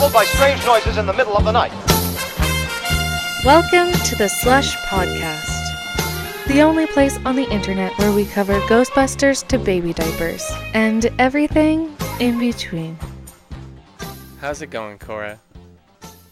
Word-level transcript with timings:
troubled 0.00 0.14
by 0.14 0.24
strange 0.24 0.64
noises 0.64 0.96
in 0.96 1.04
the 1.04 1.12
middle 1.12 1.36
of 1.36 1.44
the 1.44 1.52
night. 1.52 1.72
Welcome 3.44 3.92
to 4.04 4.16
the 4.16 4.28
Slush 4.30 4.74
Podcast, 4.76 6.46
the 6.46 6.62
only 6.62 6.86
place 6.86 7.18
on 7.26 7.36
the 7.36 7.46
internet 7.50 7.92
where 7.98 8.10
we 8.10 8.24
cover 8.24 8.58
Ghostbusters 8.60 9.46
to 9.48 9.58
baby 9.58 9.92
diapers 9.92 10.42
and 10.72 11.04
everything 11.18 11.94
in 12.18 12.38
between. 12.38 12.96
How's 14.40 14.62
it 14.62 14.70
going, 14.70 14.98
Cora? 14.98 15.38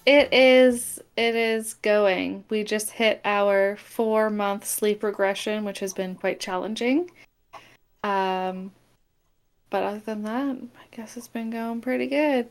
It 0.07 0.32
is 0.32 0.98
it 1.19 1.35
is 1.35 1.75
going. 1.75 2.45
We 2.48 2.64
just 2.64 2.89
hit 2.89 3.21
our 3.27 3.77
4 3.77 4.30
month 4.30 4.64
sleep 4.64 5.03
regression, 5.03 5.66
which 5.66 5.80
has 5.80 5.93
been 5.93 6.14
quite 6.14 6.41
challenging. 6.41 7.11
Um 8.03 8.73
but 9.69 9.82
other 9.82 10.00
than 10.00 10.23
that, 10.23 10.57
I 10.57 10.96
guess 10.96 11.19
it's 11.19 11.29
been 11.29 11.50
going 11.50 11.82
pretty 11.82 12.06
good. 12.06 12.48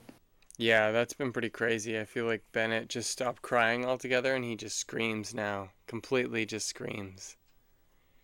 Yeah, 0.58 0.92
that's 0.92 1.14
been 1.14 1.32
pretty 1.34 1.50
crazy. 1.50 1.98
I 2.00 2.06
feel 2.06 2.26
like 2.26 2.52
Bennett 2.52 2.90
just 2.90 3.10
stopped 3.10 3.42
crying 3.42 3.86
altogether 3.86 4.36
and 4.36 4.46
he 4.46 4.56
just 4.56 4.78
screams 4.78 5.34
now. 5.34 5.72
Completely 5.88 6.46
just 6.46 6.68
screams. 6.68 7.38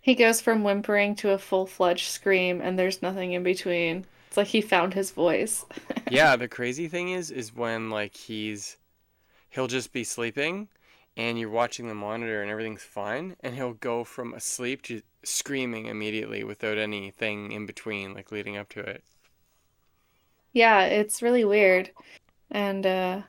He 0.02 0.14
goes 0.14 0.40
from 0.40 0.64
whimpering 0.64 1.16
to 1.16 1.32
a 1.32 1.40
full-fledged 1.40 2.06
scream 2.08 2.62
and 2.62 2.78
there's 2.78 3.02
nothing 3.02 3.34
in 3.34 3.42
between. 3.42 4.06
It's 4.28 4.38
like 4.38 4.50
he 4.50 4.62
found 4.62 4.94
his 4.94 5.09
voice. 5.09 5.66
yeah, 6.08 6.36
the 6.38 6.48
crazy 6.48 6.88
thing 6.88 7.09
is 7.09 7.30
is 7.32 7.54
when 7.54 7.90
like 7.90 8.16
he's 8.16 8.78
he'll 9.50 9.68
just 9.68 9.94
be 9.94 10.04
sleeping 10.04 10.70
and 11.18 11.40
you're 11.40 11.50
watching 11.50 11.88
the 11.88 11.95
monitor 11.95 12.42
and 12.42 12.52
everything's 12.52 12.84
fine 12.84 13.36
and 13.42 13.56
he'll 13.56 13.73
go 13.76 14.04
from 14.04 14.34
asleep 14.34 14.81
to 14.84 15.02
screaming 15.23 15.88
immediately 15.88 16.44
without 16.44 16.78
anything 16.78 17.52
in 17.52 17.66
between 17.66 18.14
like 18.14 18.31
leading 18.31 18.58
up 18.58 18.70
to 18.70 18.81
it. 18.81 19.04
Yeah, 20.54 20.86
it's 20.86 21.22
really 21.22 21.44
weird. 21.45 21.92
And 22.53 22.85
uh 22.85 23.22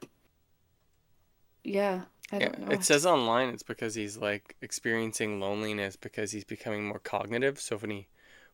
yeah, 1.65 2.03
I 2.31 2.39
Yeah, 2.39 2.49
don't 2.51 2.59
know. 2.69 2.73
it 2.75 2.85
says 2.85 3.07
online 3.07 3.49
it's 3.49 3.63
because 3.63 3.95
he's 3.95 4.17
like 4.17 4.55
experiencing 4.61 5.41
loneliness 5.41 5.97
because 5.97 6.31
he's 6.31 6.45
becoming 6.45 6.85
more 6.87 6.99
cognitive. 6.99 7.59
So 7.61 7.77
when 7.79 7.91
he 7.91 8.07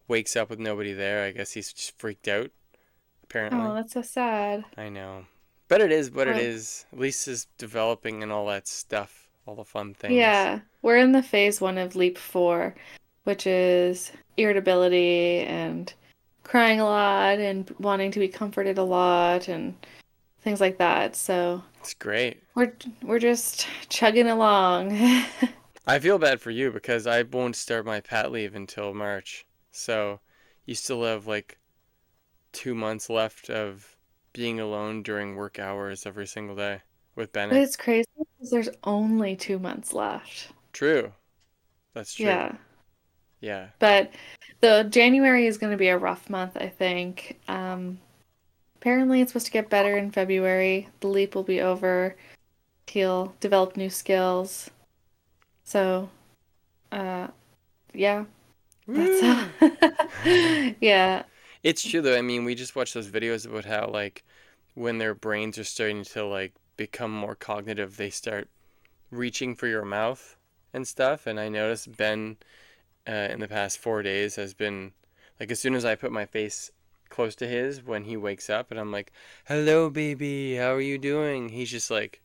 wakes 0.09 0.37
up 0.37 0.49
with 0.51 0.59
nobody 0.59 0.93
there, 0.93 1.25
I 1.25 1.33
guess 1.33 1.53
he's 1.53 1.73
just 1.73 1.99
freaked 1.99 2.29
out. 2.29 2.51
Apparently, 3.25 3.61
Oh, 3.61 3.75
that's 3.75 3.93
so 3.93 4.03
sad. 4.03 4.65
I 4.77 4.89
know, 4.89 5.27
but 5.69 5.81
it 5.81 5.93
is 5.93 6.11
what 6.11 6.27
it 6.29 6.33
Well- 6.37 6.41
is. 6.45 6.87
Least 6.93 7.29
is 7.29 7.47
developing 7.59 8.23
and 8.23 8.33
all 8.33 8.47
that 8.47 8.67
stuff, 8.67 9.29
all 9.47 9.55
the 9.55 9.65
fun 9.65 9.95
things. 9.95 10.15
Yeah, 10.15 10.61
we're 10.83 10.97
in 10.99 11.13
the 11.13 11.23
phase 11.23 11.61
one 11.61 11.79
of 11.79 11.95
Leap 11.95 12.19
4, 12.19 12.75
which 13.25 13.47
is 13.47 14.11
irritability 14.37 15.41
and 15.41 15.93
crying 16.43 16.81
a 16.81 16.85
lot 16.85 17.39
and 17.39 17.71
wanting 17.79 18.11
to 18.13 18.19
be 18.19 18.27
comforted 18.29 18.79
a 18.79 18.83
lot 18.85 19.47
and 19.47 19.75
things 20.43 20.61
like 20.61 20.79
that. 20.79 21.17
So 21.17 21.63
it's 21.81 21.95
great. 21.95 22.43
we're 22.55 22.73
we're 23.03 23.19
just 23.19 23.67
chugging 23.89 24.29
along. 24.29 24.93
I 25.87 25.99
feel 25.99 26.19
bad 26.19 26.41
for 26.41 26.51
you 26.51 26.71
because 26.71 27.07
I 27.07 27.23
won't 27.23 27.57
start 27.57 27.87
my 27.87 28.01
pat 28.01 28.31
leave 28.31 28.55
until 28.55 28.95
March. 28.95 29.47
So 29.73 30.21
you 30.67 30.75
still 30.75 31.05
have 31.05 31.27
like 31.27 31.59
two 32.53 32.75
months 32.75 33.11
left 33.11 33.51
of 33.51 33.97
being 34.33 34.61
alone 34.61 35.03
during 35.03 35.37
work 35.37 35.59
hours 35.59 36.07
every 36.07 36.27
single 36.27 36.57
day 36.57 36.81
with 37.17 37.33
Bennett. 37.33 37.55
But 37.55 37.63
it's 37.63 37.77
crazy 37.77 38.07
because 38.17 38.51
there's 38.51 38.69
only 38.85 39.37
two 39.37 39.59
months 39.59 39.93
left. 39.93 40.53
True. 40.73 41.13
That's 41.95 42.15
true. 42.15 42.27
Yeah. 42.27 42.53
Yeah. 43.41 43.69
But 43.79 44.13
the 44.61 44.87
January 44.91 45.47
is 45.47 45.59
going 45.59 45.73
to 45.73 45.77
be 45.77 45.89
a 45.89 45.99
rough 45.99 46.29
month, 46.31 46.57
I 46.57 46.69
think. 46.69 47.41
Um, 47.49 47.99
apparently, 48.81 49.21
it's 49.21 49.33
supposed 49.33 49.47
to 49.47 49.53
get 49.53 49.69
better 49.69 49.97
in 49.97 50.11
February. 50.11 50.89
The 51.01 51.09
leap 51.09 51.35
will 51.35 51.43
be 51.43 51.61
over. 51.61 52.17
He'll 52.87 53.35
develop 53.39 53.77
new 53.77 53.91
skills. 53.91 54.71
So, 55.65 56.09
uh, 56.91 57.29
yeah, 57.93 58.25
that's 58.89 59.53
Woo! 60.25 60.75
yeah, 60.81 61.23
It's 61.63 61.89
true 61.89 62.01
though. 62.01 62.17
I 62.17 62.23
mean, 62.23 62.45
we 62.45 62.55
just 62.55 62.75
watched 62.75 62.95
those 62.95 63.09
videos 63.09 63.47
about 63.47 63.65
how 63.65 63.87
like 63.87 64.25
when 64.75 64.99
their 64.99 65.15
brains 65.15 65.59
are 65.59 65.65
starting 65.65 66.03
to 66.05 66.25
like 66.25 66.53
become 66.77 67.13
more 67.13 67.35
cognitive, 67.35 67.97
they 67.97 68.11
start 68.11 68.49
reaching 69.11 69.55
for 69.55 69.67
your 69.67 69.85
mouth 69.85 70.37
and 70.73 70.89
stuff. 70.89 71.27
And 71.27 71.39
I 71.39 71.49
noticed 71.49 71.97
Ben 71.97 72.39
uh, 73.07 73.29
in 73.31 73.41
the 73.41 73.49
past 73.49 73.79
four 73.79 74.03
days 74.03 74.37
has 74.37 74.55
been 74.55 74.93
like 75.39 75.51
as 75.51 75.61
soon 75.61 75.75
as 75.75 75.85
I 75.85 75.95
put 75.95 76.13
my 76.13 76.27
face 76.27 76.71
close 77.11 77.35
to 77.37 77.47
his 77.49 77.83
when 77.85 78.05
he 78.05 78.17
wakes 78.17 78.49
up 78.51 78.71
and 78.71 78.81
I'm 78.81 78.93
like, 78.93 79.13
"Hello, 79.47 79.91
baby. 79.91 80.57
How 80.57 80.75
are 80.75 80.81
you 80.81 80.99
doing?" 80.99 81.51
He's 81.51 81.71
just 81.71 81.91
like, 81.91 82.23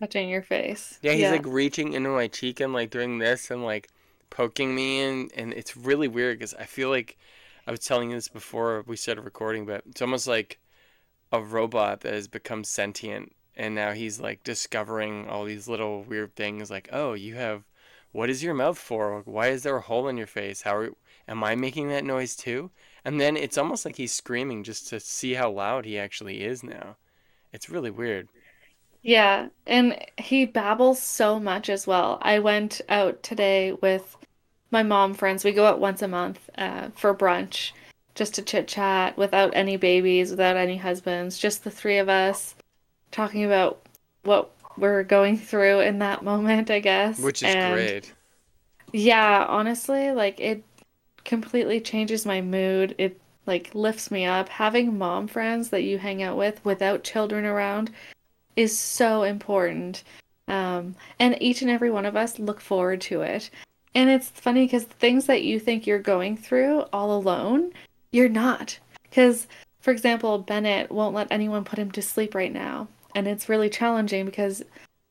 touching 0.00 0.28
your 0.28 0.42
face. 0.42 1.00
yeah, 1.02 1.12
he's 1.12 1.30
like 1.30 1.44
reaching 1.46 1.92
into 1.92 2.10
my 2.10 2.28
cheek 2.28 2.60
and 2.60 2.72
like 2.72 2.90
doing 2.90 3.18
this 3.18 3.50
and 3.50 3.64
like 3.64 3.88
poking 4.30 4.74
me 4.74 5.00
and 5.02 5.30
and 5.36 5.52
it's 5.52 5.76
really 5.76 6.08
weird 6.08 6.38
because 6.38 6.54
I 6.54 6.64
feel 6.64 6.88
like 6.90 7.18
I 7.66 7.70
was 7.70 7.80
telling 7.80 8.10
you 8.10 8.16
this 8.16 8.28
before 8.28 8.82
we 8.86 8.96
started 8.96 9.22
recording, 9.22 9.66
but 9.66 9.82
it's 9.86 10.02
almost 10.02 10.26
like 10.26 10.58
a 11.32 11.42
robot 11.42 12.02
that 12.02 12.14
has 12.14 12.28
become 12.28 12.64
sentient 12.64 13.34
and 13.56 13.74
now 13.74 13.92
he's 13.92 14.20
like 14.20 14.44
discovering 14.44 15.28
all 15.28 15.44
these 15.44 15.68
little 15.68 16.04
weird 16.04 16.36
things 16.36 16.70
like, 16.70 16.88
"Oh, 16.92 17.14
you 17.14 17.36
have 17.36 17.64
what 18.12 18.30
is 18.30 18.42
your 18.42 18.54
mouth 18.54 18.78
for? 18.78 19.22
Why 19.24 19.48
is 19.48 19.62
there 19.64 19.76
a 19.76 19.82
hole 19.82 20.08
in 20.08 20.16
your 20.18 20.26
face? 20.28 20.62
How 20.62 20.76
are 20.76 20.92
am 21.32 21.44
I 21.44 21.56
making 21.56 21.88
that 21.88 22.04
noise 22.04 22.36
too?" 22.36 22.70
And 23.04 23.20
then 23.20 23.36
it's 23.36 23.58
almost 23.58 23.84
like 23.86 23.96
he's 23.96 24.12
screaming 24.12 24.64
just 24.64 24.88
to 24.90 25.00
see 25.00 25.34
how 25.34 25.50
loud 25.50 25.86
he 25.86 25.98
actually 25.98 26.44
is 26.44 26.62
now. 26.62 26.96
It's 27.52 27.70
really 27.70 27.90
weird. 27.90 28.28
Yeah, 29.02 29.48
and 29.66 29.98
he 30.18 30.46
babbles 30.46 31.02
so 31.02 31.40
much 31.40 31.68
as 31.68 31.86
well. 31.86 32.18
I 32.22 32.38
went 32.38 32.80
out 32.88 33.22
today 33.22 33.72
with 33.72 34.16
my 34.70 34.82
mom 34.82 35.14
friends. 35.14 35.44
We 35.44 35.52
go 35.52 35.66
out 35.66 35.80
once 35.80 36.02
a 36.02 36.08
month 36.08 36.50
uh, 36.58 36.90
for 36.94 37.14
brunch 37.14 37.72
just 38.14 38.34
to 38.34 38.42
chit 38.42 38.68
chat 38.68 39.16
without 39.16 39.52
any 39.54 39.76
babies, 39.76 40.30
without 40.30 40.56
any 40.56 40.76
husbands, 40.78 41.38
just 41.38 41.64
the 41.64 41.70
three 41.70 41.98
of 41.98 42.08
us 42.08 42.54
talking 43.12 43.44
about 43.44 43.86
what 44.24 44.50
we're 44.78 45.04
going 45.04 45.38
through 45.38 45.80
in 45.80 45.98
that 46.00 46.22
moment, 46.24 46.70
I 46.70 46.80
guess. 46.80 47.18
Which 47.18 47.42
is 47.42 47.48
And 47.48 47.74
great. 47.74 48.12
yeah, 48.92 49.44
honestly, 49.48 50.10
like 50.12 50.40
it 50.40 50.64
completely 51.24 51.80
changes 51.80 52.26
my 52.26 52.40
mood. 52.40 52.94
It 52.98 53.20
like 53.46 53.74
lifts 53.74 54.10
me 54.10 54.24
up. 54.24 54.48
Having 54.48 54.98
mom 54.98 55.26
friends 55.26 55.70
that 55.70 55.82
you 55.82 55.98
hang 55.98 56.22
out 56.22 56.36
with 56.36 56.64
without 56.64 57.04
children 57.04 57.44
around 57.44 57.90
is 58.56 58.78
so 58.78 59.22
important. 59.22 60.04
Um, 60.48 60.94
and 61.18 61.40
each 61.40 61.62
and 61.62 61.70
every 61.70 61.90
one 61.90 62.06
of 62.06 62.16
us 62.16 62.38
look 62.38 62.60
forward 62.60 63.00
to 63.02 63.22
it. 63.22 63.50
And 63.94 64.10
it's 64.10 64.28
funny 64.28 64.64
because 64.64 64.86
the 64.86 64.94
things 64.94 65.26
that 65.26 65.42
you 65.42 65.60
think 65.60 65.86
you're 65.86 65.98
going 65.98 66.36
through 66.36 66.82
all 66.92 67.16
alone, 67.16 67.72
you're 68.10 68.28
not. 68.28 68.78
Because, 69.02 69.46
for 69.80 69.90
example, 69.90 70.38
Bennett 70.38 70.90
won't 70.90 71.14
let 71.14 71.28
anyone 71.30 71.64
put 71.64 71.78
him 71.78 71.90
to 71.92 72.02
sleep 72.02 72.34
right 72.34 72.52
now. 72.52 72.88
And 73.14 73.28
it's 73.28 73.48
really 73.48 73.68
challenging 73.68 74.24
because 74.24 74.62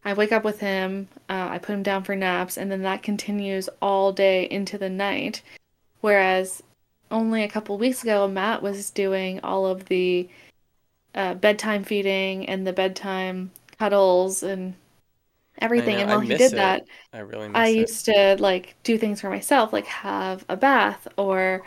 I 0.03 0.13
wake 0.13 0.31
up 0.31 0.43
with 0.43 0.59
him, 0.59 1.07
uh, 1.29 1.49
I 1.51 1.59
put 1.59 1.73
him 1.73 1.83
down 1.83 2.03
for 2.03 2.15
naps, 2.15 2.57
and 2.57 2.71
then 2.71 2.81
that 2.81 3.03
continues 3.03 3.69
all 3.81 4.11
day 4.11 4.47
into 4.49 4.79
the 4.79 4.89
night. 4.89 5.43
Whereas 6.01 6.61
only 7.09 7.43
a 7.43 7.47
couple 7.47 7.77
weeks 7.77 8.03
ago, 8.03 8.27
Matt 8.27 8.61
was 8.61 8.89
doing 8.89 9.39
all 9.41 9.65
of 9.65 9.85
the 9.85 10.29
uh, 11.13 11.35
bedtime 11.35 11.83
feeding 11.83 12.47
and 12.47 12.65
the 12.65 12.73
bedtime 12.73 13.51
cuddles 13.77 14.43
and 14.43 14.73
everything. 15.59 15.95
know, 15.95 16.01
And 16.01 16.09
while 16.09 16.19
he 16.19 16.29
did 16.29 16.53
it. 16.53 16.55
that, 16.55 16.83
I 17.13 17.19
really 17.19 17.49
I 17.53 17.67
it. 17.67 17.77
used 17.77 18.05
to 18.05 18.37
like 18.39 18.75
do 18.83 18.97
things 18.97 19.21
for 19.21 19.29
myself, 19.29 19.73
like 19.73 19.85
have 19.85 20.45
a 20.49 20.57
bath 20.57 21.07
or 21.17 21.63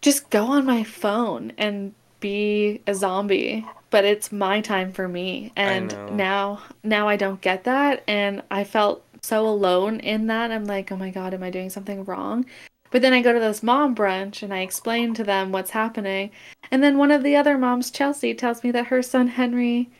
just 0.00 0.30
go 0.30 0.46
on 0.46 0.64
my 0.64 0.84
phone 0.84 1.52
and 1.58 1.94
be 2.20 2.80
a 2.86 2.94
zombie. 2.94 3.66
But 3.90 4.04
it's 4.04 4.32
my 4.32 4.60
time 4.60 4.92
for 4.92 5.08
me. 5.08 5.52
And 5.56 5.96
now 6.16 6.62
now 6.82 7.08
I 7.08 7.16
don't 7.16 7.40
get 7.40 7.64
that 7.64 8.02
and 8.06 8.42
I 8.50 8.64
felt 8.64 9.04
so 9.22 9.46
alone 9.46 10.00
in 10.00 10.26
that. 10.28 10.50
I'm 10.50 10.64
like, 10.64 10.92
"Oh 10.92 10.96
my 10.96 11.10
God, 11.10 11.34
am 11.34 11.42
I 11.42 11.50
doing 11.50 11.70
something 11.70 12.04
wrong?" 12.04 12.46
But 12.90 13.02
then 13.02 13.12
I 13.12 13.22
go 13.22 13.32
to 13.32 13.40
this 13.40 13.62
mom 13.62 13.94
brunch 13.94 14.42
and 14.42 14.52
I 14.52 14.60
explain 14.60 15.14
to 15.14 15.24
them 15.24 15.52
what's 15.52 15.70
happening. 15.70 16.30
And 16.70 16.82
then 16.82 16.98
one 16.98 17.10
of 17.10 17.22
the 17.22 17.36
other 17.36 17.58
moms, 17.58 17.90
Chelsea, 17.90 18.34
tells 18.34 18.62
me 18.62 18.70
that 18.72 18.86
her 18.86 19.02
son 19.02 19.28
Henry 19.28 19.90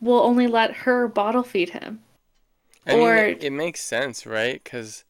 will 0.00 0.20
only 0.20 0.46
let 0.46 0.72
her 0.72 1.08
bottle 1.08 1.42
feed 1.42 1.70
him. 1.70 2.00
I 2.86 2.94
mean, 2.94 3.00
or- 3.02 3.16
it, 3.16 3.44
it 3.44 3.52
makes 3.52 3.80
sense, 3.82 4.26
right? 4.26 4.62
Because 4.62 5.04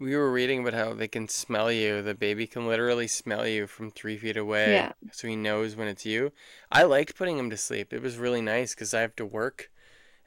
we 0.00 0.16
were 0.16 0.32
reading 0.32 0.60
about 0.60 0.74
how 0.74 0.94
they 0.94 1.06
can 1.06 1.28
smell 1.28 1.70
you. 1.70 2.02
The 2.02 2.14
baby 2.14 2.46
can 2.48 2.66
literally 2.66 3.06
smell 3.06 3.46
you 3.46 3.68
from 3.68 3.90
three 3.90 4.18
feet 4.18 4.36
away. 4.36 4.72
Yeah. 4.72 4.92
So 5.12 5.28
he 5.28 5.36
knows 5.36 5.76
when 5.76 5.86
it's 5.86 6.04
you. 6.04 6.32
I 6.72 6.82
liked 6.82 7.16
putting 7.16 7.38
him 7.38 7.50
to 7.50 7.56
sleep. 7.56 7.92
It 7.92 8.02
was 8.02 8.16
really 8.16 8.40
nice 8.40 8.74
because 8.74 8.92
I 8.92 9.00
have 9.00 9.14
to 9.16 9.24
work 9.26 9.70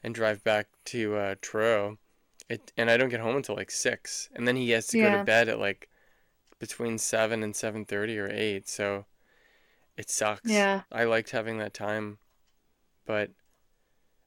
and 0.02 0.14
drive 0.14 0.42
back 0.42 0.68
to 0.86 1.16
uh, 1.16 1.34
Truro. 1.42 1.98
It, 2.48 2.72
and 2.76 2.90
I 2.90 2.96
don't 2.96 3.10
get 3.10 3.20
home 3.20 3.36
until 3.36 3.56
like 3.56 3.70
six. 3.70 4.30
And 4.34 4.48
then 4.48 4.56
he 4.56 4.70
has 4.70 4.86
to 4.88 4.98
go 4.98 5.10
to 5.18 5.24
bed 5.24 5.48
at 5.48 5.58
like 5.58 5.90
between 6.58 6.98
seven 6.98 7.42
and 7.42 7.54
seven 7.54 7.84
thirty 7.84 8.18
or 8.18 8.28
eight. 8.30 8.68
So 8.68 9.06
it 9.96 10.10
sucks. 10.10 10.50
Yeah. 10.50 10.82
I 10.92 11.04
liked 11.04 11.30
having 11.30 11.58
that 11.58 11.74
time, 11.74 12.18
but 13.06 13.30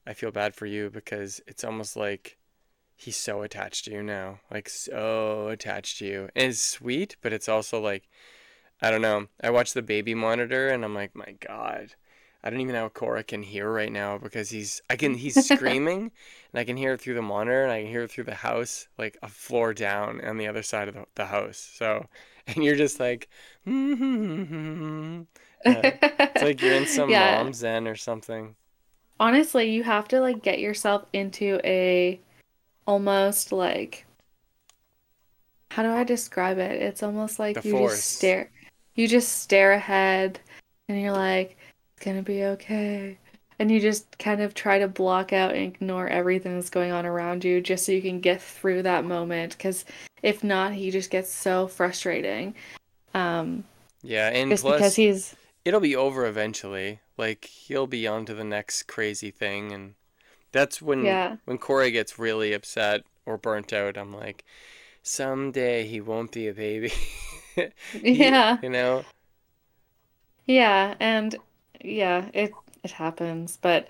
I 0.06 0.14
feel 0.14 0.32
bad 0.32 0.56
for 0.56 0.66
you 0.66 0.90
because 0.90 1.42
it's 1.48 1.64
almost 1.64 1.96
like 1.96 2.38
he's 2.96 3.18
so 3.18 3.42
attached 3.42 3.86
to 3.86 3.92
you 3.92 4.04
now. 4.04 4.40
Like 4.52 4.70
so 4.70 5.48
attached 5.50 6.00
to 6.00 6.06
you. 6.06 6.30
And 6.36 6.50
it's 6.50 6.60
sweet, 6.60 7.16
but 7.22 7.34
it's 7.34 7.50
also 7.50 7.80
like 7.80 8.10
I 8.82 8.92
don't 8.92 9.02
know. 9.02 9.28
I 9.42 9.50
watch 9.50 9.74
the 9.74 9.82
baby 9.82 10.16
monitor 10.16 10.70
and 10.70 10.86
I'm 10.86 10.96
like, 10.96 11.16
my 11.16 11.36
God. 11.46 11.96
I 12.44 12.50
don't 12.50 12.62
even 12.62 12.74
know 12.74 12.84
how 12.84 12.90
Cora 12.90 13.24
can 13.24 13.44
hear 13.44 13.72
right 13.72 13.92
now 13.92 14.18
because 14.18 14.50
he's 14.50 14.82
I 14.90 14.96
can 14.96 15.14
he's 15.14 15.38
screaming 15.40 16.12
and 16.54 16.60
I 16.60 16.64
can 16.64 16.78
hear 16.78 16.94
it 16.94 17.02
through 17.02 17.16
the 17.16 17.22
monitor 17.22 17.64
and 17.64 17.72
I 17.72 17.82
can 17.82 17.90
hear 17.92 18.04
it 18.04 18.12
through 18.12 18.26
the 18.26 18.36
house, 18.36 18.88
like 18.98 19.18
a 19.22 19.28
floor 19.28 19.74
down 19.74 20.24
on 20.26 20.38
the 20.38 20.48
other 20.48 20.64
side 20.64 20.88
of 20.88 20.96
the, 20.96 21.06
the 21.16 21.26
house. 21.26 21.58
So 21.58 22.06
and 22.48 22.64
you're 22.64 22.76
just 22.76 23.00
like 23.00 23.30
Uh, 25.66 25.92
it's 26.34 26.42
like 26.42 26.62
you're 26.62 26.76
in 26.76 26.86
some 26.86 27.10
Yeah. 27.12 27.42
mom 27.44 27.54
zen 27.54 27.88
or 27.88 27.96
something. 27.96 28.56
Honestly, 29.20 29.70
you 29.70 29.84
have 29.84 30.08
to 30.10 30.22
like 30.22 30.42
get 30.42 30.60
yourself 30.60 31.06
into 31.12 31.60
a 31.66 32.20
almost 32.88 33.52
like 33.52 34.06
how 35.72 35.84
do 35.84 35.90
I 35.90 36.04
describe 36.04 36.58
it? 36.58 36.82
It's 36.82 37.04
almost 37.04 37.40
like 37.40 37.56
The 37.56 37.62
you 37.62 37.72
force. 37.74 37.96
just 37.96 38.18
stare 38.18 38.50
you 38.96 39.08
just 39.08 39.42
stare 39.42 39.74
ahead 39.74 40.40
and 40.88 41.00
you're 41.02 41.12
like, 41.12 41.58
it's 42.00 42.06
gonna 42.06 42.22
be 42.24 42.46
okay. 42.46 43.18
And 43.60 43.70
you 43.70 43.82
just 43.82 44.18
kind 44.20 44.42
of 44.42 44.54
try 44.54 44.80
to 44.80 44.88
block 44.88 45.34
out 45.34 45.54
and 45.54 45.64
ignore 45.76 46.08
everything 46.08 46.56
that's 46.56 46.70
going 46.70 46.92
on 46.94 47.06
around 47.06 47.44
you 47.44 47.60
just 47.60 47.86
so 47.86 47.92
you 47.92 48.02
can 48.02 48.22
get 48.22 48.42
through 48.42 48.84
that 48.84 49.04
moment. 49.04 49.58
Because 49.58 49.84
if 50.24 50.42
not, 50.42 50.72
he 50.74 50.92
just 50.92 51.10
gets 51.12 51.30
so 51.30 51.68
frustrating. 51.68 52.56
Um, 53.14 53.66
Yeah, 54.02 54.30
and 54.30 54.52
just 54.52 54.64
plus 54.64 54.78
because 54.78 54.96
he's 54.96 55.36
it'll 55.66 55.82
be 55.82 55.96
over 55.96 56.26
eventually. 56.26 57.00
Like 57.18 57.46
he'll 57.46 57.88
be 57.88 58.08
on 58.08 58.26
to 58.28 58.34
the 58.34 58.46
next 58.46 58.84
crazy 58.84 59.32
thing 59.32 59.72
and 59.74 59.96
that's 60.52 60.82
when 60.82 61.06
Yeah. 61.06 61.38
when 61.46 61.58
Corey 61.58 61.92
gets 61.92 62.20
really 62.20 62.54
upset 62.54 63.04
or 63.26 63.38
burnt 63.38 63.74
out, 63.74 63.98
I'm 63.98 64.14
like, 64.14 64.46
someday 65.04 65.88
he 65.88 66.02
won't 66.02 66.32
be 66.34 66.48
a 66.48 66.54
baby. 66.54 66.94
Yeah. 68.04 68.60
You 68.62 68.70
know? 68.70 69.06
Yeah, 70.46 70.96
and 71.00 71.36
yeah, 71.82 72.30
it 72.34 72.54
it 72.84 72.92
happens, 72.92 73.58
but 73.62 73.88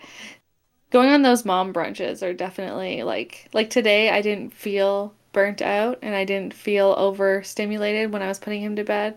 going 0.92 1.10
on 1.10 1.22
those 1.22 1.46
mom 1.46 1.74
brunches 1.74 2.24
are 2.24 2.34
definitely 2.34 3.04
like 3.04 3.48
like 3.54 3.70
today 3.70 4.10
I 4.10 4.22
didn't 4.22 4.54
feel 4.54 5.14
burnt 5.32 5.62
out 5.62 6.00
and 6.02 6.16
I 6.16 6.26
didn't 6.26 6.54
feel 6.54 6.96
overstimulated 6.98 8.12
when 8.12 8.22
I 8.22 8.28
was 8.28 8.40
putting 8.40 8.62
him 8.62 8.76
to 8.76 8.84
bed. 8.84 9.16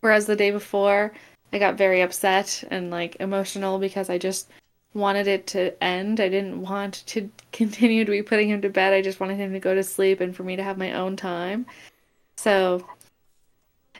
Whereas 0.00 0.26
the 0.26 0.36
day 0.36 0.50
before, 0.50 1.12
I 1.52 1.58
got 1.58 1.76
very 1.76 2.00
upset 2.00 2.64
and 2.70 2.90
like 2.90 3.16
emotional 3.20 3.78
because 3.78 4.10
I 4.10 4.18
just 4.18 4.48
wanted 4.94 5.28
it 5.28 5.46
to 5.48 5.82
end. 5.82 6.20
I 6.20 6.28
didn't 6.28 6.60
want 6.62 7.04
to 7.06 7.30
continue 7.52 8.04
to 8.04 8.10
be 8.10 8.22
putting 8.22 8.48
him 8.48 8.62
to 8.62 8.68
bed. 8.68 8.92
I 8.92 9.02
just 9.02 9.20
wanted 9.20 9.38
him 9.38 9.52
to 9.52 9.60
go 9.60 9.74
to 9.74 9.82
sleep 9.82 10.20
and 10.20 10.34
for 10.34 10.42
me 10.42 10.56
to 10.56 10.62
have 10.62 10.78
my 10.78 10.92
own 10.92 11.16
time. 11.16 11.66
So 12.36 12.84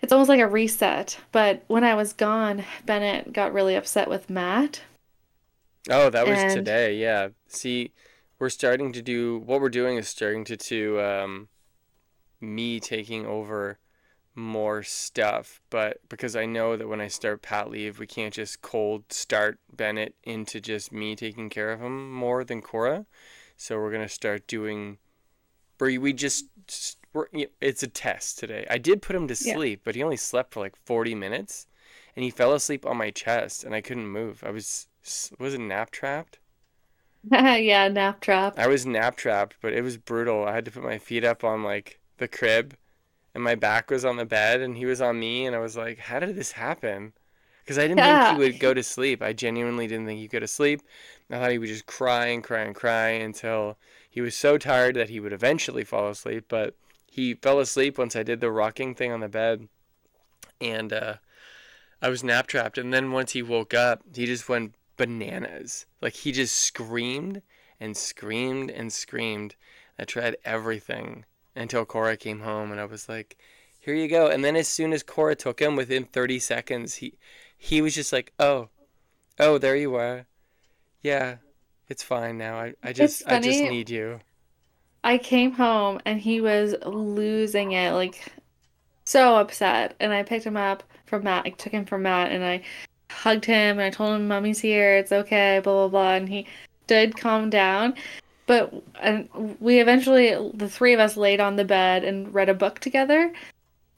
it's 0.02 0.12
almost 0.12 0.28
like 0.28 0.40
a 0.40 0.46
reset. 0.48 1.18
But 1.30 1.62
when 1.68 1.84
I 1.84 1.94
was 1.94 2.12
gone, 2.12 2.64
Bennett 2.84 3.32
got 3.32 3.52
really 3.52 3.76
upset 3.76 4.10
with 4.10 4.28
Matt. 4.28 4.82
Oh, 5.88 6.10
that 6.10 6.26
was 6.26 6.38
And- 6.38 6.52
today, 6.52 6.96
yeah. 6.96 7.28
See, 7.48 7.92
we're 8.38 8.48
starting 8.50 8.92
to 8.92 9.02
do 9.02 9.38
what 9.38 9.60
we're 9.60 9.68
doing 9.68 9.96
is 9.96 10.08
starting 10.08 10.44
to 10.44 10.56
to 10.56 11.00
um 11.00 11.48
me 12.40 12.80
taking 12.80 13.24
over 13.24 13.78
more 14.34 14.82
stuff, 14.82 15.60
but 15.70 15.98
because 16.08 16.34
I 16.34 16.46
know 16.46 16.76
that 16.76 16.88
when 16.88 17.00
I 17.00 17.06
start 17.08 17.42
pat 17.42 17.70
leave, 17.70 17.98
we 17.98 18.06
can't 18.06 18.32
just 18.34 18.62
cold 18.62 19.12
start 19.12 19.60
Bennett 19.72 20.16
into 20.24 20.60
just 20.60 20.90
me 20.90 21.14
taking 21.14 21.50
care 21.50 21.70
of 21.70 21.80
him 21.80 22.10
more 22.10 22.42
than 22.42 22.62
Cora. 22.62 23.06
So 23.56 23.76
we're 23.78 23.92
gonna 23.92 24.08
start 24.08 24.46
doing 24.46 24.98
we 25.78 26.12
just 26.12 26.46
we're, 27.12 27.26
it's 27.60 27.82
a 27.82 27.88
test 27.88 28.38
today. 28.38 28.66
I 28.70 28.78
did 28.78 29.02
put 29.02 29.16
him 29.16 29.28
to 29.28 29.34
Yeah. 29.40 29.56
sleep, 29.56 29.82
but 29.84 29.94
he 29.94 30.02
only 30.02 30.16
slept 30.16 30.54
for 30.54 30.60
like 30.60 30.76
40 30.86 31.14
minutes, 31.14 31.66
and 32.16 32.24
he 32.24 32.30
fell 32.30 32.54
asleep 32.54 32.86
on 32.86 32.96
my 32.98 33.10
chest, 33.10 33.64
and 33.64 33.74
I 33.74 33.80
couldn't 33.80 34.08
move. 34.08 34.42
I 34.44 34.50
was 34.50 34.88
was 35.38 35.54
it 35.54 35.60
nap 35.60 35.90
trapped? 35.90 36.38
yeah, 37.30 37.88
nap 37.88 38.20
trapped. 38.20 38.56
I 38.56 38.66
was 38.66 38.86
nap 38.86 39.16
trapped, 39.16 39.56
but 39.60 39.74
it 39.74 39.82
was 39.82 39.98
brutal. 39.98 40.46
I 40.46 40.54
had 40.54 40.64
to 40.64 40.70
put 40.70 40.82
my 40.82 40.96
feet 40.98 41.22
up 41.22 41.44
on 41.44 41.62
like 41.62 42.00
the 42.16 42.28
crib, 42.28 42.78
and 43.34 43.44
my 43.44 43.54
back 43.56 43.90
was 43.90 44.04
on 44.04 44.16
the 44.16 44.26
bed, 44.26 44.60
and 44.60 44.76
he 44.76 44.86
was 44.86 45.00
on 45.02 45.20
me, 45.20 45.46
and 45.46 45.56
I 45.56 45.60
was 45.60 45.76
like, 45.76 45.98
"How 45.98 46.18
did 46.20 46.36
this 46.36 46.52
happen?" 46.52 47.14
Because 47.64 47.78
I 47.78 47.88
didn't 47.88 48.04
think 48.04 48.24
he 48.24 48.34
would 48.34 48.58
go 48.58 48.72
to 48.74 48.82
sleep. 48.82 49.22
I 49.22 49.32
genuinely 49.34 49.86
didn't 49.88 50.06
think 50.06 50.20
he'd 50.20 50.30
go 50.32 50.40
to 50.40 50.48
sleep. 50.48 50.82
I 51.30 51.38
thought 51.38 51.52
he 51.52 51.58
would 51.58 51.68
just 51.68 51.86
cry 51.86 52.26
and 52.28 52.44
cry 52.44 52.62
and 52.62 52.74
cry 52.74 53.10
until 53.10 53.78
he 54.10 54.20
was 54.22 54.36
so 54.36 54.58
tired 54.58 54.96
that 54.96 55.10
he 55.10 55.20
would 55.20 55.32
eventually 55.34 55.84
fall 55.84 56.10
asleep. 56.10 56.46
But 56.48 56.76
he 57.12 57.34
fell 57.34 57.60
asleep 57.60 57.98
once 57.98 58.16
I 58.16 58.22
did 58.22 58.40
the 58.40 58.50
rocking 58.50 58.94
thing 58.94 59.12
on 59.12 59.20
the 59.20 59.28
bed, 59.28 59.68
and 60.62 60.90
uh, 60.94 61.16
I 62.00 62.08
was 62.08 62.24
nap 62.24 62.46
trapped. 62.46 62.78
And 62.78 62.90
then 62.90 63.12
once 63.12 63.32
he 63.32 63.42
woke 63.42 63.74
up, 63.74 64.00
he 64.14 64.24
just 64.24 64.48
went 64.48 64.76
bananas. 64.96 65.84
Like 66.00 66.14
he 66.14 66.32
just 66.32 66.56
screamed 66.56 67.42
and 67.78 67.98
screamed 67.98 68.70
and 68.70 68.90
screamed. 68.90 69.56
I 69.98 70.04
tried 70.04 70.38
everything 70.42 71.26
until 71.54 71.84
Cora 71.84 72.16
came 72.16 72.40
home, 72.40 72.72
and 72.72 72.80
I 72.80 72.86
was 72.86 73.10
like, 73.10 73.36
"Here 73.78 73.94
you 73.94 74.08
go." 74.08 74.28
And 74.28 74.42
then 74.42 74.56
as 74.56 74.66
soon 74.66 74.94
as 74.94 75.02
Cora 75.02 75.34
took 75.34 75.60
him, 75.60 75.76
within 75.76 76.04
30 76.04 76.38
seconds, 76.38 76.94
he 76.94 77.18
he 77.58 77.82
was 77.82 77.94
just 77.94 78.10
like, 78.14 78.32
"Oh, 78.38 78.70
oh, 79.38 79.58
there 79.58 79.76
you 79.76 79.96
are. 79.96 80.24
Yeah, 81.02 81.36
it's 81.90 82.02
fine 82.02 82.38
now. 82.38 82.58
I, 82.58 82.74
I 82.82 82.94
just 82.94 83.22
I 83.26 83.38
just 83.38 83.60
need 83.60 83.90
you." 83.90 84.20
I 85.04 85.18
came 85.18 85.52
home 85.52 86.00
and 86.04 86.20
he 86.20 86.40
was 86.40 86.74
losing 86.84 87.72
it, 87.72 87.92
like 87.92 88.32
so 89.04 89.36
upset. 89.36 89.94
And 90.00 90.12
I 90.12 90.22
picked 90.22 90.44
him 90.44 90.56
up 90.56 90.82
from 91.06 91.24
Matt. 91.24 91.46
I 91.46 91.50
took 91.50 91.72
him 91.72 91.84
from 91.84 92.02
Matt 92.02 92.30
and 92.30 92.44
I 92.44 92.62
hugged 93.10 93.44
him 93.44 93.78
and 93.78 93.82
I 93.82 93.90
told 93.90 94.14
him, 94.14 94.28
Mommy's 94.28 94.60
here, 94.60 94.96
it's 94.96 95.12
okay, 95.12 95.60
blah, 95.62 95.72
blah, 95.72 95.88
blah. 95.88 96.14
And 96.14 96.28
he 96.28 96.46
did 96.86 97.16
calm 97.16 97.50
down. 97.50 97.94
But 98.46 98.72
and 99.00 99.28
we 99.60 99.80
eventually, 99.80 100.36
the 100.54 100.68
three 100.68 100.92
of 100.92 101.00
us 101.00 101.16
laid 101.16 101.40
on 101.40 101.56
the 101.56 101.64
bed 101.64 102.04
and 102.04 102.32
read 102.34 102.48
a 102.48 102.54
book 102.54 102.78
together. 102.78 103.32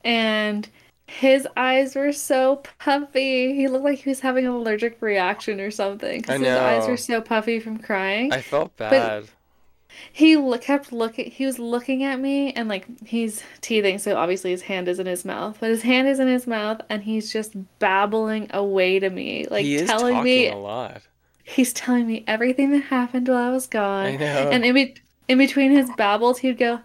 And 0.05 0.69
his 1.07 1.47
eyes 1.57 1.95
were 1.95 2.13
so 2.13 2.63
puffy. 2.79 3.55
He 3.55 3.69
looked 3.69 3.85
like 3.85 3.99
he 3.99 4.09
was 4.09 4.21
having 4.21 4.47
an 4.47 4.53
allergic 4.53 5.01
reaction 5.01 5.61
or 5.61 5.71
something. 5.71 6.23
his 6.25 6.43
eyes 6.43 6.89
were 6.89 6.97
so 6.97 7.21
puffy 7.21 7.61
from 7.61 7.79
crying. 7.79 8.33
I 8.33 8.41
felt 8.41 8.77
bad. 8.77 9.25
He 10.13 10.37
kept 10.59 10.93
looking. 10.93 11.31
He 11.31 11.47
was 11.47 11.59
looking 11.59 12.05
at 12.05 12.21
me, 12.21 12.53
and 12.53 12.69
like 12.69 12.87
he's 13.07 13.43
teething, 13.61 13.99
so 13.99 14.17
obviously 14.17 14.51
his 14.51 14.63
hand 14.63 14.89
is 14.89 14.99
in 14.99 15.07
his 15.07 15.25
mouth. 15.25 15.57
But 15.61 15.71
his 15.71 15.83
hand 15.83 16.09
is 16.09 16.19
in 16.19 16.29
his 16.29 16.47
mouth, 16.47 16.81
and 16.89 17.03
he's 17.03 17.33
just 17.33 17.55
babbling 17.79 18.49
away 18.53 18.99
to 19.01 19.11
me, 19.11 19.47
like 19.51 19.65
he 19.65 19.77
is 19.77 19.89
telling 19.89 20.15
talking 20.15 20.25
me 20.25 20.49
a 20.49 20.57
lot. 20.57 21.03
he's 21.43 21.73
telling 21.73 22.07
me 22.07 22.25
everything 22.27 22.71
that 22.73 22.85
happened 22.85 23.29
while 23.29 23.39
I 23.39 23.51
was 23.51 23.67
gone 23.67 24.07
I 24.07 24.17
know. 24.17 24.51
And 24.51 24.65
in, 24.65 24.75
be- 24.75 24.95
in 25.29 25.39
between 25.39 25.73
his 25.73 25.91
babbles, 25.97 26.39
he'd 26.39 26.59
go 26.59 26.81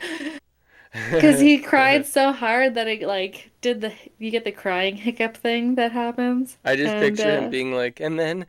because 1.12 1.40
he 1.40 1.58
cried 1.72 2.06
so 2.06 2.32
hard 2.32 2.76
that 2.76 2.88
it 2.88 3.02
like 3.04 3.52
did 3.62 3.82
the 3.82 3.94
you 4.18 4.32
get 4.32 4.46
the 4.46 4.52
crying 4.52 4.96
hiccup 4.96 5.36
thing 5.36 5.76
that 5.76 5.92
happens. 5.92 6.58
I 6.64 6.76
just 6.76 6.94
And, 6.94 7.02
picture 7.02 7.32
uh, 7.32 7.42
him 7.42 7.50
being 7.50 7.74
like, 7.74 8.00
and 8.00 8.20
then 8.20 8.46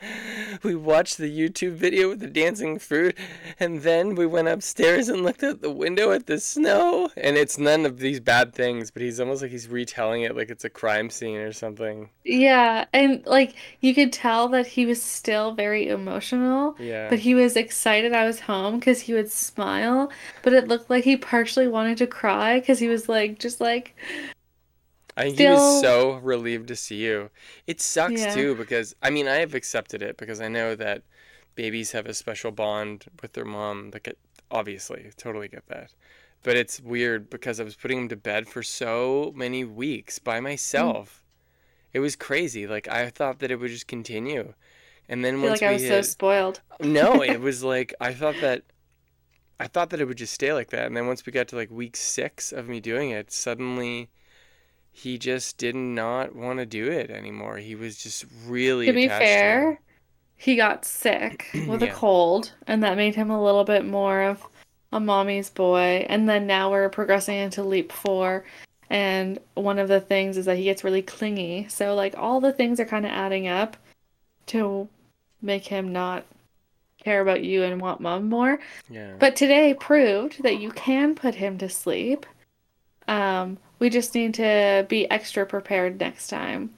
we 0.62 0.74
watched 0.74 1.18
the 1.18 1.30
YouTube 1.30 1.72
video 1.72 2.10
with 2.10 2.20
the 2.20 2.28
dancing 2.28 2.78
fruit, 2.78 3.16
and 3.58 3.82
then 3.82 4.14
we 4.14 4.26
went 4.26 4.48
upstairs 4.48 5.08
and 5.08 5.22
looked 5.22 5.42
out 5.42 5.62
the 5.62 5.70
window 5.70 6.12
at 6.12 6.26
the 6.26 6.38
snow. 6.38 7.10
And 7.16 7.36
it's 7.36 7.58
none 7.58 7.86
of 7.86 7.98
these 7.98 8.20
bad 8.20 8.54
things, 8.54 8.90
but 8.90 9.02
he's 9.02 9.20
almost 9.20 9.42
like 9.42 9.50
he's 9.50 9.68
retelling 9.68 10.22
it 10.22 10.36
like 10.36 10.50
it's 10.50 10.64
a 10.64 10.70
crime 10.70 11.10
scene 11.10 11.38
or 11.38 11.52
something. 11.52 12.10
Yeah, 12.24 12.84
and 12.92 13.24
like 13.26 13.54
you 13.80 13.94
could 13.94 14.12
tell 14.12 14.48
that 14.48 14.66
he 14.66 14.86
was 14.86 15.02
still 15.02 15.52
very 15.52 15.88
emotional. 15.88 16.76
Yeah. 16.78 17.08
But 17.08 17.18
he 17.18 17.34
was 17.34 17.56
excited 17.56 18.12
I 18.12 18.26
was 18.26 18.40
home 18.40 18.78
because 18.78 19.00
he 19.00 19.12
would 19.12 19.30
smile, 19.30 20.10
but 20.42 20.52
it 20.52 20.68
looked 20.68 20.90
like 20.90 21.04
he 21.04 21.16
partially 21.16 21.68
wanted 21.68 21.98
to 21.98 22.06
cry 22.06 22.60
because 22.60 22.78
he 22.78 22.88
was 22.88 23.08
like, 23.08 23.38
just 23.38 23.60
like, 23.60 23.96
I 25.20 25.24
think 25.24 25.38
he 25.38 25.46
was 25.46 25.80
so 25.80 26.14
relieved 26.16 26.68
to 26.68 26.76
see 26.76 26.96
you. 26.96 27.30
It 27.66 27.80
sucks 27.80 28.22
Yeah. 28.22 28.34
too 28.34 28.54
because 28.54 28.94
I 29.02 29.10
mean 29.10 29.28
I 29.28 29.36
have 29.36 29.54
accepted 29.54 30.02
it 30.02 30.16
because 30.16 30.40
I 30.40 30.48
know 30.48 30.74
that 30.76 31.02
babies 31.54 31.92
have 31.92 32.06
a 32.06 32.14
special 32.14 32.50
bond 32.52 33.06
with 33.22 33.32
their 33.34 33.44
mom. 33.44 33.90
Like 33.92 34.08
obviously, 34.50 35.10
totally 35.16 35.48
get 35.48 35.66
that. 35.68 35.92
But 36.42 36.56
it's 36.56 36.80
weird 36.80 37.28
because 37.28 37.60
I 37.60 37.64
was 37.64 37.76
putting 37.76 37.98
him 37.98 38.08
to 38.08 38.16
bed 38.16 38.48
for 38.48 38.62
so 38.62 39.32
many 39.36 39.62
weeks 39.64 40.18
by 40.18 40.38
Mm. 40.40 40.44
myself. 40.44 41.22
It 41.92 42.00
was 42.00 42.16
crazy. 42.16 42.66
Like 42.66 42.88
I 42.88 43.10
thought 43.10 43.40
that 43.40 43.50
it 43.50 43.56
would 43.60 43.70
just 43.70 43.88
continue, 43.88 44.54
and 45.08 45.24
then 45.24 45.34
I 45.34 45.38
feel 45.40 45.50
once 45.50 45.60
like 45.62 45.70
I 45.70 45.72
was 45.74 45.86
so 45.86 46.02
spoiled. 46.02 46.60
no, 46.80 47.22
it 47.34 47.40
was 47.40 47.62
like 47.62 47.94
I 48.00 48.14
thought 48.14 48.40
that 48.40 48.62
I 49.58 49.66
thought 49.66 49.90
that 49.90 50.00
it 50.00 50.06
would 50.06 50.16
just 50.16 50.32
stay 50.32 50.52
like 50.52 50.70
that. 50.70 50.86
And 50.86 50.96
then 50.96 51.06
once 51.06 51.26
we 51.26 51.32
got 51.32 51.48
to 51.48 51.56
like 51.56 51.70
week 51.70 51.96
6 51.96 52.52
of 52.52 52.68
me 52.68 52.80
doing 52.80 53.10
it, 53.10 53.30
suddenly 53.30 54.08
he 54.92 55.18
just 55.18 55.58
did 55.58 55.74
not 55.74 56.34
want 56.34 56.58
to 56.58 56.66
do 56.66 56.90
it 56.90 57.10
anymore. 57.10 57.58
He 57.58 57.74
was 57.74 57.96
just 57.96 58.24
really 58.46 58.86
To 58.86 58.92
be 58.92 59.08
fair, 59.08 59.80
he 60.36 60.56
got 60.56 60.84
sick 60.84 61.46
with 61.68 61.82
a 61.82 61.88
cold, 61.88 62.52
and 62.66 62.82
that 62.82 62.96
made 62.96 63.14
him 63.14 63.30
a 63.30 63.42
little 63.42 63.64
bit 63.64 63.84
more 63.84 64.22
of 64.22 64.46
a 64.92 65.00
mommy's 65.00 65.50
boy. 65.50 66.06
And 66.08 66.28
then 66.28 66.46
now 66.46 66.70
we're 66.70 66.88
progressing 66.88 67.36
into 67.36 67.62
leap 67.62 67.92
four, 67.92 68.44
and 68.88 69.38
one 69.54 69.78
of 69.78 69.88
the 69.88 70.00
things 70.00 70.36
is 70.36 70.46
that 70.46 70.56
he 70.56 70.64
gets 70.64 70.84
really 70.84 71.02
clingy. 71.02 71.66
So 71.68 71.94
like 71.94 72.14
all 72.16 72.40
the 72.40 72.52
things 72.52 72.80
are 72.80 72.84
kind 72.84 73.06
of 73.06 73.12
adding 73.12 73.48
up 73.48 73.76
to 74.46 74.88
make 75.40 75.66
him 75.66 75.92
not 75.92 76.26
care 77.02 77.20
about 77.20 77.42
you 77.42 77.62
and 77.62 77.80
want 77.80 78.00
mom 78.00 78.28
more. 78.28 78.58
Yeah. 78.88 79.14
But 79.18 79.36
today 79.36 79.74
proved 79.74 80.42
that 80.42 80.60
you 80.60 80.70
can 80.70 81.14
put 81.14 81.36
him 81.36 81.56
to 81.58 81.68
sleep. 81.68 82.26
Um, 83.08 83.58
we 83.80 83.90
just 83.90 84.14
need 84.14 84.34
to 84.34 84.86
be 84.88 85.10
extra 85.10 85.44
prepared 85.44 85.98
next 85.98 86.28
time. 86.28 86.70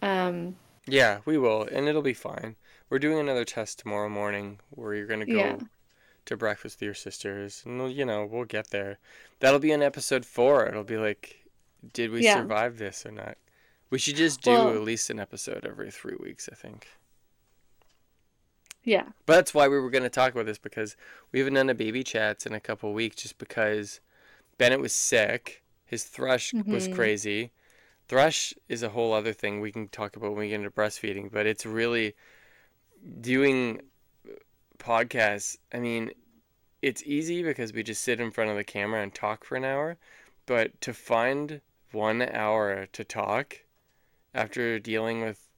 Um, 0.00 0.56
Yeah, 0.86 1.18
we 1.26 1.36
will, 1.36 1.62
and 1.70 1.86
it'll 1.86 2.00
be 2.00 2.14
fine. 2.14 2.56
We're 2.88 2.98
doing 2.98 3.18
another 3.18 3.44
test 3.44 3.78
tomorrow 3.80 4.08
morning 4.08 4.60
where 4.70 4.94
you're 4.94 5.06
gonna 5.06 5.26
go 5.26 5.32
Yeah. 5.36 5.58
to 6.24 6.36
breakfast 6.36 6.76
with 6.76 6.82
your 6.86 6.94
sisters, 6.94 7.62
and 7.66 7.92
you 7.92 8.06
know 8.06 8.24
we'll 8.24 8.44
get 8.46 8.70
there. 8.70 8.98
That'll 9.40 9.58
be 9.60 9.72
in 9.72 9.82
episode 9.82 10.24
four. 10.24 10.66
It'll 10.66 10.84
be 10.84 10.96
like, 10.96 11.44
did 11.92 12.10
we 12.10 12.22
Yeah. 12.22 12.36
survive 12.36 12.78
this 12.78 13.04
or 13.04 13.10
not? 13.10 13.36
We 13.90 13.98
should 13.98 14.16
just 14.16 14.40
do 14.42 14.52
Well- 14.52 14.70
at 14.74 14.80
least 14.82 15.10
an 15.10 15.18
episode 15.20 15.66
every 15.66 15.90
three 15.90 16.16
weeks, 16.18 16.48
I 16.50 16.54
think. 16.54 16.88
yeah. 18.84 19.08
But 19.26 19.34
that's 19.34 19.52
why 19.54 19.68
we 19.68 19.78
were 19.78 19.90
gonna 19.90 20.08
talk 20.08 20.32
about 20.32 20.46
this 20.46 20.58
because 20.58 20.96
we 21.32 21.40
haven't 21.40 21.54
done 21.54 21.68
a 21.68 21.74
baby 21.74 22.02
chats 22.02 22.46
in 22.46 22.54
a 22.54 22.60
couple 22.60 22.92
weeks, 22.94 23.16
just 23.16 23.36
because 23.38 24.00
Bennett 24.56 24.80
was 24.80 24.92
sick. 24.92 25.62
His 25.88 26.04
thrush 26.04 26.54
was 26.70 26.86
Mhm. 26.86 26.94
crazy. 26.94 27.50
Thrush 28.08 28.54
is 28.68 28.82
a 28.82 28.90
whole 28.90 29.12
other 29.12 29.32
thing 29.32 29.60
we 29.60 29.72
can 29.72 29.88
talk 29.88 30.16
about 30.16 30.30
when 30.30 30.40
we 30.40 30.48
get 30.50 30.56
into 30.56 30.70
breastfeeding, 30.70 31.30
but 31.32 31.46
it's 31.46 31.66
really 31.66 32.14
doing 33.20 33.80
podcasts. 34.78 35.58
I 35.72 35.80
mean, 35.80 36.12
it's 36.82 37.02
easy 37.04 37.42
because 37.42 37.72
we 37.72 37.82
just 37.82 38.02
sit 38.02 38.20
in 38.20 38.30
front 38.30 38.50
of 38.50 38.56
the 38.56 38.64
camera 38.64 39.02
and 39.02 39.14
talk 39.14 39.44
for 39.44 39.56
an 39.56 39.64
hour, 39.64 39.98
but 40.46 40.80
to 40.82 40.94
find 40.94 41.60
one 41.92 42.22
hour 42.22 42.86
to 42.86 43.04
talk 43.04 43.64
after 44.34 44.78
dealing 44.78 45.22
with 45.22 45.48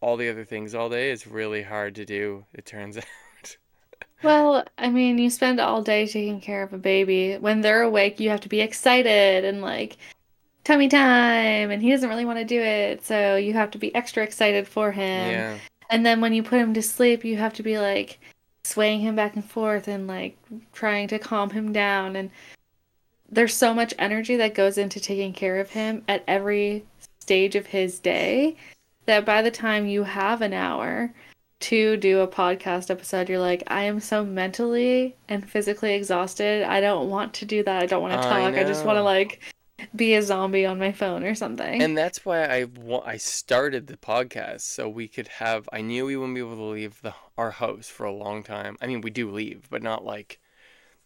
all 0.00 0.16
the 0.16 0.30
other 0.30 0.44
things 0.44 0.74
all 0.74 0.90
day 0.90 1.10
is 1.10 1.26
really 1.26 1.62
hard 1.62 1.94
to 1.96 2.04
do, 2.04 2.46
it 2.54 2.66
turns 2.66 2.96
out. 2.98 3.04
Well, 4.22 4.64
I 4.76 4.90
mean, 4.90 5.18
you 5.18 5.30
spend 5.30 5.60
all 5.60 5.82
day 5.82 6.06
taking 6.06 6.40
care 6.40 6.62
of 6.62 6.72
a 6.72 6.78
baby. 6.78 7.36
When 7.36 7.60
they're 7.60 7.82
awake, 7.82 8.20
you 8.20 8.30
have 8.30 8.40
to 8.42 8.48
be 8.48 8.60
excited 8.60 9.44
and 9.44 9.62
like 9.62 9.96
tummy 10.64 10.88
time, 10.88 11.70
and 11.70 11.82
he 11.82 11.90
doesn't 11.90 12.08
really 12.08 12.24
want 12.24 12.38
to 12.38 12.44
do 12.44 12.60
it, 12.60 13.04
so 13.04 13.36
you 13.36 13.52
have 13.54 13.70
to 13.72 13.78
be 13.78 13.94
extra 13.94 14.22
excited 14.22 14.68
for 14.68 14.92
him. 14.92 15.30
Yeah. 15.30 15.58
And 15.88 16.04
then 16.04 16.20
when 16.20 16.32
you 16.32 16.42
put 16.42 16.60
him 16.60 16.74
to 16.74 16.82
sleep, 16.82 17.24
you 17.24 17.36
have 17.36 17.54
to 17.54 17.62
be 17.62 17.78
like 17.78 18.20
swaying 18.64 19.00
him 19.00 19.16
back 19.16 19.34
and 19.34 19.44
forth 19.44 19.88
and 19.88 20.06
like 20.06 20.36
trying 20.72 21.08
to 21.08 21.18
calm 21.18 21.50
him 21.50 21.72
down. 21.72 22.14
And 22.14 22.30
there's 23.28 23.54
so 23.54 23.74
much 23.74 23.94
energy 23.98 24.36
that 24.36 24.54
goes 24.54 24.78
into 24.78 25.00
taking 25.00 25.32
care 25.32 25.58
of 25.58 25.70
him 25.70 26.04
at 26.08 26.24
every 26.28 26.84
stage 27.20 27.56
of 27.56 27.66
his 27.66 27.98
day 27.98 28.56
that 29.06 29.24
by 29.24 29.42
the 29.42 29.50
time 29.50 29.86
you 29.86 30.04
have 30.04 30.42
an 30.42 30.52
hour 30.52 31.12
to 31.60 31.96
do 31.96 32.20
a 32.20 32.28
podcast 32.28 32.90
episode, 32.90 33.28
you're 33.28 33.38
like, 33.38 33.62
I 33.66 33.84
am 33.84 34.00
so 34.00 34.24
mentally 34.24 35.16
and 35.28 35.48
physically 35.48 35.94
exhausted. 35.94 36.62
I 36.64 36.80
don't 36.80 37.10
want 37.10 37.34
to 37.34 37.44
do 37.44 37.62
that. 37.62 37.82
I 37.82 37.86
don't 37.86 38.02
want 38.02 38.14
to 38.14 38.28
talk. 38.28 38.54
I, 38.54 38.64
just 38.64 38.84
want 38.84 38.96
to 38.96 39.02
like 39.02 39.40
be 39.94 40.14
a 40.14 40.22
zombie 40.22 40.66
on 40.66 40.78
my 40.78 40.92
phone 40.92 41.22
or 41.22 41.34
something. 41.34 41.82
And 41.82 41.96
that's 41.96 42.24
why 42.24 42.44
I 42.44 42.64
wa- 42.64 43.04
I 43.04 43.18
started 43.18 43.86
the 43.86 43.96
podcast 43.96 44.62
so 44.62 44.88
we 44.88 45.06
could 45.06 45.28
have. 45.28 45.68
I 45.72 45.82
knew 45.82 46.06
we 46.06 46.16
wouldn't 46.16 46.34
be 46.34 46.40
able 46.40 46.56
to 46.56 46.62
leave 46.64 47.00
the 47.02 47.14
our 47.36 47.50
house 47.50 47.88
for 47.88 48.04
a 48.04 48.12
long 48.12 48.42
time. 48.42 48.76
I 48.80 48.86
mean, 48.86 49.02
we 49.02 49.10
do 49.10 49.30
leave, 49.30 49.68
but 49.70 49.82
not 49.82 50.04
like 50.04 50.40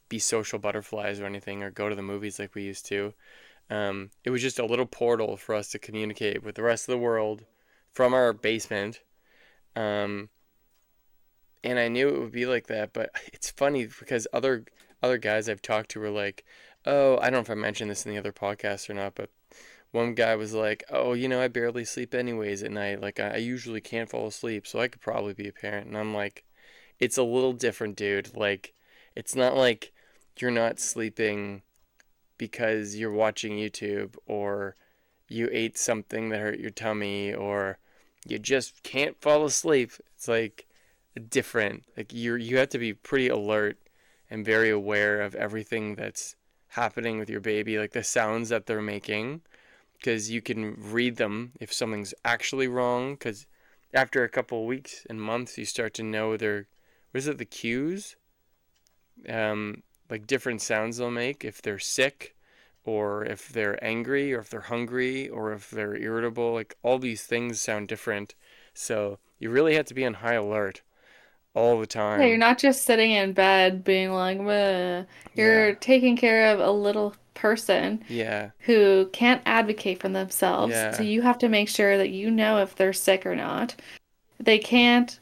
be 0.08 0.18
social 0.18 0.58
butterflies 0.58 1.20
or 1.20 1.26
anything, 1.26 1.62
or 1.62 1.70
go 1.70 1.88
to 1.88 1.94
the 1.94 2.02
movies 2.02 2.38
like 2.38 2.54
we 2.54 2.62
used 2.62 2.86
to. 2.86 3.12
Um, 3.70 4.10
it 4.24 4.30
was 4.30 4.42
just 4.42 4.58
a 4.58 4.66
little 4.66 4.86
portal 4.86 5.36
for 5.36 5.54
us 5.54 5.70
to 5.70 5.78
communicate 5.78 6.44
with 6.44 6.54
the 6.54 6.62
rest 6.62 6.88
of 6.88 6.92
the 6.92 6.98
world 6.98 7.44
from 7.90 8.14
our 8.14 8.32
basement. 8.32 9.00
Um, 9.74 10.28
and 11.64 11.78
I 11.78 11.88
knew 11.88 12.08
it 12.08 12.20
would 12.20 12.32
be 12.32 12.46
like 12.46 12.66
that, 12.68 12.92
but 12.92 13.10
it's 13.32 13.50
funny 13.50 13.86
because 13.86 14.28
other 14.32 14.64
other 15.02 15.18
guys 15.18 15.48
I've 15.48 15.62
talked 15.62 15.90
to 15.92 16.00
were 16.00 16.10
like, 16.10 16.44
"Oh, 16.86 17.18
I 17.18 17.24
don't 17.24 17.32
know 17.32 17.38
if 17.40 17.50
I 17.50 17.54
mentioned 17.54 17.90
this 17.90 18.06
in 18.06 18.12
the 18.12 18.18
other 18.18 18.32
podcast 18.32 18.88
or 18.88 18.94
not, 18.94 19.14
but 19.14 19.30
one 19.90 20.14
guy 20.14 20.36
was 20.36 20.54
like, 20.54 20.84
"Oh, 20.90 21.14
you 21.14 21.28
know, 21.28 21.40
I 21.40 21.48
barely 21.48 21.84
sleep 21.84 22.14
anyways 22.14 22.62
at 22.62 22.70
night. 22.72 23.00
Like 23.00 23.18
I, 23.20 23.30
I 23.30 23.36
usually 23.38 23.80
can't 23.80 24.10
fall 24.10 24.26
asleep, 24.28 24.66
so 24.66 24.78
I 24.80 24.88
could 24.88 25.00
probably 25.00 25.34
be 25.34 25.48
a 25.48 25.52
parent." 25.52 25.88
And 25.88 25.96
I'm 25.98 26.14
like, 26.14 26.44
"It's 27.00 27.18
a 27.18 27.22
little 27.24 27.54
different, 27.54 27.96
dude. 27.96 28.36
Like 28.36 28.74
it's 29.16 29.34
not 29.34 29.56
like 29.56 29.92
you're 30.38 30.50
not 30.50 30.80
sleeping 30.80 31.62
because 32.38 32.96
you're 32.96 33.12
watching 33.12 33.52
YouTube 33.54 34.16
or 34.26 34.76
you 35.28 35.48
ate 35.52 35.78
something 35.78 36.28
that 36.28 36.40
hurt 36.40 36.58
your 36.58 36.70
tummy 36.70 37.32
or 37.32 37.78
you 38.26 38.38
just 38.38 38.82
can't 38.82 39.20
fall 39.20 39.44
asleep. 39.44 39.92
It's 40.16 40.28
like 40.28 40.66
different. 41.20 41.84
Like 41.96 42.12
you're 42.12 42.38
you 42.38 42.58
have 42.58 42.70
to 42.70 42.78
be 42.78 42.92
pretty 42.92 43.28
alert 43.28 43.78
and 44.30 44.44
very 44.44 44.70
aware 44.70 45.20
of 45.20 45.34
everything 45.34 45.94
that's 45.94 46.36
happening 46.68 47.18
with 47.18 47.30
your 47.30 47.40
baby, 47.40 47.78
like 47.78 47.92
the 47.92 48.02
sounds 48.02 48.48
that 48.48 48.66
they're 48.66 48.82
making, 48.82 49.40
because 49.96 50.30
you 50.30 50.42
can 50.42 50.74
read 50.76 51.16
them 51.16 51.52
if 51.60 51.72
something's 51.72 52.14
actually 52.24 52.66
wrong. 52.66 53.14
Because 53.14 53.46
after 53.92 54.24
a 54.24 54.28
couple 54.28 54.66
weeks 54.66 55.06
and 55.08 55.20
months, 55.20 55.56
you 55.56 55.64
start 55.64 55.94
to 55.94 56.02
know 56.02 56.36
their, 56.36 56.66
what 57.10 57.18
is 57.18 57.28
it, 57.28 57.38
the 57.38 57.44
cues? 57.44 58.16
Um, 59.28 59.82
like 60.10 60.26
different 60.26 60.62
sounds 60.62 60.96
they'll 60.96 61.10
make 61.10 61.44
if 61.44 61.62
they're 61.62 61.78
sick, 61.78 62.34
or 62.84 63.24
if 63.24 63.48
they're 63.48 63.82
angry, 63.82 64.34
or 64.34 64.40
if 64.40 64.50
they're 64.50 64.60
hungry, 64.62 65.28
or 65.28 65.52
if 65.52 65.70
they're 65.70 65.96
irritable. 65.96 66.52
Like 66.54 66.74
all 66.82 66.98
these 66.98 67.22
things 67.22 67.60
sound 67.60 67.88
different. 67.88 68.34
So 68.74 69.18
you 69.38 69.50
really 69.50 69.74
have 69.76 69.86
to 69.86 69.94
be 69.94 70.04
on 70.04 70.14
high 70.14 70.34
alert 70.34 70.82
all 71.54 71.80
the 71.80 71.86
time. 71.86 72.20
Yeah, 72.20 72.26
you're 72.26 72.38
not 72.38 72.58
just 72.58 72.82
sitting 72.82 73.12
in 73.12 73.32
bed 73.32 73.84
being 73.84 74.12
like, 74.12 74.38
Meh. 74.40 75.04
you're 75.34 75.68
Yeah. 75.68 75.74
taking 75.80 76.16
care 76.16 76.52
of 76.52 76.60
a 76.60 76.70
little 76.70 77.14
person 77.34 78.02
Yeah. 78.08 78.50
who 78.60 79.08
can't 79.12 79.42
advocate 79.46 80.00
for 80.00 80.08
themselves. 80.08 80.72
Yeah. 80.72 80.92
So 80.92 81.02
you 81.02 81.22
have 81.22 81.38
to 81.38 81.48
make 81.48 81.68
sure 81.68 81.96
that 81.98 82.10
you 82.10 82.30
know 82.30 82.58
if 82.58 82.74
they're 82.76 82.92
sick 82.92 83.24
or 83.26 83.36
not. 83.36 83.74
They 84.38 84.58
can't 84.58 85.18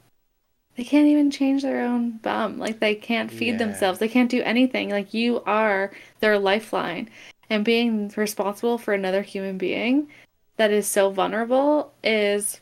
they 0.74 0.84
can't 0.84 1.06
even 1.06 1.30
change 1.30 1.60
their 1.62 1.82
own 1.82 2.12
bum. 2.22 2.58
Like 2.58 2.80
they 2.80 2.94
can't 2.94 3.30
feed 3.30 3.52
Yeah. 3.52 3.56
themselves. 3.58 3.98
They 3.98 4.08
can't 4.08 4.30
do 4.30 4.40
anything. 4.42 4.88
Like 4.88 5.12
you 5.12 5.42
are 5.44 5.92
their 6.20 6.38
lifeline. 6.38 7.10
And 7.50 7.62
being 7.62 8.10
responsible 8.16 8.78
for 8.78 8.94
another 8.94 9.20
human 9.20 9.58
being 9.58 10.08
that 10.56 10.70
is 10.70 10.86
so 10.86 11.10
vulnerable 11.10 11.92
is 12.02 12.58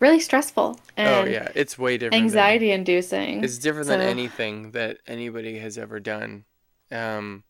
really 0.00 0.18
stressful 0.20 0.80
and 0.96 1.08
oh 1.28 1.30
yeah, 1.30 1.48
it's 1.54 1.78
way 1.78 1.96
different. 1.98 2.12
than- 2.14 2.22
anxiety 2.24 2.72
inducing. 2.72 3.44
It's 3.44 3.58
different 3.58 3.86
than 3.88 4.00
anything 4.00 4.72
that 4.72 4.98
anybody 5.06 5.58
has 5.58 5.78
ever 5.78 6.00
done. 6.00 6.44
Um, 6.90 7.44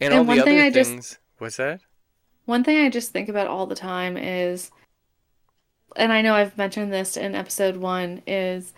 and, 0.00 0.12
And 0.12 0.14
all 0.14 0.24
one 0.24 0.38
the 0.38 0.42
thing 0.42 0.58
other 0.58 0.66
I 0.66 0.70
just- 0.70 0.90
things. 0.90 1.18
What's 1.38 1.56
that? 1.58 1.80
One 2.46 2.64
thing 2.64 2.78
I 2.84 2.88
just 2.88 3.12
think 3.12 3.28
about 3.28 3.46
all 3.48 3.66
the 3.66 3.74
time 3.74 4.16
is, 4.16 4.70
and 5.96 6.12
I 6.12 6.22
know 6.22 6.34
I've 6.34 6.56
mentioned 6.56 6.92
this 6.92 7.16
in 7.16 7.34
episode 7.34 7.76
one, 7.76 8.22
is 8.26 8.72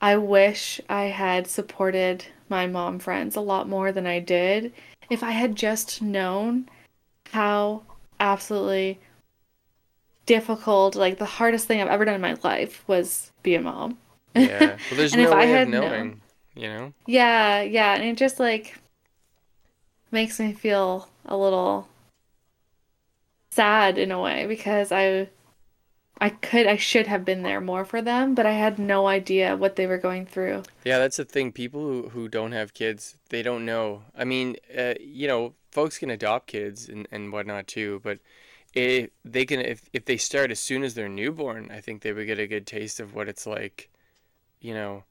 I 0.00 0.16
wish 0.16 0.80
I 0.88 1.04
had 1.04 1.46
supported 1.46 2.24
my 2.48 2.66
mom 2.66 2.98
friends 2.98 3.36
a 3.36 3.40
lot 3.40 3.68
more 3.68 3.92
than 3.92 4.06
I 4.06 4.18
did. 4.20 4.72
If 5.10 5.22
I 5.22 5.30
had 5.32 5.54
just 5.54 6.02
known 6.02 6.68
how 7.30 7.82
absolutely 8.20 8.98
difficult, 10.26 10.94
like 10.94 11.18
the 11.18 11.24
hardest 11.24 11.66
thing 11.66 11.80
I've 11.80 11.88
ever 11.88 12.04
done 12.04 12.14
in 12.14 12.20
my 12.20 12.36
life 12.42 12.82
was 12.86 13.30
be 13.42 13.54
a 13.54 13.60
mom. 13.60 13.98
Yeah. 14.34 14.76
Well, 14.90 14.96
there's 14.98 15.12
And 15.12 15.22
if 15.22 15.30
no 15.30 15.36
I 15.36 15.40
way 15.40 15.50
of 15.52 15.58
had 15.58 15.68
known- 15.68 15.90
knowing. 15.90 16.20
You 16.56 16.68
know. 16.68 16.92
Yeah, 17.06 17.62
yeah, 17.62 17.94
and 17.94 18.04
it 18.04 18.16
just 18.16 18.38
like 18.38 18.78
makes 20.12 20.38
me 20.38 20.52
feel 20.52 21.08
a 21.26 21.36
little 21.36 21.88
sad 23.50 23.98
in 23.98 24.10
a 24.12 24.20
way 24.20 24.46
because 24.46 24.92
I 24.92 25.28
I 26.20 26.28
could 26.30 26.66
I 26.68 26.76
should 26.76 27.08
have 27.08 27.24
been 27.24 27.42
there 27.42 27.60
more 27.60 27.84
for 27.84 28.00
them, 28.00 28.34
but 28.36 28.46
I 28.46 28.52
had 28.52 28.78
no 28.78 29.06
idea 29.08 29.56
what 29.56 29.74
they 29.76 29.86
were 29.86 29.98
going 29.98 30.26
through. 30.26 30.62
Yeah, 30.84 30.98
that's 30.98 31.16
the 31.16 31.24
thing. 31.24 31.50
People 31.50 31.80
who, 31.80 32.08
who 32.10 32.28
don't 32.28 32.52
have 32.52 32.72
kids, 32.72 33.16
they 33.30 33.42
don't 33.42 33.64
know. 33.64 34.02
I 34.16 34.22
mean, 34.24 34.56
uh, 34.76 34.94
you 35.00 35.26
know, 35.26 35.54
folks 35.72 35.98
can 35.98 36.10
adopt 36.10 36.46
kids 36.46 36.88
and, 36.88 37.08
and 37.10 37.32
whatnot 37.32 37.66
too, 37.66 38.00
but 38.04 38.20
if 38.74 39.10
they 39.24 39.44
can, 39.44 39.60
if, 39.60 39.88
if 39.92 40.04
they 40.04 40.16
start 40.16 40.50
as 40.50 40.58
soon 40.58 40.82
as 40.82 40.94
they're 40.94 41.08
newborn, 41.08 41.70
I 41.72 41.80
think 41.80 42.02
they 42.02 42.12
would 42.12 42.26
get 42.26 42.38
a 42.38 42.46
good 42.46 42.66
taste 42.66 43.00
of 43.00 43.14
what 43.14 43.28
it's 43.28 43.46
like, 43.46 43.90
you 44.60 44.74
know, 44.74 45.04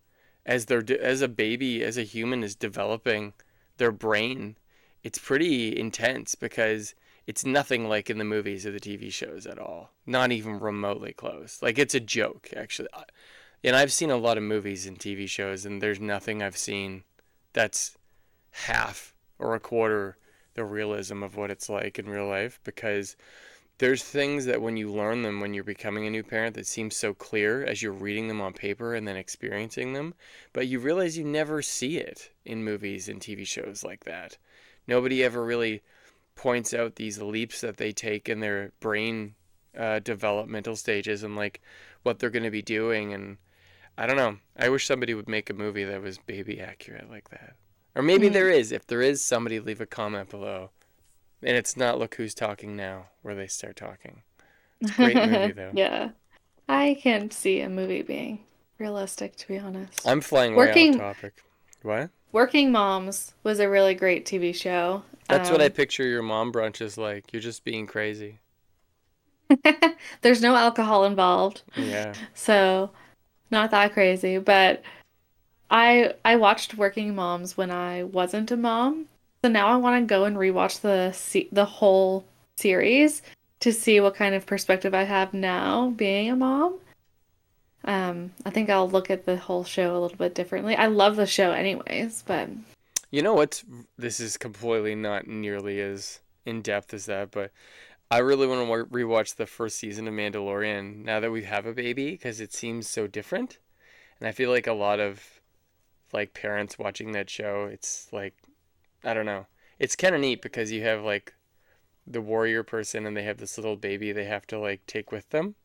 as 0.45 0.65
they're, 0.65 0.83
as 1.01 1.21
a 1.21 1.27
baby, 1.27 1.83
as 1.83 1.97
a 1.97 2.03
human 2.03 2.43
is 2.43 2.55
developing 2.55 3.33
their 3.77 3.91
brain, 3.91 4.57
it's 5.03 5.17
pretty 5.17 5.77
intense 5.77 6.35
because 6.35 6.93
it's 7.25 7.45
nothing 7.45 7.87
like 7.87 8.09
in 8.09 8.17
the 8.17 8.25
movies 8.25 8.65
or 8.65 8.71
the 8.71 8.79
TV 8.79 9.11
shows 9.11 9.47
at 9.47 9.59
all. 9.59 9.91
Not 10.05 10.31
even 10.31 10.59
remotely 10.59 11.13
close. 11.13 11.61
Like 11.61 11.79
it's 11.79 11.95
a 11.95 11.99
joke 11.99 12.49
actually. 12.55 12.89
And 13.63 13.75
I've 13.77 13.93
seen 13.93 14.09
a 14.09 14.17
lot 14.17 14.37
of 14.37 14.43
movies 14.43 14.85
and 14.85 14.99
TV 14.99 15.27
shows 15.27 15.65
and 15.65 15.81
there's 15.81 16.01
nothing 16.01 16.43
I've 16.43 16.57
seen 16.57 17.03
that's 17.53 17.97
half 18.51 19.15
or 19.39 19.55
a 19.55 19.59
quarter 19.59 20.17
the 20.55 20.65
realism 20.65 21.23
of 21.23 21.35
what 21.35 21.49
it's 21.49 21.69
like 21.69 21.97
in 21.97 22.07
real 22.07 22.27
life 22.27 22.59
because 22.63 23.15
there's 23.79 24.03
things 24.03 24.45
that 24.45 24.61
when 24.61 24.77
you 24.77 24.91
learn 24.91 25.23
them 25.23 25.39
when 25.39 25.53
you're 25.53 25.63
becoming 25.63 26.05
a 26.05 26.09
new 26.09 26.23
parent 26.23 26.55
that 26.55 26.67
seem 26.67 26.91
so 26.91 27.13
clear 27.13 27.63
as 27.65 27.81
you're 27.81 27.91
reading 27.91 28.27
them 28.27 28.39
on 28.41 28.53
paper 28.53 28.93
and 28.93 29.07
then 29.07 29.17
experiencing 29.17 29.93
them, 29.93 30.13
but 30.53 30.67
you 30.67 30.79
realize 30.79 31.17
you 31.17 31.23
never 31.23 31.61
see 31.61 31.97
it 31.97 32.31
in 32.45 32.63
movies 32.63 33.09
and 33.09 33.19
TV 33.19 33.45
shows 33.45 33.83
like 33.83 34.03
that. 34.05 34.37
Nobody 34.87 35.23
ever 35.23 35.43
really 35.43 35.81
points 36.35 36.73
out 36.73 36.95
these 36.95 37.21
leaps 37.21 37.61
that 37.61 37.77
they 37.77 37.91
take 37.91 38.29
in 38.29 38.39
their 38.39 38.71
brain 38.79 39.35
uh, 39.77 39.99
developmental 39.99 40.75
stages 40.75 41.23
and 41.23 41.35
like 41.35 41.61
what 42.03 42.19
they're 42.19 42.29
going 42.29 42.43
to 42.43 42.51
be 42.51 42.61
doing 42.61 43.13
and 43.13 43.37
I 43.97 44.07
don't 44.07 44.17
know. 44.17 44.37
I 44.57 44.69
wish 44.69 44.87
somebody 44.87 45.13
would 45.13 45.29
make 45.29 45.49
a 45.49 45.53
movie 45.53 45.83
that 45.83 46.01
was 46.01 46.17
baby 46.17 46.59
accurate 46.59 47.09
like 47.09 47.29
that. 47.29 47.55
Or 47.95 48.01
maybe 48.01 48.29
Mhm. 48.29 48.33
there 48.33 48.49
is. 48.49 48.71
If 48.71 48.87
there 48.87 49.01
is, 49.01 49.23
somebody 49.23 49.59
leave 49.59 49.81
a 49.81 49.85
comment 49.85 50.29
below. 50.29 50.71
And 51.45 51.57
it's 51.57 51.75
not 51.77 51.99
Look 51.99 52.15
Who's 52.15 52.33
Talking 52.33 52.75
Now 52.75 53.07
where 53.21 53.35
they 53.35 53.47
start 53.47 53.75
talking. 53.75 54.21
It's 54.81 54.91
a 54.91 54.95
great 54.95 55.15
movie, 55.15 55.51
though. 55.55 55.71
Yeah. 55.73 56.09
I 56.69 56.97
can't 57.01 57.33
see 57.33 57.59
a 57.61 57.69
movie 57.69 58.01
being 58.01 58.45
realistic, 58.79 59.35
to 59.37 59.47
be 59.47 59.57
honest. 59.59 60.07
I'm 60.07 60.21
flying 60.21 60.55
way 60.55 60.67
Working- 60.67 61.01
off 61.01 61.17
topic. 61.17 61.33
What? 61.81 62.09
Working 62.31 62.71
Moms 62.71 63.33
was 63.43 63.59
a 63.59 63.69
really 63.69 63.93
great 63.93 64.25
TV 64.25 64.55
show. 64.55 65.03
That's 65.29 65.49
what 65.51 65.61
I 65.61 65.65
Um, 65.65 65.71
picture 65.71 66.03
your 66.03 66.21
mom 66.23 66.51
brunch 66.51 66.81
is 66.81 66.97
like. 66.97 67.31
You're 67.31 67.41
just 67.41 67.63
being 67.63 67.85
crazy. 67.87 68.39
There's 70.21 70.41
no 70.41 70.55
alcohol 70.55 71.05
involved. 71.05 71.61
Yeah. 71.75 72.13
So, 72.33 72.89
not 73.51 73.71
that 73.71 73.93
crazy, 73.93 74.37
but 74.39 74.81
I 75.69 76.13
I 76.25 76.35
watched 76.37 76.75
Working 76.75 77.13
Moms 77.15 77.55
when 77.57 77.69
I 77.71 78.03
wasn't 78.03 78.49
a 78.51 78.57
mom. 78.57 79.07
So 79.43 79.49
now 79.51 79.67
I 79.67 79.75
want 79.75 80.01
to 80.01 80.07
go 80.07 80.23
and 80.23 80.37
rewatch 80.37 80.79
the 80.79 81.11
se- 81.11 81.49
the 81.51 81.65
whole 81.65 82.23
series 82.55 83.21
to 83.59 83.73
see 83.73 83.99
what 83.99 84.15
kind 84.15 84.35
of 84.35 84.45
perspective 84.45 84.93
I 84.93 85.03
have 85.03 85.33
now 85.33 85.89
being 85.89 86.29
a 86.29 86.35
mom. 86.37 86.79
Um, 87.83 88.31
I 88.45 88.51
think 88.51 88.69
I'll 88.69 88.89
look 88.89 89.11
at 89.11 89.25
the 89.25 89.35
whole 89.35 89.65
show 89.65 89.97
a 89.97 89.99
little 89.99 90.17
bit 90.17 90.33
differently. 90.33 90.77
I 90.77 90.87
love 90.87 91.17
the 91.17 91.25
show 91.25 91.51
anyways, 91.51 92.23
but 92.25 92.47
You 93.11 93.21
know 93.21 93.33
what? 93.33 93.61
this 93.97 94.21
is 94.21 94.37
completely 94.37 94.95
not 94.95 95.27
nearly 95.27 95.81
as 95.81 96.21
in 96.45 96.61
depth 96.61 96.93
as 96.93 97.07
that, 97.07 97.31
but 97.31 97.51
I 98.09 98.19
really 98.19 98.47
want 98.47 98.65
to 98.65 98.85
rewatch 98.85 99.35
the 99.35 99.45
first 99.45 99.77
season 99.77 100.07
of 100.07 100.13
Mandalorian 100.13 101.03
now 101.03 101.19
that 101.19 101.31
we 101.31 101.43
have 101.43 101.65
a 101.65 101.73
baby 101.73 102.11
because 102.11 102.39
it 102.39 102.53
seems 102.53 102.87
so 102.87 103.07
different, 103.07 103.57
and 104.21 104.29
I 104.29 104.31
feel 104.31 104.49
like 104.51 104.67
a 104.67 104.73
lot 104.73 105.01
of 105.01 105.41
like 106.13 106.33
parents 106.33 106.79
watching 106.79 107.11
that 107.11 107.29
show, 107.29 107.65
it's 107.65 108.07
like 108.13 108.35
I 109.03 109.13
don't 109.13 109.25
know, 109.25 109.47
it's 109.79 109.95
kind 109.95 110.15
of 110.15 110.21
neat 110.21 110.41
because 110.41 110.71
you 110.71 110.83
have 110.83 111.03
like 111.03 111.33
the 112.07 112.21
warrior 112.21 112.63
person 112.63 113.05
and 113.05 113.15
they 113.17 113.23
have 113.23 113.37
this 113.37 113.57
little 113.57 113.77
baby 113.77 114.11
they 114.13 114.25
have 114.25 114.47
to 114.47 114.59
like 114.59 114.85
take 114.87 115.11
with 115.11 115.29
them. 115.31 115.55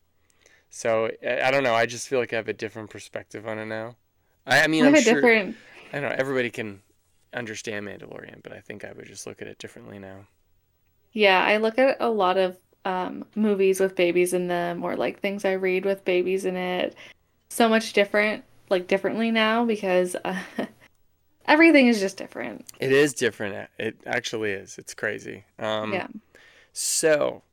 So 0.69 1.11
I 1.23 1.41
I 1.43 1.51
don't 1.51 1.63
know. 1.63 1.75
I 1.75 1.85
just 1.85 2.07
feel 2.07 2.19
like 2.19 2.33
I 2.33 2.37
have 2.37 2.49
a 2.49 2.53
different 2.53 2.89
perspective 2.89 3.47
on 3.47 3.59
it 3.59 3.65
now. 3.67 3.97
I, 4.47 4.63
I 4.63 4.67
mean, 4.67 4.83
I 4.83 4.85
I'm 4.85 4.95
have 4.95 4.95
a 4.95 5.01
sure. 5.01 5.31
different 5.31 5.57
I 5.93 5.99
don't 5.99 6.09
know. 6.09 6.15
Everybody 6.17 6.49
can 6.51 6.83
understand 7.33 7.87
Mandalorian, 7.87 8.43
but 8.43 8.53
I 8.53 8.61
think 8.61 8.85
I 8.85 8.93
would 8.93 9.07
just 9.07 9.27
look 9.27 9.41
at 9.41 9.47
it 9.49 9.59
differently 9.59 9.99
now. 9.99 10.27
Yeah, 11.11 11.43
I 11.43 11.57
look 11.57 11.77
at 11.79 11.97
a 11.99 12.09
lot 12.09 12.37
of 12.37 12.57
um, 12.85 13.25
movies 13.35 13.79
with 13.79 13.95
babies 13.95 14.33
in 14.33 14.47
them, 14.47 14.83
or 14.83 14.95
like 14.95 15.19
things 15.19 15.45
I 15.45 15.53
read 15.53 15.85
with 15.85 16.05
babies 16.05 16.45
in 16.45 16.55
it. 16.55 16.95
So 17.49 17.69
much 17.69 17.93
different, 17.93 18.43
like 18.69 18.87
differently 18.87 19.31
now 19.31 19.65
because 19.65 20.15
uh, 20.25 20.41
everything 21.45 21.87
is 21.87 21.99
just 21.99 22.17
different. 22.17 22.65
It 22.79 22.91
is 22.91 23.13
different. 23.13 23.69
It 23.77 23.97
actually 24.05 24.51
is. 24.51 24.77
It's 24.77 24.93
crazy. 24.93 25.45
Um, 25.57 25.93
Yeah. 25.93 26.07
So 26.71 27.43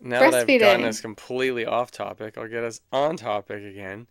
now 0.00 0.30
that 0.30 0.48
I've 0.48 0.60
gotten 0.60 0.84
us 0.84 1.00
completely 1.00 1.64
off 1.66 1.90
topic, 1.90 2.36
I'll 2.36 2.48
get 2.48 2.64
us 2.64 2.80
on 2.92 3.16
topic 3.16 3.62
again. 3.62 4.06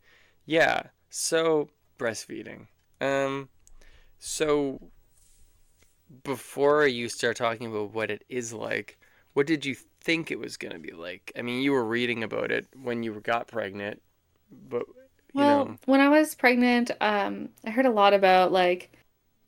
Yeah. 0.45 0.83
So 1.09 1.69
breastfeeding. 1.97 2.67
Um. 3.01 3.49
So 4.19 4.91
before 6.23 6.87
you 6.87 7.09
start 7.09 7.37
talking 7.37 7.67
about 7.67 7.93
what 7.93 8.09
it 8.09 8.23
is 8.29 8.53
like, 8.53 8.97
what 9.33 9.45
did 9.45 9.65
you 9.65 9.75
think 10.01 10.31
it 10.31 10.39
was 10.39 10.57
gonna 10.57 10.79
be 10.79 10.91
like? 10.91 11.31
I 11.37 11.41
mean, 11.41 11.61
you 11.61 11.71
were 11.73 11.85
reading 11.85 12.23
about 12.23 12.51
it 12.51 12.67
when 12.81 13.03
you 13.03 13.19
got 13.19 13.47
pregnant, 13.47 14.01
but 14.51 14.83
Well, 15.33 15.65
know. 15.65 15.77
when 15.85 15.99
I 15.99 16.09
was 16.09 16.35
pregnant, 16.35 16.91
um, 17.01 17.49
I 17.65 17.69
heard 17.69 17.85
a 17.85 17.91
lot 17.91 18.13
about 18.13 18.51
like 18.51 18.89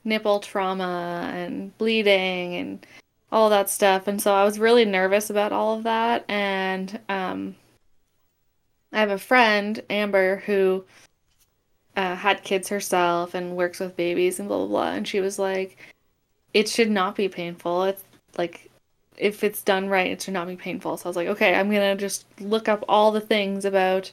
nipple 0.03 0.39
trauma 0.39 1.31
and 1.33 1.77
bleeding 1.77 2.55
and 2.55 2.85
all 3.31 3.49
that 3.49 3.69
stuff, 3.69 4.07
and 4.07 4.21
so 4.21 4.33
I 4.33 4.43
was 4.43 4.59
really 4.59 4.85
nervous 4.85 5.29
about 5.29 5.51
all 5.51 5.77
of 5.77 5.83
that. 5.83 6.25
And 6.29 6.99
um, 7.09 7.55
I 8.91 8.99
have 8.99 9.11
a 9.11 9.17
friend, 9.19 9.81
Amber, 9.89 10.37
who 10.37 10.83
uh, 11.95 12.15
had 12.15 12.43
kids 12.43 12.69
herself 12.69 13.33
and 13.33 13.55
works 13.55 13.79
with 13.79 13.95
babies 13.95 14.39
and 14.39 14.47
blah 14.47 14.57
blah 14.57 14.67
blah, 14.67 14.91
and 14.91 15.07
she 15.07 15.21
was 15.21 15.39
like, 15.39 15.77
"It 16.53 16.67
should 16.69 16.89
not 16.91 17.15
be 17.15 17.29
painful. 17.29 17.83
It's 17.83 18.03
like." 18.37 18.65
If 19.17 19.43
it's 19.43 19.61
done 19.61 19.89
right, 19.89 20.09
it 20.11 20.21
should 20.21 20.33
not 20.33 20.47
be 20.47 20.55
painful. 20.55 20.95
So 20.95 21.03
I 21.05 21.09
was 21.09 21.17
like, 21.17 21.27
okay, 21.27 21.53
I'm 21.53 21.69
gonna 21.69 21.97
just 21.97 22.25
look 22.39 22.69
up 22.69 22.85
all 22.87 23.11
the 23.11 23.19
things 23.19 23.65
about 23.65 24.09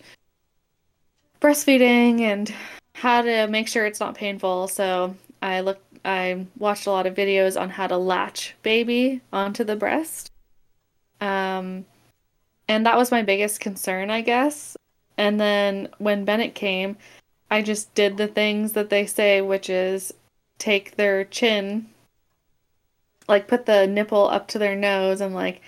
breastfeeding 1.40 2.20
and 2.20 2.52
how 2.94 3.22
to 3.22 3.46
make 3.46 3.68
sure 3.68 3.86
it's 3.86 4.00
not 4.00 4.14
painful. 4.14 4.68
So 4.68 5.14
I 5.42 5.60
looked, 5.60 5.82
I 6.04 6.46
watched 6.58 6.86
a 6.86 6.90
lot 6.90 7.06
of 7.06 7.14
videos 7.14 7.60
on 7.60 7.70
how 7.70 7.86
to 7.86 7.96
latch 7.96 8.54
baby 8.62 9.20
onto 9.32 9.64
the 9.64 9.76
breast. 9.76 10.30
Um, 11.20 11.84
and 12.68 12.86
that 12.86 12.96
was 12.96 13.10
my 13.10 13.22
biggest 13.22 13.60
concern, 13.60 14.10
I 14.10 14.22
guess. 14.22 14.76
And 15.18 15.40
then 15.40 15.88
when 15.98 16.24
Bennett 16.24 16.54
came, 16.54 16.96
I 17.50 17.62
just 17.62 17.94
did 17.94 18.16
the 18.16 18.26
things 18.28 18.72
that 18.72 18.90
they 18.90 19.06
say, 19.06 19.40
which 19.40 19.70
is 19.70 20.12
take 20.58 20.96
their 20.96 21.24
chin, 21.24 21.86
like 23.28 23.48
put 23.48 23.66
the 23.66 23.86
nipple 23.86 24.28
up 24.28 24.48
to 24.48 24.58
their 24.58 24.74
nose 24.74 25.20
and 25.20 25.34
like, 25.34 25.60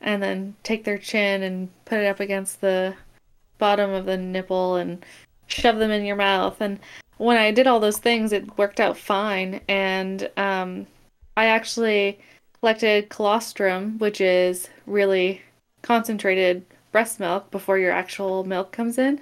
and 0.00 0.22
then 0.22 0.56
take 0.62 0.84
their 0.84 0.98
chin 0.98 1.42
and 1.42 1.70
put 1.84 1.98
it 1.98 2.06
up 2.06 2.20
against 2.20 2.60
the 2.60 2.94
bottom 3.58 3.90
of 3.90 4.06
the 4.06 4.16
nipple 4.16 4.76
and 4.76 5.04
shove 5.46 5.78
them 5.78 5.90
in 5.90 6.04
your 6.04 6.16
mouth. 6.16 6.60
And 6.60 6.78
when 7.18 7.36
I 7.36 7.50
did 7.50 7.66
all 7.66 7.80
those 7.80 7.98
things, 7.98 8.32
it 8.32 8.58
worked 8.58 8.80
out 8.80 8.96
fine. 8.96 9.60
And 9.68 10.30
um, 10.36 10.86
I 11.36 11.46
actually 11.46 12.18
collected 12.60 13.08
colostrum, 13.08 13.98
which 13.98 14.20
is 14.20 14.68
really 14.86 15.42
concentrated 15.82 16.64
breast 16.92 17.20
milk 17.20 17.50
before 17.50 17.78
your 17.78 17.92
actual 17.92 18.44
milk 18.44 18.72
comes 18.72 18.98
in, 18.98 19.20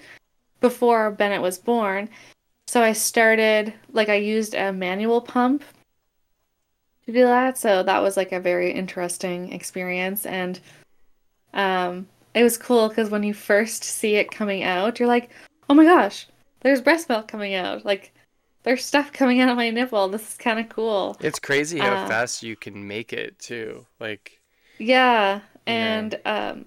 before 0.61 1.11
Bennett 1.11 1.43
was 1.43 1.59
born. 1.59 2.09
So 2.69 2.83
I 2.83 2.93
started, 2.93 3.75
like, 3.93 4.09
I 4.09 4.15
used 4.15 4.55
a 4.55 4.73
manual 4.73 5.21
pump 5.21 5.65
to 7.05 7.13
do 7.13 7.25
that. 7.25 7.59
So 7.59 7.83
that 7.83 8.03
was 8.03 8.17
like 8.17 8.33
a 8.33 8.41
very 8.41 8.73
interesting 8.73 9.53
experience. 9.53 10.25
And 10.25 10.61
um, 11.53 12.07
it 12.35 12.43
was 12.43 12.57
cool 12.59 12.89
because 12.89 13.11
when 13.11 13.23
you 13.23 13.35
first 13.35 13.85
see 13.85 14.17
it 14.17 14.31
coming 14.31 14.63
out, 14.63 14.99
you're 14.99 15.09
like, 15.09 15.31
oh 15.69 15.75
my 15.75 15.85
gosh, 15.85 16.27
there's 16.61 16.81
breast 16.81 17.09
milk 17.09 17.29
coming 17.29 17.55
out. 17.55 17.85
Like, 17.85 18.13
there's 18.63 18.85
stuff 18.85 19.13
coming 19.13 19.41
out 19.41 19.49
of 19.49 19.57
my 19.57 19.71
nipple. 19.71 20.09
This 20.09 20.31
is 20.31 20.37
kind 20.37 20.61
of 20.61 20.69
cool. 20.69 21.17
It's 21.21 21.39
crazy 21.39 21.79
how 21.79 21.95
Uh, 21.95 22.09
fast 22.09 22.43
you 22.43 22.57
can 22.57 22.87
make 22.87 23.13
it 23.13 23.39
too. 23.39 23.87
Like, 24.01 24.41
Yeah, 24.79 25.41
and 25.67 26.15
um, 26.25 26.67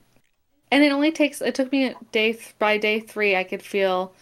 and 0.71 0.83
it 0.83 0.91
only 0.91 1.11
takes. 1.11 1.41
It 1.41 1.55
took 1.55 1.71
me 1.71 1.95
day 2.11 2.33
th- 2.33 2.55
by 2.59 2.77
day 2.77 2.99
three. 2.99 3.35
I 3.35 3.43
could 3.43 3.63
feel 3.63 4.13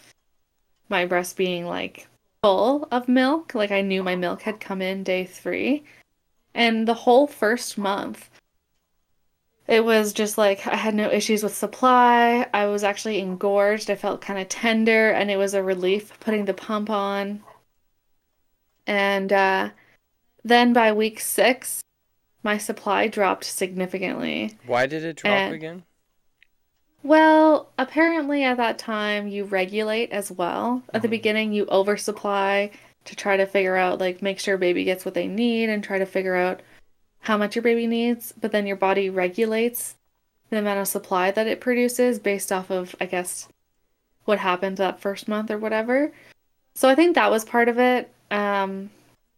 my 0.88 1.04
breast 1.06 1.36
being 1.36 1.66
like 1.66 2.06
full 2.42 2.86
of 2.90 3.08
milk. 3.08 3.54
Like 3.54 3.70
I 3.70 3.80
knew 3.82 4.02
my 4.02 4.16
milk 4.16 4.42
had 4.42 4.60
come 4.60 4.80
in 4.80 5.02
day 5.02 5.24
three, 5.24 5.84
and 6.54 6.86
the 6.86 6.94
whole 6.94 7.26
first 7.26 7.76
month, 7.76 8.30
it 9.66 9.84
was 9.84 10.12
just 10.12 10.36
like 10.38 10.66
I 10.66 10.76
had 10.76 10.94
no 10.94 11.10
issues 11.10 11.42
with 11.42 11.54
supply. 11.54 12.46
I 12.52 12.66
was 12.66 12.84
actually 12.84 13.18
engorged. 13.18 13.90
I 13.90 13.94
felt 13.94 14.20
kind 14.20 14.38
of 14.38 14.48
tender, 14.48 15.10
and 15.10 15.30
it 15.30 15.36
was 15.36 15.54
a 15.54 15.62
relief 15.62 16.18
putting 16.20 16.44
the 16.44 16.54
pump 16.54 16.90
on. 16.90 17.42
And 18.86 19.32
uh, 19.32 19.70
then 20.44 20.72
by 20.72 20.92
week 20.92 21.20
six, 21.20 21.80
my 22.42 22.58
supply 22.58 23.08
dropped 23.08 23.44
significantly. 23.44 24.58
why 24.66 24.86
did 24.86 25.04
it 25.04 25.16
drop 25.16 25.32
And- 25.32 25.54
again? 25.54 25.82
Well, 27.02 27.70
apparently 27.78 28.44
at 28.44 28.56
that 28.56 28.78
time 28.78 29.28
you 29.28 29.44
regulate 29.44 30.10
as 30.10 30.30
well. 30.32 30.82
At 30.94 31.02
the 31.02 31.08
Mhm. 31.08 31.10
beginning, 31.10 31.52
you 31.52 31.66
oversupply 31.70 32.70
to 33.04 33.14
try 33.16 33.36
to 33.36 33.44
figure 33.44 33.76
out, 33.76 33.98
like, 33.98 34.22
make 34.22 34.38
sure 34.38 34.56
baby 34.56 34.84
gets 34.84 35.04
what 35.04 35.12
they 35.12 35.26
need 35.26 35.68
and 35.68 35.84
try 35.84 35.98
to 35.98 36.06
figure 36.06 36.34
out 36.34 36.62
how 37.24 37.38
much 37.38 37.56
your 37.56 37.62
baby 37.62 37.86
needs, 37.86 38.34
but 38.38 38.52
then 38.52 38.66
your 38.66 38.76
body 38.76 39.08
regulates 39.08 39.96
the 40.50 40.58
amount 40.58 40.78
of 40.78 40.86
supply 40.86 41.30
that 41.30 41.46
it 41.46 41.60
produces 41.60 42.18
based 42.18 42.52
off 42.52 42.70
of, 42.70 42.94
I 43.00 43.06
guess, 43.06 43.48
what 44.26 44.38
happened 44.38 44.76
that 44.76 45.00
first 45.00 45.26
month 45.26 45.50
or 45.50 45.56
whatever. 45.56 46.12
So 46.74 46.88
I 46.88 46.94
think 46.94 47.14
that 47.14 47.30
was 47.30 47.44
part 47.44 47.68
of 47.68 47.78
it. 47.78 48.12
Um, 48.30 48.90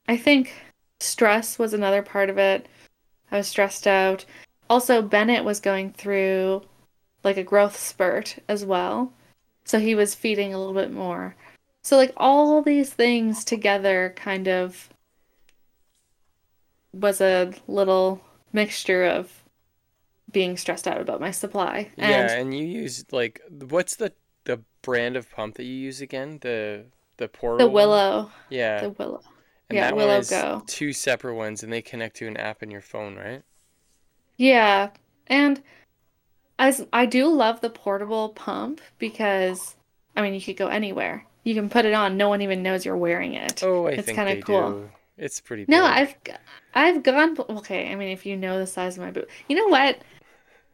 I 0.09 0.17
think 0.17 0.53
stress 0.99 1.61
was 1.61 1.73
another 1.73 2.03
part 2.03 2.29
of 2.29 2.39
it. 2.39 2.67
I 3.31 3.37
was 3.37 3.47
stressed 3.47 3.87
out. 3.87 4.25
Also, 4.69 5.01
Bennett 5.01 5.45
was 5.45 5.61
going 5.61 5.93
through 5.93 6.63
like 7.23 7.37
a 7.37 7.45
growth 7.45 7.79
spurt 7.79 8.39
as 8.49 8.65
well. 8.65 9.13
So 9.65 9.79
he 9.79 9.95
was 9.95 10.15
feeding 10.15 10.53
a 10.53 10.59
little 10.59 10.75
bit 10.75 10.93
more. 10.93 11.37
So, 11.83 11.97
like, 11.97 12.13
all 12.17 12.63
these 12.63 12.93
things 12.93 13.45
together 13.45 14.13
kind 14.17 14.49
of 14.49 14.89
was 17.01 17.21
a 17.21 17.53
little 17.69 18.21
mixture 18.53 19.05
of 19.05 19.45
being 20.33 20.57
stressed 20.57 20.89
out 20.89 21.01
about 21.01 21.21
my 21.21 21.31
supply. 21.33 21.91
And 21.99 22.33
yeah, 22.33 22.39
and 22.39 22.55
you 22.57 22.65
use 22.65 23.05
like 23.13 23.41
what's 23.51 23.97
the 23.97 24.13
the 24.45 24.63
brand 24.83 25.17
of 25.17 25.31
pump 25.31 25.57
that 25.57 25.65
you 25.65 25.75
use 25.75 26.01
again? 26.01 26.39
The 26.41 26.87
the 27.17 27.29
portal. 27.29 27.59
the 27.59 27.69
one? 27.69 27.75
Willow. 27.75 28.33
Yeah. 28.49 28.87
The 28.87 28.91
Willow. 28.91 29.23
and 29.71 29.79
yeah, 29.79 29.91
Willow 29.93 30.23
one 30.23 30.25
Go. 30.25 30.67
two 30.67 30.93
separate 30.93 31.35
ones, 31.35 31.63
and 31.63 31.73
they 31.73 31.83
connect 31.83 32.17
to 32.17 32.29
an 32.29 32.37
app 32.37 32.63
in 32.63 32.71
your 32.71 32.81
phone, 32.83 33.17
right? 33.17 33.43
Yeah, 34.39 34.91
and 35.27 35.63
as 36.59 36.87
I 36.93 37.07
do 37.07 37.29
love 37.29 37.61
the 37.61 37.71
portable 37.71 38.31
pump 38.31 38.81
because 38.99 39.77
I 40.17 40.23
mean 40.23 40.35
you 40.35 40.41
could 40.43 40.57
go 40.57 40.69
anywhere. 40.69 41.27
You 41.45 41.55
can 41.55 41.71
put 41.71 41.85
it 41.87 41.95
on, 41.95 42.17
no 42.17 42.29
one 42.29 42.43
even 42.43 42.63
knows 42.63 42.85
you're 42.85 42.97
wearing 42.97 43.35
it. 43.35 43.69
Oh, 43.69 43.87
I 43.87 43.97
It's 43.97 43.99
think 43.99 44.13
kinda 44.13 44.37
they 44.37 44.43
cool. 44.43 44.79
do. 44.79 44.91
It's 45.17 45.41
pretty 45.41 45.67
No, 45.69 45.85
big. 45.85 45.85
I've 45.85 46.17
I've 46.77 47.03
gone 47.03 47.37
okay, 47.49 47.91
I 47.91 47.95
mean 47.95 48.11
if 48.11 48.27
you 48.27 48.37
know 48.37 48.59
the 48.59 48.67
size 48.67 48.97
of 48.97 49.03
my 49.03 49.11
boot. 49.11 49.29
You 49.49 49.57
know 49.57 49.69
what? 49.69 49.99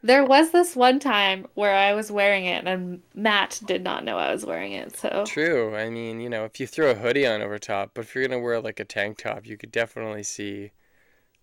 There 0.03 0.25
was 0.25 0.51
this 0.51 0.75
one 0.75 0.99
time 0.99 1.47
where 1.55 1.77
I 1.77 1.95
was 1.95 2.11
wearing 2.11 2.45
it 2.45 2.67
and 2.67 3.03
Matt 3.15 3.61
did 3.65 3.85
not 3.85 4.05
know 4.05 4.19
I 4.19 4.33
was 4.33 4.45
wearing 4.45 4.73
it. 4.73 4.97
So 4.97 5.23
True. 5.25 5.77
I 5.77 5.89
mean, 5.89 6.21
you 6.21 6.29
know, 6.29 6.45
if 6.45 6.59
you 6.59 6.67
throw 6.67 6.91
a 6.91 6.95
hoodie 6.95 7.25
on 7.25 7.41
over 7.41 7.57
top, 7.59 7.93
but 7.95 8.03
if 8.03 8.15
you're 8.15 8.27
gonna 8.27 8.43
wear 8.43 8.61
like 8.61 8.81
a 8.81 8.85
tank 8.85 9.19
top, 9.19 9.47
you 9.47 9.57
could 9.57 9.71
definitely 9.71 10.25
see 10.25 10.73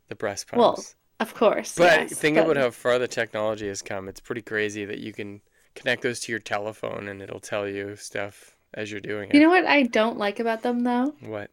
the 0.09 0.15
breast 0.15 0.47
pumps. 0.47 0.59
Well, 0.59 0.85
of 1.21 1.33
course, 1.33 1.75
But 1.75 1.99
yes, 2.09 2.13
think 2.13 2.35
but 2.35 2.43
about 2.43 2.57
how 2.57 2.69
far 2.71 2.99
the 2.99 3.07
technology 3.07 3.67
has 3.69 3.81
come. 3.81 4.09
It's 4.09 4.19
pretty 4.19 4.41
crazy 4.41 4.83
that 4.85 4.99
you 4.99 5.13
can 5.13 5.41
connect 5.75 6.01
those 6.01 6.19
to 6.21 6.31
your 6.33 6.39
telephone 6.39 7.07
and 7.07 7.21
it'll 7.21 7.39
tell 7.39 7.67
you 7.67 7.95
stuff 7.95 8.57
as 8.73 8.91
you're 8.91 8.99
doing 8.99 9.29
it. 9.29 9.35
You 9.35 9.41
know 9.41 9.49
what 9.49 9.65
I 9.65 9.83
don't 9.83 10.17
like 10.17 10.41
about 10.41 10.63
them 10.63 10.83
though? 10.83 11.13
what? 11.21 11.49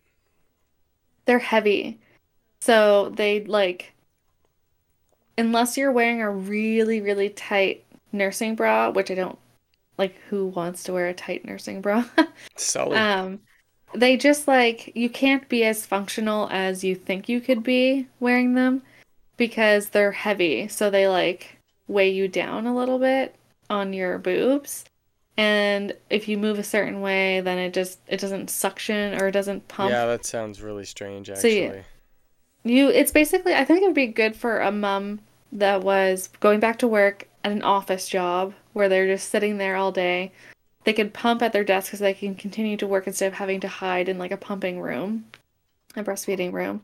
They're 1.27 1.39
heavy. 1.39 2.01
So 2.61 3.11
they 3.11 3.45
like 3.45 3.93
unless 5.39 5.77
you're 5.77 5.93
wearing 5.93 6.23
a 6.23 6.31
really, 6.31 7.01
really 7.01 7.29
tight 7.29 7.85
nursing 8.13 8.55
bra, 8.55 8.91
which 8.91 9.11
I 9.11 9.15
don't 9.15 9.39
like 9.99 10.17
who 10.29 10.47
wants 10.47 10.83
to 10.85 10.93
wear 10.93 11.09
a 11.09 11.15
tight 11.15 11.45
nursing 11.45 11.81
bra? 11.81 12.05
Sully. 12.57 12.97
Um 12.97 13.41
they 13.95 14.17
just 14.17 14.49
like 14.49 14.93
you 14.95 15.09
can't 15.09 15.49
be 15.49 15.65
as 15.65 15.87
functional 15.87 16.49
as 16.51 16.83
you 16.83 16.95
think 16.95 17.29
you 17.29 17.41
could 17.41 17.63
be 17.63 18.09
wearing 18.21 18.55
them 18.55 18.83
because 19.37 19.91
they're 19.91 20.13
heavy. 20.13 20.69
So 20.69 20.91
they 20.91 21.09
like 21.09 21.59
weigh 21.89 22.11
you 22.11 22.29
down 22.29 22.67
a 22.67 22.75
little 22.75 22.99
bit 22.99 23.37
on 23.71 23.93
your 23.93 24.19
boobs. 24.19 24.85
And 25.39 25.93
if 26.09 26.29
you 26.29 26.39
move 26.39 26.59
a 26.59 26.65
certain 26.65 27.01
way, 27.03 27.41
then 27.41 27.59
it 27.59 27.75
just 27.75 28.01
it 28.09 28.21
doesn't 28.21 28.51
suction 28.51 29.21
or 29.21 29.29
it 29.29 29.33
doesn't 29.33 29.69
pump 29.69 29.91
yeah, 29.91 30.07
that 30.07 30.25
sounds 30.25 30.63
really 30.63 30.85
strange 30.85 31.31
So 31.35 31.47
you- 31.47 31.65
actually. 31.67 31.85
You, 32.67 32.89
it's 32.89 33.13
basically, 33.13 33.55
I 33.55 33.65
think 33.65 33.83
it 33.83 33.87
would 33.87 33.95
be 33.95 34.09
good 34.09 34.35
for 34.35 34.61
a 34.61 34.73
mom 34.73 35.21
that 35.53 35.83
was 35.83 36.29
going 36.41 36.59
back 36.59 36.79
to 36.81 36.89
work 36.89 37.29
at 37.45 37.53
an 37.53 37.63
office 37.63 38.09
job 38.09 38.55
where 38.73 38.89
they're 38.89 39.07
just 39.07 39.31
sitting 39.31 39.59
there 39.59 39.77
all 39.77 39.93
day. 39.93 40.33
They 40.85 40.93
could 40.93 41.15
pump 41.15 41.43
at 41.43 41.53
their 41.53 41.65
desk 41.65 41.89
because 41.89 42.01
they 42.01 42.15
can 42.15 42.35
continue 42.35 42.77
to 42.79 42.87
work 42.87 43.07
instead 43.07 43.29
of 43.29 43.35
having 43.35 43.61
to 43.61 43.69
hide 43.69 44.09
in 44.09 44.19
like 44.19 44.33
a 44.33 44.37
pumping 44.37 44.81
room, 44.81 45.27
a 45.95 46.03
breastfeeding 46.03 46.53
room. 46.53 46.83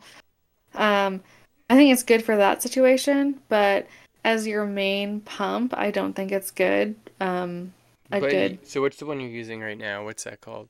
Um, 0.74 1.20
I 1.68 1.74
think 1.74 1.92
it's 1.92 2.02
good 2.02 2.24
for 2.24 2.36
that 2.36 2.62
situation, 2.62 3.40
but 3.48 3.88
as 4.24 4.46
your 4.46 4.64
main 4.64 5.20
pump, 5.20 5.74
I 5.76 5.90
don't 5.90 6.14
think 6.14 6.30
it's 6.30 6.52
good. 6.52 6.94
Um, 7.20 7.72
a 8.12 8.20
But 8.20 8.30
good. 8.30 8.66
so 8.66 8.80
what's 8.80 8.98
the 8.98 9.06
one 9.06 9.20
you're 9.20 9.30
using 9.30 9.60
right 9.60 9.78
now? 9.78 10.04
What's 10.04 10.24
that 10.24 10.40
called? 10.40 10.68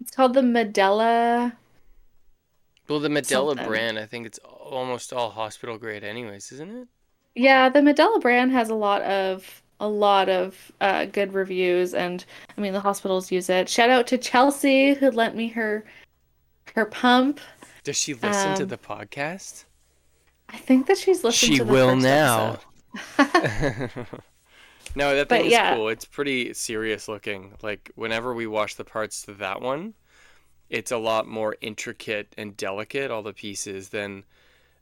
It's 0.00 0.10
called 0.10 0.34
the 0.34 0.42
Medela. 0.42 1.52
Well, 2.90 3.00
the 3.00 3.08
Medela 3.08 3.56
Something. 3.56 3.64
brand, 3.64 3.98
I 3.98 4.04
think 4.06 4.26
it's 4.26 4.38
almost 4.40 5.12
all 5.14 5.30
hospital 5.30 5.78
grade 5.78 6.04
anyways, 6.04 6.52
isn't 6.52 6.70
it? 6.76 6.88
Yeah, 7.34 7.68
the 7.68 7.80
Medela 7.80 8.20
brand 8.20 8.52
has 8.52 8.68
a 8.70 8.74
lot 8.74 9.02
of 9.02 9.62
a 9.80 9.88
lot 9.88 10.28
of 10.28 10.70
uh, 10.80 11.06
good 11.06 11.32
reviews, 11.32 11.94
and 11.94 12.24
I 12.56 12.60
mean 12.60 12.72
the 12.72 12.80
hospitals 12.80 13.32
use 13.32 13.48
it. 13.48 13.68
Shout 13.68 13.90
out 13.90 14.06
to 14.08 14.18
Chelsea 14.18 14.94
who 14.94 15.10
lent 15.10 15.34
me 15.36 15.48
her 15.48 15.84
her 16.74 16.86
pump. 16.86 17.40
Does 17.84 17.96
she 17.98 18.14
listen 18.14 18.54
to 18.54 18.64
Um, 18.64 18.68
the 18.68 18.78
podcast? 18.78 19.66
I 20.50 20.58
think 20.58 20.86
that 20.86 20.98
she's 20.98 21.24
listening. 21.24 21.52
She 21.52 21.58
to 21.58 21.64
the 21.64 21.72
will 21.72 21.96
now. 21.96 22.60
no, 24.94 25.14
that 25.16 25.28
But 25.28 25.42
thing 25.42 25.46
is 25.46 25.52
yeah. 25.52 25.74
cool. 25.74 25.88
It's 25.88 26.04
pretty 26.04 26.52
serious 26.54 27.08
looking. 27.08 27.54
Like 27.62 27.90
whenever 27.94 28.34
we 28.34 28.46
watch 28.46 28.76
the 28.76 28.84
parts 28.84 29.22
to 29.22 29.34
that 29.34 29.60
one, 29.60 29.94
it's 30.70 30.92
a 30.92 30.96
lot 30.96 31.26
more 31.26 31.56
intricate 31.60 32.32
and 32.38 32.56
delicate, 32.56 33.10
all 33.10 33.22
the 33.22 33.32
pieces, 33.32 33.88
than 33.88 34.24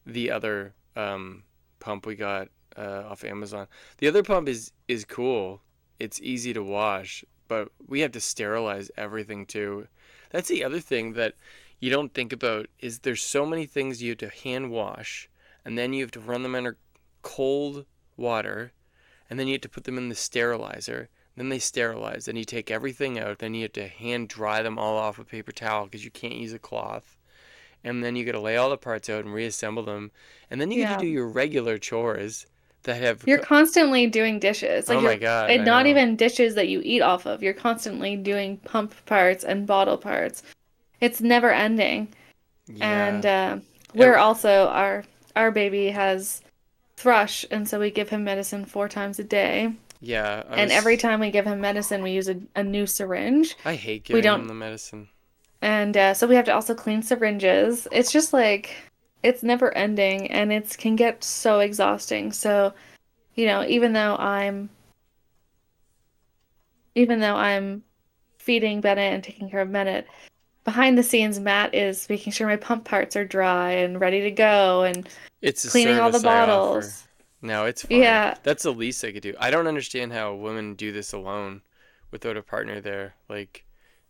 the 0.06 0.30
other 0.30 0.74
um, 0.94 1.42
pump 1.80 2.06
we 2.06 2.14
got 2.14 2.48
uh, 2.76 3.04
off 3.08 3.24
Amazon. 3.24 3.66
The 3.96 4.08
other 4.08 4.22
pump 4.22 4.48
is 4.48 4.72
is 4.86 5.04
cool. 5.04 5.62
It's 5.98 6.20
easy 6.20 6.52
to 6.52 6.62
wash, 6.62 7.24
but 7.48 7.72
we 7.88 8.00
have 8.00 8.12
to 8.12 8.20
sterilize 8.20 8.90
everything 8.96 9.46
too. 9.46 9.88
That's 10.30 10.48
the 10.48 10.62
other 10.62 10.78
thing 10.78 11.14
that 11.14 11.34
you 11.80 11.90
don't 11.90 12.12
think 12.12 12.32
about 12.32 12.66
is 12.78 13.00
there's 13.00 13.22
so 13.22 13.46
many 13.46 13.66
things 13.66 14.02
you 14.02 14.10
have 14.10 14.18
to 14.18 14.28
hand 14.28 14.70
wash 14.70 15.28
and 15.64 15.76
then 15.78 15.92
you 15.92 16.02
have 16.02 16.10
to 16.12 16.20
run 16.20 16.42
them 16.42 16.54
under 16.54 16.76
cold 17.22 17.86
water 18.16 18.72
and 19.30 19.38
then 19.38 19.46
you 19.46 19.54
have 19.54 19.62
to 19.62 19.68
put 19.68 19.84
them 19.84 19.98
in 19.98 20.08
the 20.08 20.14
sterilizer 20.14 21.08
then 21.38 21.48
they 21.48 21.58
sterilize 21.58 22.24
then 22.26 22.36
you 22.36 22.44
take 22.44 22.70
everything 22.70 23.18
out 23.18 23.38
then 23.38 23.54
you 23.54 23.62
have 23.62 23.72
to 23.72 23.86
hand 23.88 24.28
dry 24.28 24.62
them 24.62 24.78
all 24.78 24.96
off 24.96 25.18
with 25.18 25.28
paper 25.28 25.52
towel 25.52 25.84
because 25.84 26.04
you 26.04 26.10
can't 26.10 26.34
use 26.34 26.52
a 26.52 26.58
cloth 26.58 27.16
and 27.84 28.02
then 28.02 28.16
you 28.16 28.24
got 28.24 28.32
to 28.32 28.40
lay 28.40 28.56
all 28.56 28.70
the 28.70 28.76
parts 28.76 29.08
out 29.08 29.24
and 29.24 29.32
reassemble 29.32 29.82
them 29.82 30.10
and 30.50 30.60
then 30.60 30.70
you 30.70 30.80
Yeah. 30.80 30.96
to 30.96 31.02
do 31.02 31.06
your 31.06 31.28
regular 31.28 31.78
chores 31.78 32.46
that 32.84 33.00
have 33.00 33.22
You're 33.26 33.38
co- 33.38 33.44
constantly 33.44 34.06
doing 34.06 34.38
dishes. 34.38 34.88
Like 34.88 34.98
oh 34.98 35.02
my 35.02 35.16
god 35.16 35.50
and 35.50 35.64
not 35.64 35.86
even 35.86 36.16
dishes 36.16 36.54
that 36.54 36.68
you 36.68 36.80
eat 36.84 37.02
off 37.02 37.26
of. 37.26 37.42
You're 37.42 37.52
constantly 37.52 38.16
doing 38.16 38.56
pump 38.58 38.94
parts 39.04 39.44
and 39.44 39.66
bottle 39.66 39.98
parts. 39.98 40.42
It's 41.00 41.20
never 41.20 41.50
ending. 41.50 42.08
And 42.80 43.26
uh, 43.26 43.58
we're 43.94 44.16
also 44.16 44.68
our 44.68 45.04
our 45.36 45.50
baby 45.50 45.90
has 45.90 46.40
thrush, 46.96 47.44
and 47.50 47.68
so 47.68 47.78
we 47.80 47.90
give 47.90 48.08
him 48.08 48.24
medicine 48.24 48.64
four 48.64 48.88
times 48.88 49.18
a 49.18 49.24
day. 49.24 49.72
Yeah 50.00 50.42
I 50.48 50.56
and 50.56 50.70
was- 50.70 50.72
every 50.72 50.96
time 50.96 51.20
we 51.20 51.30
give 51.30 51.44
him 51.46 51.60
medicine, 51.60 52.02
we 52.02 52.12
use 52.12 52.28
a, 52.28 52.40
a 52.56 52.62
new 52.62 52.86
syringe. 52.86 53.56
I 53.64 53.74
hate 53.74 54.02
we 54.08 54.14
giving 54.20 54.22
don't- 54.22 54.38
them 54.40 54.48
the 54.48 54.54
medicine 54.54 55.08
And 55.60 55.96
uh, 55.96 56.14
so 56.14 56.26
we 56.26 56.36
have 56.36 56.44
to 56.46 56.54
also 56.54 56.74
clean 56.74 57.02
syringes. 57.02 57.88
It's 57.90 58.12
just 58.12 58.32
like 58.32 58.74
it's 59.24 59.42
never 59.42 59.74
ending 59.76 60.30
and 60.30 60.52
it 60.52 60.76
can 60.78 60.94
get 60.94 61.24
so 61.24 61.58
exhausting. 61.58 62.30
So, 62.32 62.72
you 63.34 63.46
know, 63.46 63.64
even 63.66 63.92
though 63.92 64.14
I'm 64.16 64.70
even 66.94 67.20
though 67.20 67.36
I'm 67.36 67.82
feeding 68.38 68.80
Bennett 68.80 69.14
and 69.14 69.22
taking 69.24 69.50
care 69.50 69.60
of 69.60 69.72
Bennett, 69.72 70.06
behind 70.64 70.96
the 70.98 71.02
scenes 71.02 71.38
Matt 71.40 71.74
is 71.74 72.08
making 72.08 72.32
sure 72.32 72.46
my 72.46 72.56
pump 72.56 72.84
parts 72.84 73.16
are 73.16 73.24
dry 73.24 73.72
and 73.72 74.00
ready 74.00 74.20
to 74.22 74.30
go 74.30 74.82
and 74.82 75.08
it's 75.42 75.68
cleaning 75.70 75.98
all 75.98 76.10
the 76.10 76.18
service 76.18 76.26
I 76.30 76.40
offer. 76.40 76.46
bottles. 76.46 77.07
No, 77.40 77.66
it's 77.66 77.82
fine. 77.82 78.00
Yeah. 78.00 78.34
That's 78.42 78.64
the 78.64 78.72
least 78.72 79.04
I 79.04 79.12
could 79.12 79.22
do. 79.22 79.34
I 79.38 79.50
don't 79.50 79.66
understand 79.66 80.12
how 80.12 80.34
women 80.34 80.74
do 80.74 80.92
this 80.92 81.12
alone 81.12 81.62
without 82.10 82.36
a 82.36 82.42
partner 82.42 82.80
there. 82.80 83.14
Like, 83.28 83.64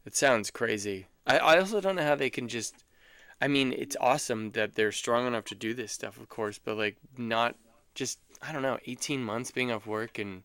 it 0.04 0.16
sounds 0.16 0.50
crazy. 0.50 1.06
I, 1.26 1.38
I 1.38 1.58
also 1.58 1.80
don't 1.80 1.96
know 1.96 2.04
how 2.04 2.14
they 2.14 2.30
can 2.30 2.48
just. 2.48 2.84
I 3.40 3.48
mean, 3.48 3.72
it's 3.72 3.96
awesome 4.00 4.52
that 4.52 4.74
they're 4.74 4.92
strong 4.92 5.26
enough 5.26 5.44
to 5.46 5.54
do 5.54 5.74
this 5.74 5.92
stuff, 5.92 6.18
of 6.18 6.28
course, 6.28 6.58
but 6.58 6.76
like, 6.76 6.96
not 7.16 7.54
just, 7.94 8.18
I 8.42 8.52
don't 8.52 8.62
know, 8.62 8.78
18 8.86 9.22
months 9.22 9.50
being 9.50 9.70
off 9.72 9.86
work 9.86 10.18
and. 10.18 10.42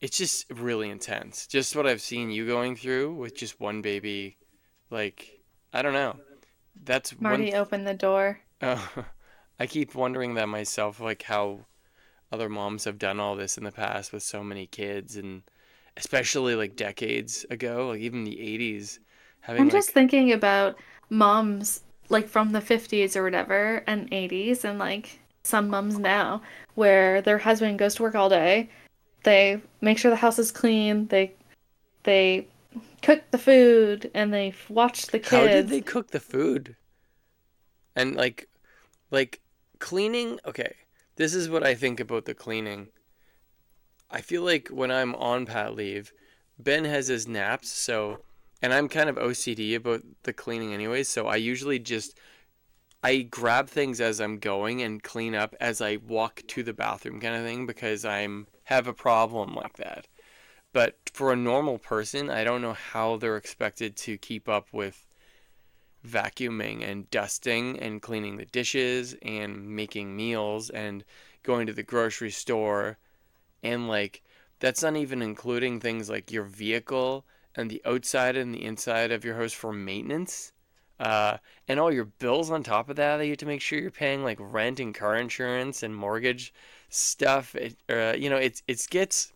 It's 0.00 0.18
just 0.18 0.50
really 0.50 0.90
intense. 0.90 1.46
Just 1.46 1.74
what 1.74 1.86
I've 1.86 2.02
seen 2.02 2.30
you 2.30 2.46
going 2.46 2.76
through 2.76 3.14
with 3.14 3.34
just 3.34 3.58
one 3.58 3.80
baby. 3.80 4.36
Like, 4.90 5.40
I 5.72 5.80
don't 5.80 5.94
know. 5.94 6.16
That's 6.84 7.18
Marty 7.20 7.54
opened 7.54 7.86
the 7.86 7.94
door. 7.94 8.40
Oh, 8.62 9.04
I 9.58 9.66
keep 9.66 9.94
wondering 9.94 10.34
that 10.34 10.48
myself, 10.48 11.00
like 11.00 11.22
how 11.22 11.60
other 12.32 12.48
moms 12.48 12.84
have 12.84 12.98
done 12.98 13.20
all 13.20 13.36
this 13.36 13.56
in 13.56 13.64
the 13.64 13.72
past 13.72 14.12
with 14.12 14.22
so 14.22 14.42
many 14.42 14.66
kids, 14.66 15.16
and 15.16 15.42
especially 15.96 16.54
like 16.54 16.76
decades 16.76 17.46
ago, 17.50 17.88
like 17.88 18.00
even 18.00 18.24
the 18.24 18.36
'80s, 18.36 18.98
having 19.40 19.62
I'm 19.62 19.68
like 19.68 19.74
just 19.74 19.90
thinking 19.90 20.32
about 20.32 20.76
moms 21.10 21.82
like 22.08 22.28
from 22.28 22.52
the 22.52 22.60
50s 22.60 23.16
or 23.16 23.22
whatever 23.22 23.82
and 23.86 24.10
80s 24.10 24.64
and 24.64 24.78
like 24.78 25.20
some 25.42 25.68
moms 25.68 25.98
now 25.98 26.42
where 26.74 27.22
their 27.22 27.38
husband 27.38 27.78
goes 27.78 27.94
to 27.94 28.02
work 28.02 28.14
all 28.14 28.28
day 28.28 28.68
they 29.22 29.60
make 29.80 29.98
sure 29.98 30.10
the 30.10 30.16
house 30.16 30.38
is 30.38 30.52
clean 30.52 31.06
they 31.08 31.32
they 32.02 32.46
cook 33.02 33.22
the 33.30 33.38
food 33.38 34.10
and 34.14 34.32
they 34.32 34.54
watch 34.68 35.06
the 35.06 35.18
kids 35.18 35.30
How 35.30 35.46
did 35.46 35.68
they 35.68 35.80
cook 35.80 36.10
the 36.10 36.20
food? 36.20 36.76
And 37.96 38.16
like 38.16 38.48
like 39.10 39.40
cleaning, 39.84 40.40
okay. 40.46 40.76
This 41.16 41.34
is 41.34 41.50
what 41.50 41.62
I 41.62 41.74
think 41.74 42.00
about 42.00 42.24
the 42.24 42.32
cleaning. 42.32 42.88
I 44.10 44.22
feel 44.22 44.40
like 44.40 44.68
when 44.68 44.90
I'm 44.90 45.14
on 45.14 45.44
pat 45.44 45.74
leave, 45.74 46.10
Ben 46.58 46.86
has 46.86 47.08
his 47.08 47.28
naps, 47.28 47.68
so 47.68 48.20
and 48.62 48.72
I'm 48.72 48.88
kind 48.88 49.10
of 49.10 49.16
OCD 49.16 49.76
about 49.76 50.00
the 50.22 50.32
cleaning 50.32 50.72
anyways, 50.72 51.08
so 51.08 51.26
I 51.26 51.36
usually 51.36 51.78
just 51.78 52.18
I 53.02 53.18
grab 53.18 53.68
things 53.68 54.00
as 54.00 54.22
I'm 54.22 54.38
going 54.38 54.80
and 54.80 55.02
clean 55.02 55.34
up 55.34 55.54
as 55.60 55.82
I 55.82 55.96
walk 55.96 56.42
to 56.46 56.62
the 56.62 56.72
bathroom 56.72 57.20
kind 57.20 57.34
of 57.34 57.42
thing 57.42 57.66
because 57.66 58.06
I'm 58.06 58.46
have 58.64 58.86
a 58.86 58.94
problem 58.94 59.54
like 59.54 59.76
that. 59.76 60.06
But 60.72 60.96
for 61.12 61.30
a 61.30 61.36
normal 61.36 61.76
person, 61.78 62.30
I 62.30 62.42
don't 62.42 62.62
know 62.62 62.72
how 62.72 63.18
they're 63.18 63.36
expected 63.36 63.96
to 63.98 64.16
keep 64.16 64.48
up 64.48 64.68
with 64.72 65.04
vacuuming 66.06 66.88
and 66.88 67.10
dusting 67.10 67.78
and 67.80 68.02
cleaning 68.02 68.36
the 68.36 68.44
dishes 68.46 69.16
and 69.22 69.66
making 69.68 70.14
meals 70.14 70.70
and 70.70 71.04
going 71.42 71.66
to 71.66 71.72
the 71.72 71.82
grocery 71.82 72.30
store. 72.30 72.98
And 73.62 73.88
like 73.88 74.22
that's 74.60 74.82
not 74.82 74.96
even 74.96 75.22
including 75.22 75.80
things 75.80 76.08
like 76.10 76.30
your 76.30 76.44
vehicle 76.44 77.24
and 77.54 77.70
the 77.70 77.82
outside 77.84 78.36
and 78.36 78.54
the 78.54 78.64
inside 78.64 79.12
of 79.12 79.24
your 79.24 79.36
house 79.36 79.52
for 79.52 79.72
maintenance. 79.72 80.52
Uh, 81.00 81.38
and 81.66 81.80
all 81.80 81.92
your 81.92 82.04
bills 82.04 82.50
on 82.50 82.62
top 82.62 82.88
of 82.88 82.96
that 82.96 83.16
that 83.16 83.24
you 83.24 83.32
have 83.32 83.38
to 83.38 83.46
make 83.46 83.60
sure 83.60 83.78
you're 83.80 83.90
paying 83.90 84.22
like 84.22 84.38
rent 84.40 84.78
and 84.78 84.94
car 84.94 85.16
insurance 85.16 85.82
and 85.82 85.94
mortgage 85.94 86.54
stuff. 86.88 87.54
It, 87.56 87.76
uh, 87.88 88.14
you 88.16 88.30
know 88.30 88.36
it's 88.36 88.62
it 88.68 88.86
gets 88.90 89.32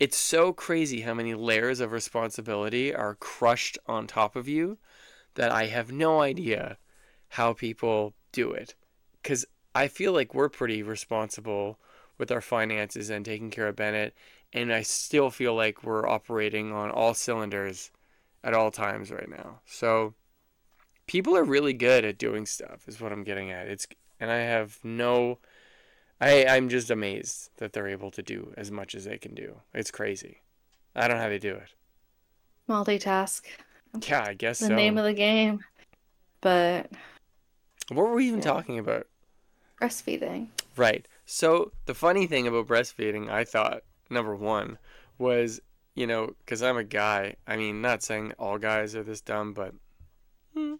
it's 0.00 0.16
so 0.16 0.52
crazy 0.52 1.02
how 1.02 1.14
many 1.14 1.34
layers 1.34 1.78
of 1.78 1.92
responsibility 1.92 2.92
are 2.94 3.14
crushed 3.16 3.78
on 3.86 4.06
top 4.06 4.34
of 4.34 4.48
you 4.48 4.78
that 5.34 5.50
I 5.50 5.66
have 5.66 5.92
no 5.92 6.20
idea 6.20 6.78
how 7.28 7.52
people 7.52 8.14
do 8.32 8.52
it. 8.52 8.74
Because 9.22 9.44
I 9.74 9.88
feel 9.88 10.12
like 10.12 10.34
we're 10.34 10.48
pretty 10.48 10.82
responsible 10.82 11.78
with 12.18 12.30
our 12.30 12.40
finances 12.40 13.10
and 13.10 13.24
taking 13.24 13.50
care 13.50 13.68
of 13.68 13.76
Bennett, 13.76 14.14
and 14.52 14.72
I 14.72 14.82
still 14.82 15.30
feel 15.30 15.54
like 15.54 15.84
we're 15.84 16.08
operating 16.08 16.72
on 16.72 16.90
all 16.90 17.14
cylinders 17.14 17.90
at 18.42 18.54
all 18.54 18.70
times 18.70 19.10
right 19.10 19.28
now. 19.28 19.60
So 19.64 20.14
people 21.06 21.36
are 21.36 21.44
really 21.44 21.72
good 21.72 22.04
at 22.04 22.18
doing 22.18 22.46
stuff, 22.46 22.88
is 22.88 23.00
what 23.00 23.12
I'm 23.12 23.24
getting 23.24 23.50
at. 23.50 23.68
It's 23.68 23.86
and 24.18 24.30
I 24.30 24.38
have 24.38 24.78
no. 24.84 25.38
I, 26.20 26.44
I'm 26.46 26.68
just 26.68 26.90
amazed 26.90 27.50
that 27.56 27.72
they're 27.72 27.88
able 27.88 28.10
to 28.10 28.22
do 28.22 28.52
as 28.56 28.70
much 28.70 28.94
as 28.94 29.04
they 29.06 29.16
can 29.18 29.34
do. 29.34 29.60
It's 29.72 29.90
crazy. 29.90 30.42
I 30.94 31.08
don't 31.08 31.16
know 31.16 31.22
how 31.22 31.28
they 31.30 31.38
do 31.38 31.54
it. 31.54 31.74
multitask 32.68 33.42
Yeah, 34.06 34.24
I 34.26 34.34
guess 34.34 34.58
the 34.60 34.68
so. 34.68 34.76
name 34.76 34.98
of 34.98 35.04
the 35.04 35.12
game 35.14 35.64
but 36.40 36.90
what 37.88 38.06
were 38.06 38.14
we 38.14 38.26
even 38.28 38.40
Yeah. 38.40 38.44
talking 38.46 38.78
about? 38.78 39.06
breastfeeding 39.80 40.48
Right. 40.76 41.06
So 41.26 41.72
the 41.86 41.94
funny 41.94 42.26
thing 42.26 42.46
about 42.46 42.66
breastfeeding, 42.66 43.28
I 43.30 43.44
thought, 43.44 43.82
number 44.08 44.34
one, 44.34 44.78
was, 45.18 45.60
you 45.94 46.06
know, 46.06 46.34
because 46.38 46.62
I'm 46.62 46.76
a 46.76 46.84
guy. 46.84 47.36
I 47.46 47.56
mean, 47.56 47.80
not 47.80 48.02
saying 48.02 48.32
all 48.38 48.58
guys 48.58 48.96
are 48.96 49.02
this 49.04 49.20
dumb, 49.20 49.52
but 49.52 49.74
hmm, 50.54 50.74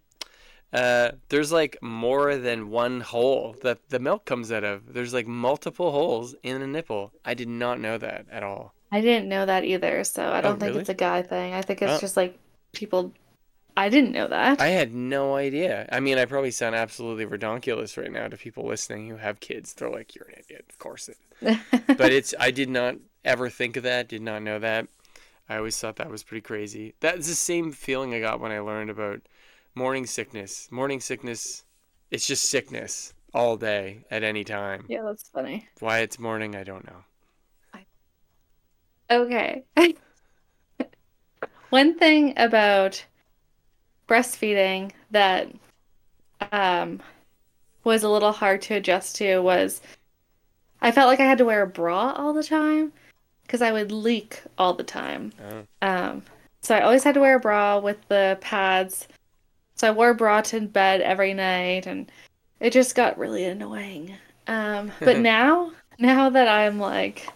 uh, 0.73 1.11
there's 1.29 1.51
like 1.51 1.77
more 1.81 2.37
than 2.37 2.69
one 2.69 3.01
hole 3.01 3.55
that 3.63 3.89
the 3.89 3.99
milk 3.99 4.25
comes 4.25 4.51
out 4.51 4.63
of. 4.63 4.93
There's 4.93 5.13
like 5.13 5.27
multiple 5.27 5.91
holes 5.91 6.35
in 6.43 6.61
a 6.61 6.67
nipple. 6.67 7.13
I 7.25 7.33
did 7.33 7.49
not 7.49 7.79
know 7.79 7.97
that 7.97 8.27
at 8.31 8.43
all. 8.43 8.73
I 8.91 9.01
didn't 9.01 9.29
know 9.29 9.45
that 9.45 9.63
either, 9.63 10.03
so 10.03 10.31
I 10.31 10.41
don't 10.41 10.59
think 10.59 10.75
Oh, 10.75 10.75
really? 10.75 10.81
it's 10.81 10.89
a 10.89 10.93
guy 10.93 11.21
thing. 11.21 11.53
I 11.53 11.61
think 11.61 11.81
it's 11.81 11.97
Oh. 11.97 11.99
just 11.99 12.17
like 12.17 12.37
people. 12.73 13.13
I 13.77 13.87
didn't 13.89 14.11
know 14.11 14.27
that. 14.27 14.59
I 14.59 14.67
had 14.67 14.93
no 14.93 15.35
idea. 15.35 15.87
I 15.91 16.01
mean, 16.01 16.17
I 16.17 16.25
probably 16.25 16.51
sound 16.51 16.75
absolutely 16.75 17.25
redonkulous 17.25 17.97
right 17.97 18.11
now 18.11 18.27
to 18.27 18.37
people 18.37 18.65
listening 18.65 19.07
who 19.07 19.15
have 19.17 19.39
kids. 19.39 19.73
They're 19.73 19.89
like, 19.89 20.15
"You're 20.15 20.27
an 20.27 20.35
idiot." 20.39 20.65
Of 20.69 20.77
course 20.77 21.09
it. 21.09 21.17
but 21.87 22.11
it's 22.11 22.33
I 22.39 22.51
did 22.51 22.69
not 22.69 22.95
ever 23.23 23.49
think 23.49 23.77
of 23.77 23.83
that, 23.83 24.09
did 24.09 24.21
not 24.21 24.43
know 24.43 24.59
that. 24.59 24.87
I 25.47 25.57
always 25.57 25.79
thought 25.79 25.97
that 25.97 26.09
was 26.09 26.23
pretty 26.23 26.41
crazy. 26.41 26.93
That's 26.99 27.27
the 27.27 27.35
same 27.35 27.71
feeling 27.71 28.13
I 28.13 28.19
got 28.19 28.39
when 28.39 28.51
I 28.51 28.59
learned 28.59 28.89
about 28.89 29.21
morning 29.75 30.05
sickness. 30.05 30.69
Morning 30.71 30.99
sickness, 30.99 31.63
it's 32.09 32.27
just 32.27 32.49
sickness 32.49 33.13
all 33.33 33.57
day 33.57 34.05
at 34.11 34.23
any 34.23 34.43
time. 34.43 34.85
yeah, 34.87 35.01
that's 35.03 35.29
funny. 35.29 35.67
Why 35.79 35.99
it's 35.99 36.19
morning, 36.19 36.55
I 36.55 36.63
don't 36.63 36.85
know. 36.85 37.03
Okay. 39.11 39.65
One 41.71 41.97
thing 41.97 42.33
about 42.35 43.03
breastfeeding 44.07 44.91
that 45.11 45.47
um, 46.51 47.01
was 47.85 48.03
a 48.03 48.09
little 48.09 48.33
hard 48.33 48.61
to 48.63 48.75
adjust 48.75 49.15
to 49.15 49.39
was 49.39 49.81
I 50.81 50.91
felt 50.91 51.07
like 51.07 51.21
I 51.21 51.25
had 51.25 51.37
to 51.37 51.45
wear 51.45 51.61
a 51.61 51.67
bra 51.67 52.11
all 52.11 52.33
the 52.33 52.43
time 52.43 52.91
because 53.43 53.61
I 53.61 53.71
would 53.71 53.91
leak 53.91 54.41
all 54.57 54.73
the 54.73 54.83
time. 54.83 55.31
Oh. 55.41 55.63
Um, 55.81 56.23
so 56.61 56.75
I 56.75 56.81
always 56.81 57.05
had 57.05 57.13
to 57.13 57.21
wear 57.21 57.37
a 57.37 57.39
bra 57.39 57.79
with 57.79 58.05
the 58.09 58.37
pads. 58.41 59.07
So 59.75 59.87
I 59.87 59.91
wore 59.91 60.09
a 60.09 60.15
bra 60.15 60.41
to 60.41 60.59
bed 60.59 60.99
every 60.99 61.33
night, 61.33 61.87
and 61.87 62.11
it 62.59 62.73
just 62.73 62.95
got 62.95 63.17
really 63.17 63.45
annoying. 63.45 64.13
Um, 64.47 64.91
but 64.99 65.19
now, 65.19 65.71
now 65.99 66.29
that 66.29 66.49
I'm 66.49 66.79
like, 66.79 67.29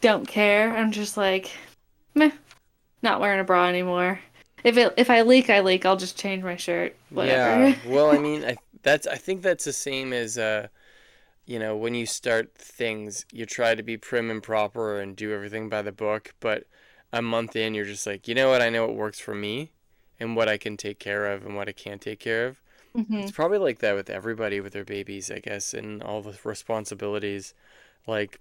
don't 0.00 0.28
care, 0.28 0.76
I'm 0.76 0.92
just 0.92 1.16
like, 1.16 1.50
meh, 2.14 2.30
not 3.02 3.20
wearing 3.20 3.40
a 3.40 3.44
bra 3.44 3.66
anymore. 3.68 4.20
If 4.64 4.76
it 4.76 4.94
if 4.96 5.10
I 5.10 5.22
leak, 5.22 5.50
I 5.50 5.60
leak. 5.60 5.84
I'll 5.84 5.96
just 5.96 6.18
change 6.18 6.42
my 6.42 6.56
shirt. 6.56 6.96
Whatever. 7.10 7.74
Yeah. 7.74 7.74
Well, 7.84 8.10
I 8.10 8.18
mean, 8.18 8.44
I 8.44 8.56
that's 8.82 9.06
I 9.06 9.16
think 9.16 9.42
that's 9.42 9.64
the 9.64 9.72
same 9.72 10.12
as 10.12 10.38
uh 10.38 10.68
you 11.46 11.58
know, 11.58 11.76
when 11.76 11.94
you 11.94 12.06
start 12.06 12.54
things, 12.56 13.26
you 13.32 13.46
try 13.46 13.74
to 13.74 13.82
be 13.82 13.96
prim 13.98 14.30
and 14.30 14.42
proper 14.42 15.00
and 15.00 15.16
do 15.16 15.32
everything 15.34 15.68
by 15.68 15.82
the 15.82 15.92
book, 15.92 16.34
but 16.40 16.64
a 17.12 17.22
month 17.22 17.56
in 17.56 17.74
you're 17.74 17.84
just 17.86 18.06
like, 18.06 18.28
"You 18.28 18.34
know 18.34 18.50
what? 18.50 18.62
I 18.62 18.70
know 18.70 18.86
what 18.86 18.96
works 18.96 19.20
for 19.20 19.34
me 19.34 19.72
and 20.20 20.36
what 20.36 20.48
I 20.48 20.58
can 20.58 20.76
take 20.76 20.98
care 21.00 21.26
of 21.32 21.44
and 21.46 21.56
what 21.56 21.68
I 21.68 21.72
can't 21.72 22.00
take 22.02 22.20
care 22.20 22.46
of." 22.46 22.62
Mhm. 22.94 23.22
It's 23.22 23.30
probably 23.32 23.58
like 23.58 23.80
that 23.80 23.94
with 23.94 24.10
everybody 24.10 24.60
with 24.60 24.72
their 24.74 24.84
babies, 24.84 25.30
I 25.30 25.40
guess, 25.40 25.74
and 25.74 26.02
all 26.02 26.22
the 26.22 26.38
responsibilities. 26.44 27.54
Like, 28.06 28.40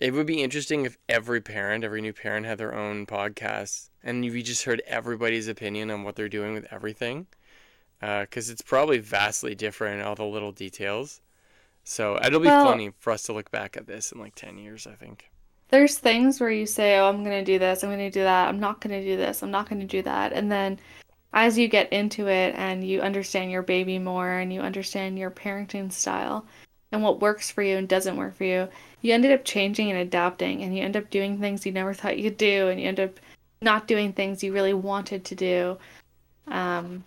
it 0.00 0.12
would 0.12 0.26
be 0.26 0.42
interesting 0.42 0.86
if 0.86 0.98
every 1.08 1.40
parent, 1.40 1.84
every 1.84 2.00
new 2.00 2.12
parent 2.12 2.46
had 2.46 2.58
their 2.58 2.74
own 2.74 3.06
podcast 3.06 3.90
and 4.02 4.24
you 4.24 4.42
just 4.42 4.64
heard 4.64 4.82
everybody's 4.86 5.46
opinion 5.46 5.90
on 5.90 6.02
what 6.02 6.16
they're 6.16 6.28
doing 6.28 6.54
with 6.54 6.66
everything. 6.70 7.26
Uh, 8.02 8.22
because 8.22 8.48
it's 8.48 8.62
probably 8.62 8.96
vastly 8.98 9.54
different 9.54 10.00
in 10.00 10.06
all 10.06 10.14
the 10.14 10.24
little 10.24 10.52
details. 10.52 11.20
So 11.84 12.18
it'll 12.24 12.40
be 12.40 12.46
Well- 12.46 12.64
funny 12.64 12.92
for 12.98 13.12
us 13.12 13.24
to 13.24 13.34
look 13.34 13.50
back 13.50 13.76
at 13.76 13.86
this 13.86 14.10
in 14.10 14.18
like 14.18 14.34
10 14.34 14.56
years, 14.56 14.86
I 14.86 14.94
think. 14.94 15.30
There's 15.68 15.98
things 15.98 16.40
where 16.40 16.50
you 16.50 16.66
say, 16.66 16.98
"Oh, 16.98 17.08
I'm 17.08 17.22
gonna 17.22 17.44
do 17.44 17.58
this. 17.58 17.84
I'm 17.84 17.90
gonna 17.90 18.10
do 18.10 18.22
that. 18.22 18.48
I'm 18.48 18.58
not 18.58 18.80
gonna 18.80 19.04
do 19.04 19.16
this. 19.16 19.42
I'm 19.42 19.50
not 19.52 19.68
gonna 19.68 19.84
do 19.84 20.02
that," 20.02 20.32
and 20.32 20.50
then 20.50 20.80
as 21.32 21.56
you 21.56 21.68
get 21.68 21.92
into 21.92 22.26
it 22.26 22.54
and 22.56 22.82
you 22.84 23.00
understand 23.00 23.52
your 23.52 23.62
baby 23.62 23.98
more 23.98 24.30
and 24.30 24.52
you 24.52 24.60
understand 24.62 25.16
your 25.18 25.30
parenting 25.30 25.92
style 25.92 26.44
and 26.92 27.02
what 27.02 27.20
works 27.20 27.50
for 27.50 27.62
you 27.62 27.76
and 27.76 27.88
doesn't 27.88 28.16
work 28.16 28.36
for 28.36 28.44
you, 28.44 28.68
you 29.00 29.12
ended 29.14 29.32
up 29.32 29.44
changing 29.44 29.90
and 29.90 30.00
adapting 30.00 30.62
and 30.62 30.76
you 30.76 30.82
end 30.82 30.96
up 30.96 31.10
doing 31.10 31.38
things 31.38 31.64
you 31.64 31.72
never 31.72 31.94
thought 31.94 32.18
you'd 32.18 32.36
do 32.36 32.68
and 32.68 32.80
you 32.80 32.86
end 32.86 33.00
up 33.00 33.20
not 33.62 33.86
doing 33.86 34.12
things 34.12 34.42
you 34.42 34.52
really 34.52 34.74
wanted 34.74 35.24
to 35.24 35.34
do. 35.34 35.78
Um, 36.48 37.04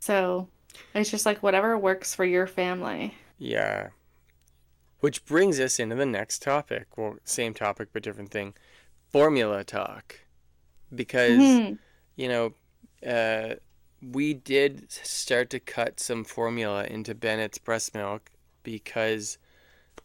so 0.00 0.48
it's 0.94 1.10
just 1.10 1.26
like 1.26 1.42
whatever 1.42 1.78
works 1.78 2.14
for 2.14 2.24
your 2.24 2.46
family. 2.46 3.14
Yeah. 3.38 3.88
Which 5.00 5.24
brings 5.24 5.60
us 5.60 5.78
into 5.78 5.94
the 5.94 6.06
next 6.06 6.42
topic. 6.42 6.96
Well, 6.96 7.16
same 7.24 7.54
topic, 7.54 7.88
but 7.92 8.02
different 8.02 8.30
thing 8.30 8.54
formula 9.10 9.64
talk. 9.64 10.20
Because. 10.94 11.38
Mhm. 11.38 11.78
you 12.16 12.26
know, 12.28 12.52
uh, 13.08 13.54
we 14.02 14.34
did 14.34 14.90
start 14.90 15.50
to 15.50 15.60
cut 15.60 16.00
some 16.00 16.24
formula 16.24 16.84
into 16.84 17.14
Bennett's 17.14 17.58
breast 17.58 17.94
milk 17.94 18.30
because 18.68 19.38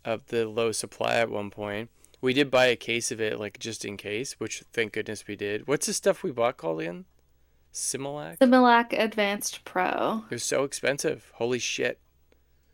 of 0.05 0.27
the 0.27 0.47
low 0.47 0.71
supply 0.71 1.15
at 1.15 1.29
one 1.29 1.49
point. 1.49 1.89
We 2.21 2.33
did 2.33 2.49
buy 2.49 2.67
a 2.67 2.77
case 2.77 3.11
of 3.11 3.19
it, 3.19 3.37
like 3.37 3.59
just 3.59 3.83
in 3.83 3.97
case, 3.97 4.39
which 4.39 4.63
thank 4.71 4.93
goodness 4.93 5.27
we 5.27 5.35
did. 5.35 5.67
What's 5.67 5.87
the 5.87 5.93
stuff 5.93 6.23
we 6.23 6.31
bought 6.31 6.55
called? 6.55 6.81
Similac? 7.73 8.37
Similac 8.39 8.97
Advanced 8.97 9.65
Pro. 9.65 10.23
It 10.29 10.35
was 10.35 10.43
so 10.43 10.63
expensive. 10.63 11.31
Holy 11.35 11.59
shit. 11.59 11.99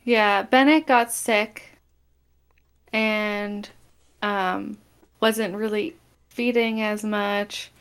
Yeah, 0.04 0.44
Bennett 0.44 0.86
got 0.86 1.12
sick 1.12 1.80
and 2.94 3.70
um 4.22 4.78
wasn't 5.20 5.56
really 5.56 5.96
feeding 6.30 6.82
as 6.82 7.04
much 7.04 7.72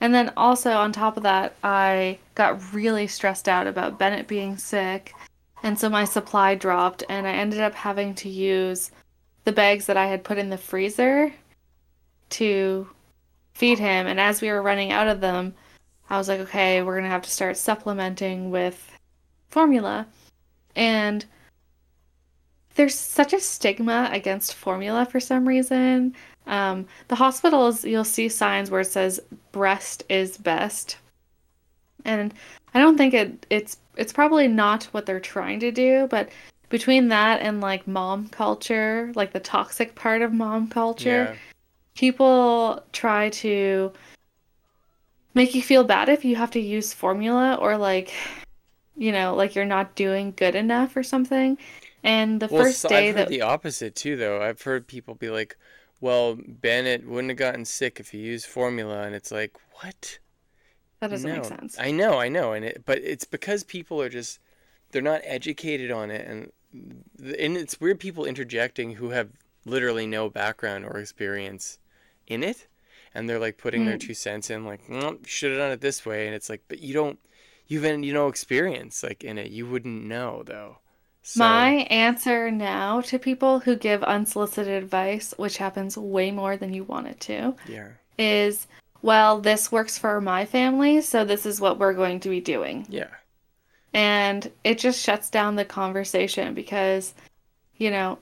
And 0.00 0.14
then 0.14 0.32
also 0.36 0.72
on 0.72 0.92
top 0.92 1.16
of 1.16 1.22
that, 1.22 1.54
I 1.62 2.18
got 2.34 2.74
really 2.74 3.06
stressed 3.06 3.48
out 3.48 3.66
about 3.66 3.98
Bennett 3.98 4.28
being 4.28 4.58
sick. 4.58 5.14
And 5.62 5.78
so 5.78 5.88
my 5.88 6.04
supply 6.04 6.54
dropped, 6.54 7.02
and 7.08 7.26
I 7.26 7.32
ended 7.32 7.60
up 7.60 7.74
having 7.74 8.14
to 8.16 8.28
use 8.28 8.90
the 9.44 9.52
bags 9.52 9.86
that 9.86 9.96
I 9.96 10.06
had 10.06 10.24
put 10.24 10.38
in 10.38 10.50
the 10.50 10.58
freezer 10.58 11.32
to 12.30 12.88
feed 13.54 13.78
him. 13.78 14.06
And 14.06 14.20
as 14.20 14.40
we 14.40 14.50
were 14.50 14.62
running 14.62 14.92
out 14.92 15.08
of 15.08 15.20
them, 15.20 15.54
I 16.10 16.18
was 16.18 16.28
like, 16.28 16.40
okay, 16.40 16.82
we're 16.82 16.94
going 16.94 17.04
to 17.04 17.10
have 17.10 17.22
to 17.22 17.30
start 17.30 17.56
supplementing 17.56 18.50
with 18.50 18.92
formula. 19.48 20.06
And 20.74 21.24
there's 22.74 22.94
such 22.94 23.32
a 23.32 23.40
stigma 23.40 24.10
against 24.12 24.54
formula 24.54 25.06
for 25.06 25.18
some 25.18 25.48
reason. 25.48 26.14
Um, 26.46 26.86
the 27.08 27.14
hospitals, 27.14 27.84
you'll 27.84 28.04
see 28.04 28.28
signs 28.28 28.70
where 28.70 28.82
it 28.82 28.86
says 28.86 29.20
breast 29.52 30.04
is 30.08 30.36
best. 30.36 30.98
And 32.04 32.32
I 32.74 32.78
don't 32.78 32.96
think 32.96 33.14
it 33.14 33.46
it's 33.50 33.78
it's 33.96 34.12
probably 34.12 34.48
not 34.48 34.84
what 34.84 35.06
they're 35.06 35.20
trying 35.20 35.60
to 35.60 35.70
do, 35.70 36.06
but 36.10 36.28
between 36.68 37.08
that 37.08 37.40
and 37.40 37.60
like 37.60 37.86
mom 37.86 38.28
culture, 38.28 39.12
like 39.14 39.32
the 39.32 39.40
toxic 39.40 39.94
part 39.94 40.22
of 40.22 40.32
mom 40.32 40.68
culture, 40.68 41.32
Yeah. 41.32 41.34
people 41.94 42.82
try 42.92 43.30
to 43.30 43.92
make 45.34 45.54
you 45.54 45.62
feel 45.62 45.84
bad 45.84 46.08
if 46.08 46.24
you 46.24 46.36
have 46.36 46.50
to 46.52 46.60
use 46.60 46.92
formula 46.92 47.54
or 47.60 47.76
like 47.76 48.12
you 48.98 49.12
know, 49.12 49.34
like 49.34 49.54
you're 49.54 49.64
not 49.66 49.94
doing 49.94 50.32
good 50.36 50.54
enough 50.54 50.96
or 50.96 51.02
something. 51.02 51.58
And 52.02 52.40
the 52.40 52.48
Well, 52.48 52.64
first 52.64 52.82
so 52.82 52.88
day 52.88 53.08
I've 53.10 53.16
heard 53.16 53.26
that 53.26 53.28
the 53.28 53.42
opposite 53.42 53.94
too, 53.94 54.16
though. 54.16 54.40
I've 54.40 54.62
heard 54.62 54.86
people 54.86 55.14
be 55.14 55.28
like, 55.28 55.56
"Well, 56.00 56.38
Bennett 56.46 57.06
wouldn't 57.06 57.30
have 57.30 57.36
gotten 57.38 57.64
sick 57.64 58.00
if 58.00 58.10
he 58.10 58.18
used 58.18 58.46
formula," 58.46 59.02
and 59.02 59.14
it's 59.14 59.30
like, 59.30 59.52
what? 59.82 60.18
That 61.00 61.10
doesn't 61.10 61.30
make 61.30 61.44
sense. 61.44 61.76
I 61.78 61.90
know, 61.90 62.18
I 62.20 62.28
know, 62.28 62.52
and 62.52 62.64
it, 62.64 62.82
but 62.86 62.98
it's 62.98 63.24
because 63.24 63.64
people 63.64 64.00
are 64.00 64.08
just 64.08 64.40
they're 64.92 65.02
not 65.02 65.20
educated 65.24 65.90
on 65.90 66.10
it, 66.10 66.26
and 66.26 66.52
and 67.38 67.56
it's 67.56 67.80
weird 67.80 68.00
people 68.00 68.24
interjecting 68.24 68.92
who 68.94 69.10
have 69.10 69.30
literally 69.64 70.06
no 70.06 70.28
background 70.30 70.84
or 70.84 70.98
experience 70.98 71.78
in 72.26 72.42
it, 72.42 72.66
and 73.14 73.28
they're 73.28 73.38
like 73.38 73.58
putting 73.58 73.84
their 73.84 73.96
Mm. 73.96 74.00
two 74.00 74.14
cents 74.14 74.50
in, 74.50 74.64
like, 74.64 74.86
mm, 74.86 75.12
you 75.20 75.26
should 75.26 75.50
have 75.52 75.58
done 75.60 75.72
it 75.72 75.80
this 75.80 76.04
way, 76.06 76.26
and 76.26 76.34
it's 76.34 76.48
like, 76.50 76.62
but 76.68 76.80
you 76.80 76.94
don't, 76.94 77.18
you've 77.66 77.84
had 77.84 78.04
you 78.04 78.12
know 78.12 78.28
experience 78.28 79.02
like 79.02 79.24
in 79.24 79.38
it, 79.38 79.50
you 79.50 79.66
wouldn't 79.66 80.04
know 80.04 80.42
though. 80.44 80.78
So, 81.22 81.44
My 81.44 81.86
answer 81.90 82.50
now 82.50 83.00
to 83.02 83.18
people 83.18 83.60
who 83.60 83.76
give 83.76 84.02
unsolicited 84.04 84.82
advice, 84.82 85.34
which 85.36 85.58
happens 85.58 85.96
way 85.98 86.30
more 86.30 86.56
than 86.56 86.72
you 86.72 86.84
want 86.84 87.08
it 87.08 87.20
to, 87.20 87.54
yeah, 87.64 87.88
is 88.18 88.66
well, 89.06 89.40
this 89.40 89.70
works 89.72 89.96
for 89.96 90.20
my 90.20 90.44
family, 90.44 91.00
so 91.00 91.24
this 91.24 91.46
is 91.46 91.60
what 91.60 91.78
we're 91.78 91.94
going 91.94 92.20
to 92.20 92.28
be 92.28 92.40
doing. 92.40 92.86
yeah. 92.90 93.08
And 93.94 94.50
it 94.62 94.78
just 94.78 95.02
shuts 95.02 95.30
down 95.30 95.56
the 95.56 95.64
conversation 95.64 96.52
because, 96.52 97.14
you 97.76 97.90
know, 97.90 98.18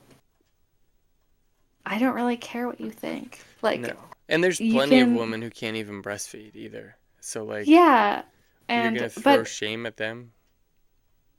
I 1.85 1.99
don't 1.99 2.15
really 2.15 2.37
care 2.37 2.65
what 2.67 2.79
you 2.79 2.91
think. 2.91 3.39
Like, 3.61 3.81
No. 3.81 3.95
And 4.29 4.43
there's 4.43 4.57
plenty 4.57 4.99
can- 4.99 5.11
of 5.11 5.19
women 5.19 5.41
who 5.41 5.49
can't 5.49 5.75
even 5.75 6.01
breastfeed 6.01 6.55
either. 6.55 6.95
So 7.19 7.43
like 7.43 7.67
yeah. 7.67 8.23
And, 8.69 8.95
you're 8.95 9.03
And 9.03 9.13
gonna 9.13 9.23
throw 9.23 9.37
but 9.43 9.47
shame 9.47 9.85
at 9.85 9.97
them. 9.97 10.31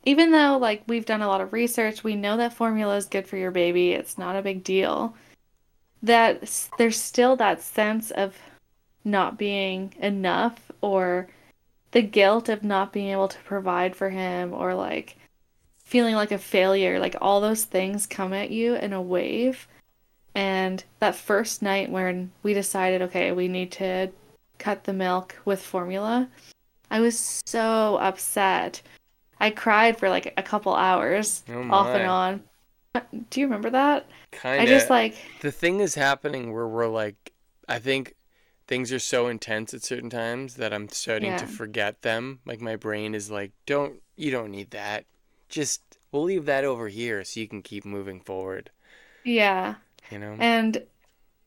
even 0.05 0.31
though 0.33 0.59
like 0.59 0.83
we've 0.87 1.07
done 1.07 1.23
a 1.23 1.29
lot 1.29 1.41
of 1.41 1.53
research, 1.53 2.05
we 2.05 2.15
know 2.15 2.37
that 2.37 2.53
formula 2.53 2.97
is 2.97 3.07
good 3.07 3.27
for 3.27 3.37
your 3.37 3.51
baby. 3.51 3.93
It's 3.93 4.19
not 4.19 4.37
a 4.37 4.43
big 4.43 4.63
deal. 4.65 5.17
That 6.03 6.69
there's 6.79 7.01
still 7.01 7.37
that 7.37 7.63
sense 7.63 8.11
of 8.13 8.37
not 9.07 9.39
being 9.39 9.95
enough 10.01 10.71
or 10.81 11.29
the 11.93 12.03
guilt 12.03 12.49
of 12.49 12.63
not 12.63 12.93
being 12.93 13.09
able 13.09 13.29
to 13.29 13.39
provide 13.39 13.97
for 13.97 14.11
him 14.11 14.53
or 14.53 14.75
like 14.75 15.17
feeling 15.85 16.17
like 16.17 16.33
a 16.33 16.39
failure. 16.39 16.99
Like 16.99 17.17
all 17.21 17.41
those 17.41 17.65
things 17.65 18.07
come 18.07 18.35
at 18.35 18.51
you 18.51 18.75
in 18.75 18.93
a 18.93 19.01
wave. 19.01 19.69
And 20.35 20.85
that 20.99 21.15
first 21.15 21.63
night 21.63 21.89
when 21.89 22.33
we 22.43 22.53
decided, 22.53 23.01
okay, 23.03 23.33
we 23.33 23.49
need 23.49 23.73
to 23.73 24.11
cut 24.59 24.85
the 24.85 24.93
milk 24.93 25.37
with 25.45 25.63
formula, 25.63 26.29
I 26.91 27.01
was 27.01 27.41
so 27.47 27.97
upset. 27.97 28.83
I 29.39 29.51
cried 29.51 29.99
for 29.99 30.11
like 30.11 30.35
a 30.37 30.43
couple 30.43 30.75
hours 30.75 31.45
Oh 31.49 31.71
off 31.71 31.89
and 31.89 32.07
on. 32.07 32.43
Uh, 32.95 33.01
do 33.31 33.41
you 33.41 33.47
remember 33.47 33.71
that? 33.71 34.07
Kind 34.33 34.61
I 34.61 34.67
just 34.67 34.91
like, 34.91 35.15
the 35.41 35.53
thing 35.53 35.81
is 35.81 35.95
happening 35.95 36.53
where 36.53 36.67
we're 36.67 36.89
like, 36.89 37.33
I 37.69 37.79
think 37.79 38.16
things 38.67 38.93
are 38.93 38.99
so 38.99 39.29
intense 39.29 39.73
at 39.75 39.83
certain 39.85 40.11
times 40.11 40.57
that 40.57 40.73
I'm 40.73 40.89
starting 40.89 41.37
to 41.37 41.47
forget 41.47 42.03
them. 42.03 42.41
Like 42.45 42.61
my 42.61 42.77
brain 42.77 43.15
is 43.15 43.31
like, 43.31 43.53
don't 43.67 44.01
you 44.17 44.31
don't 44.31 44.51
need 44.51 44.71
that. 44.71 45.05
Just 45.49 45.99
we'll 46.13 46.25
leave 46.25 46.47
that 46.47 46.65
over 46.65 46.89
here 46.89 47.25
so 47.25 47.41
you 47.41 47.49
can 47.49 47.63
keep 47.63 47.85
moving 47.85 48.21
forward. 48.21 48.71
yeah. 49.25 49.77
You 50.11 50.19
know. 50.21 50.37
And 50.39 50.85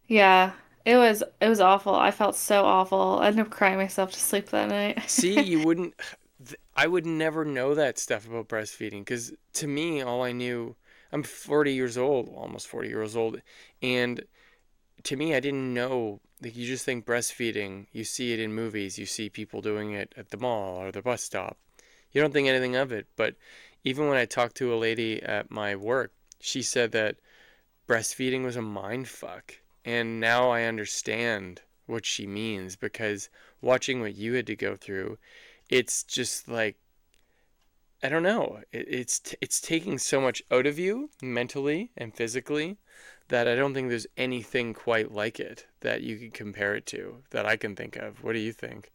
yeah, 0.08 0.54
it 0.86 0.98
was 0.98 1.24
it 1.42 1.48
was 1.50 1.60
awful. 1.62 1.96
I 1.96 2.12
felt 2.12 2.36
so 2.36 2.66
awful. 2.66 3.20
I 3.22 3.28
ended 3.28 3.46
up 3.46 3.52
crying 3.52 3.78
myself 3.78 4.12
to 4.12 4.20
sleep 4.20 4.50
that 4.50 4.70
night. 4.70 5.10
See, 5.10 5.40
you 5.42 5.60
wouldn't. 5.66 5.94
I 6.76 6.88
would 6.88 7.06
never 7.06 7.44
know 7.46 7.76
that 7.76 8.00
stuff 8.00 8.26
about 8.28 8.48
breastfeeding 8.48 9.02
because 9.02 9.34
to 9.54 9.68
me, 9.68 10.02
all 10.02 10.24
I 10.24 10.32
knew. 10.32 10.76
I'm 11.12 11.24
40 11.24 11.74
years 11.74 11.98
old, 11.98 12.30
almost 12.30 12.68
40 12.68 12.88
years 12.90 13.16
old, 13.16 13.42
and 13.82 14.24
to 15.04 15.16
me, 15.16 15.34
I 15.36 15.40
didn't 15.40 15.74
know. 15.74 16.20
Like 16.42 16.56
you 16.56 16.66
just 16.66 16.86
think 16.86 17.06
breastfeeding, 17.06 17.88
you 17.92 18.04
see 18.04 18.32
it 18.34 18.40
in 18.40 18.54
movies, 18.54 18.98
you 18.98 19.06
see 19.06 19.30
people 19.30 19.62
doing 19.62 19.92
it 19.92 20.14
at 20.16 20.30
the 20.30 20.38
mall 20.38 20.78
or 20.82 20.92
the 20.92 21.02
bus 21.02 21.24
stop. 21.24 21.58
You 22.12 22.22
don't 22.22 22.32
think 22.32 22.48
anything 22.48 22.76
of 22.76 22.92
it. 22.92 23.08
But 23.16 23.36
even 23.84 24.08
when 24.08 24.18
I 24.18 24.26
talked 24.26 24.56
to 24.58 24.74
a 24.74 24.78
lady 24.78 25.22
at 25.22 25.52
my 25.52 25.76
work, 25.76 26.14
she 26.40 26.62
said 26.62 26.92
that 26.94 27.18
breastfeeding 27.88 28.44
was 28.44 28.56
a 28.56 28.62
mind 28.62 29.08
fuck. 29.10 29.58
And 29.84 30.20
now 30.20 30.50
I 30.50 30.64
understand 30.64 31.62
what 31.86 32.06
she 32.06 32.28
means 32.28 32.76
because 32.76 33.30
watching 33.62 34.00
what 34.00 34.16
you 34.16 34.34
had 34.34 34.48
to 34.48 34.56
go 34.56 34.76
through, 34.76 35.18
it's 35.70 36.04
just 36.04 36.48
like 36.48 36.78
I 38.02 38.08
don't 38.08 38.24
know. 38.24 38.62
It, 38.72 38.88
it's 38.90 39.20
t- 39.20 39.38
it's 39.42 39.60
taking 39.60 39.98
so 39.98 40.22
much 40.22 40.42
out 40.52 40.66
of 40.66 40.80
you 40.80 41.10
mentally 41.22 41.92
and 41.98 42.16
physically 42.16 42.78
that 43.30 43.48
I 43.48 43.56
don't 43.56 43.74
think 43.74 43.90
there's 43.90 44.08
anything 44.18 44.74
quite 44.74 45.12
like 45.12 45.40
it 45.40 45.66
that 45.82 46.02
you 46.02 46.18
can 46.18 46.32
compare 46.32 46.76
it 46.76 46.86
to 46.88 47.24
that 47.32 47.46
I 47.46 47.56
can 47.56 47.76
think 47.76 47.96
of. 47.96 48.24
What 48.24 48.34
do 48.34 48.40
you 48.40 48.52
think? 48.52 48.92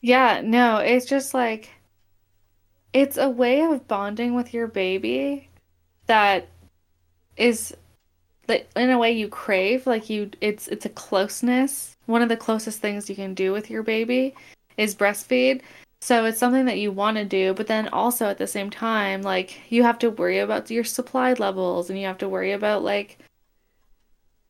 Yeah, 0.00 0.40
no, 0.44 0.78
it's 0.78 1.06
just 1.06 1.34
like 1.34 1.70
it's 2.92 3.16
a 3.16 3.28
way 3.28 3.60
of 3.60 3.86
bonding 3.86 4.34
with 4.34 4.52
your 4.52 4.66
baby 4.66 5.48
that 6.06 6.48
is 7.36 7.76
like 8.48 8.68
in 8.74 8.90
a 8.90 8.98
way 8.98 9.12
you 9.12 9.28
crave. 9.28 9.86
Like 9.86 10.08
you 10.10 10.30
it's 10.40 10.68
it's 10.68 10.86
a 10.86 10.90
closeness. 10.90 11.96
One 12.06 12.22
of 12.22 12.28
the 12.28 12.36
closest 12.36 12.80
things 12.80 13.08
you 13.08 13.16
can 13.16 13.34
do 13.34 13.52
with 13.52 13.70
your 13.70 13.82
baby 13.82 14.34
is 14.76 14.94
breastfeed. 14.94 15.60
So 16.00 16.24
it's 16.24 16.38
something 16.38 16.64
that 16.66 16.78
you 16.78 16.92
want 16.92 17.16
to 17.16 17.24
do, 17.24 17.54
but 17.54 17.66
then 17.66 17.88
also 17.88 18.26
at 18.26 18.38
the 18.38 18.46
same 18.46 18.70
time, 18.70 19.22
like 19.22 19.60
you 19.70 19.82
have 19.82 19.98
to 19.98 20.10
worry 20.10 20.38
about 20.38 20.70
your 20.70 20.84
supply 20.84 21.32
levels 21.34 21.90
and 21.90 21.98
you 21.98 22.06
have 22.06 22.18
to 22.18 22.28
worry 22.28 22.52
about 22.52 22.82
like 22.84 23.18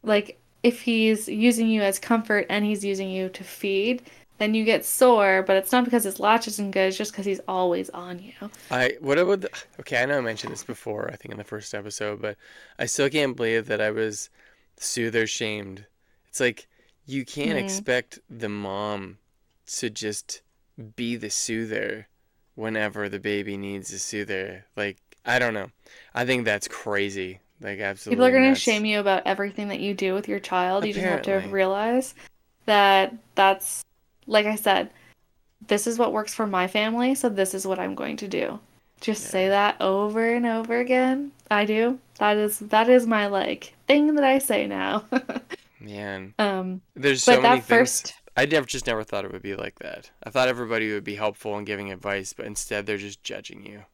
like 0.03 0.41
if 0.63 0.83
he's 0.83 1.29
using 1.29 1.69
you 1.69 1.83
as 1.83 1.99
comfort 1.99 2.47
and 2.51 2.65
he's 2.65 2.85
using 2.85 3.11
you 3.11 3.29
to 3.31 3.45
feed, 3.45 4.03
then 4.39 4.55
you 4.55 4.65
get 4.65 4.85
sore, 4.85 5.43
but 5.47 5.57
it's 5.57 5.73
not 5.73 5.85
because 5.85 6.05
his 6.05 6.21
latch 6.21 6.47
isn't 6.49 6.71
good, 6.73 6.89
it's 6.89 6.97
just 6.99 7.13
because 7.13 7.27
he's 7.27 7.41
always 7.49 7.91
on 7.91 8.19
you. 8.21 8.51
I 8.71 8.97
what 9.01 9.19
about 9.19 9.41
the, 9.43 9.51
okay, 9.81 10.03
I 10.03 10.07
know 10.07 10.19
I 10.19 10.21
mentioned 10.21 10.53
this 10.53 10.65
before, 10.65 11.11
I 11.11 11.17
think 11.17 11.33
in 11.33 11.39
the 11.39 11.45
first 11.45 11.75
episode, 11.75 12.21
but 12.21 12.37
I 12.79 12.87
still 12.87 13.09
can't 13.09 13.37
believe 13.37 13.67
that 13.67 13.81
I 13.81 13.91
was 13.91 14.31
soother 14.77 15.27
shamed. 15.27 15.87
It's 16.29 16.41
like 16.41 16.67
you 17.07 17.25
can't 17.25 17.59
Mhm. 17.59 17.59
expect 17.59 18.19
the 18.29 18.49
mom 18.49 19.19
to 19.79 19.91
just 19.91 20.43
be 20.97 21.17
the 21.17 21.31
soother 21.31 22.09
whenever 22.55 23.09
the 23.09 23.21
baby 23.21 23.57
needs 23.57 23.93
a 23.93 23.99
soother. 23.99 24.67
Like 24.77 24.99
I 25.25 25.39
don't 25.39 25.55
know. 25.55 25.71
I 26.15 26.25
think 26.27 26.45
that's 26.45 26.69
crazy. 26.69 27.41
Like 27.61 27.81
absolutely. 27.81 28.17
People 28.17 28.27
are 28.27 28.41
going 28.41 28.55
to 28.55 28.61
shame 28.61 28.85
you 28.85 29.01
about 29.01 29.23
everything 29.27 29.69
that 29.69 29.81
you 29.81 29.95
do 29.95 30.15
with 30.15 30.29
your 30.29 30.41
child. 30.41 30.85
You 30.85 30.93
just 30.93 31.05
have 31.07 31.23
to 31.23 31.49
realize 31.49 32.15
that 32.67 33.15
that's, 33.35 33.85
like 34.27 34.47
I 34.47 34.55
said, 34.55 34.91
this 35.67 35.87
is 35.87 35.99
what 35.99 36.13
works 36.13 36.35
for 36.35 36.47
my 36.47 36.69
family, 36.69 37.15
so 37.15 37.29
this 37.29 37.55
is 37.55 37.67
what 37.67 37.79
I'm 37.79 37.95
going 37.95 38.17
to 38.19 38.29
do. 38.29 38.61
Just 39.01 39.25
Yeah. 39.25 39.31
say 39.31 39.49
that 39.49 39.81
over 39.81 40.35
and 40.35 40.47
over 40.47 40.79
again. 40.79 41.33
I 41.51 41.65
do. 41.65 41.99
That 42.19 42.37
is 42.37 42.59
that 42.59 42.89
is 42.89 43.07
my 43.07 43.27
like 43.27 43.75
thing 43.87 44.15
that 44.15 44.25
I 44.25 44.39
say 44.39 44.67
now. 44.67 45.05
Man, 45.81 46.35
um, 46.39 46.81
there's 46.95 47.23
so 47.23 47.41
many 47.41 47.43
that 47.43 47.65
things. 47.65 47.67
first 47.67 48.15
I 48.37 48.47
never 48.47 48.67
just 48.67 48.87
never 48.87 49.03
thought 49.05 49.25
it 49.25 49.33
would 49.33 49.43
be 49.43 49.57
like 49.57 49.79
that. 49.81 50.11
I 50.23 50.31
thought 50.31 50.49
everybody 50.49 50.93
would 50.93 51.05
be 51.05 51.15
helpful 51.15 51.57
and 51.57 51.67
giving 51.67 51.91
advice, 51.91 52.33
but 52.33 52.47
instead 52.47 52.87
they're 52.87 52.97
just 52.99 53.23
judging 53.23 53.65
you. 53.65 53.85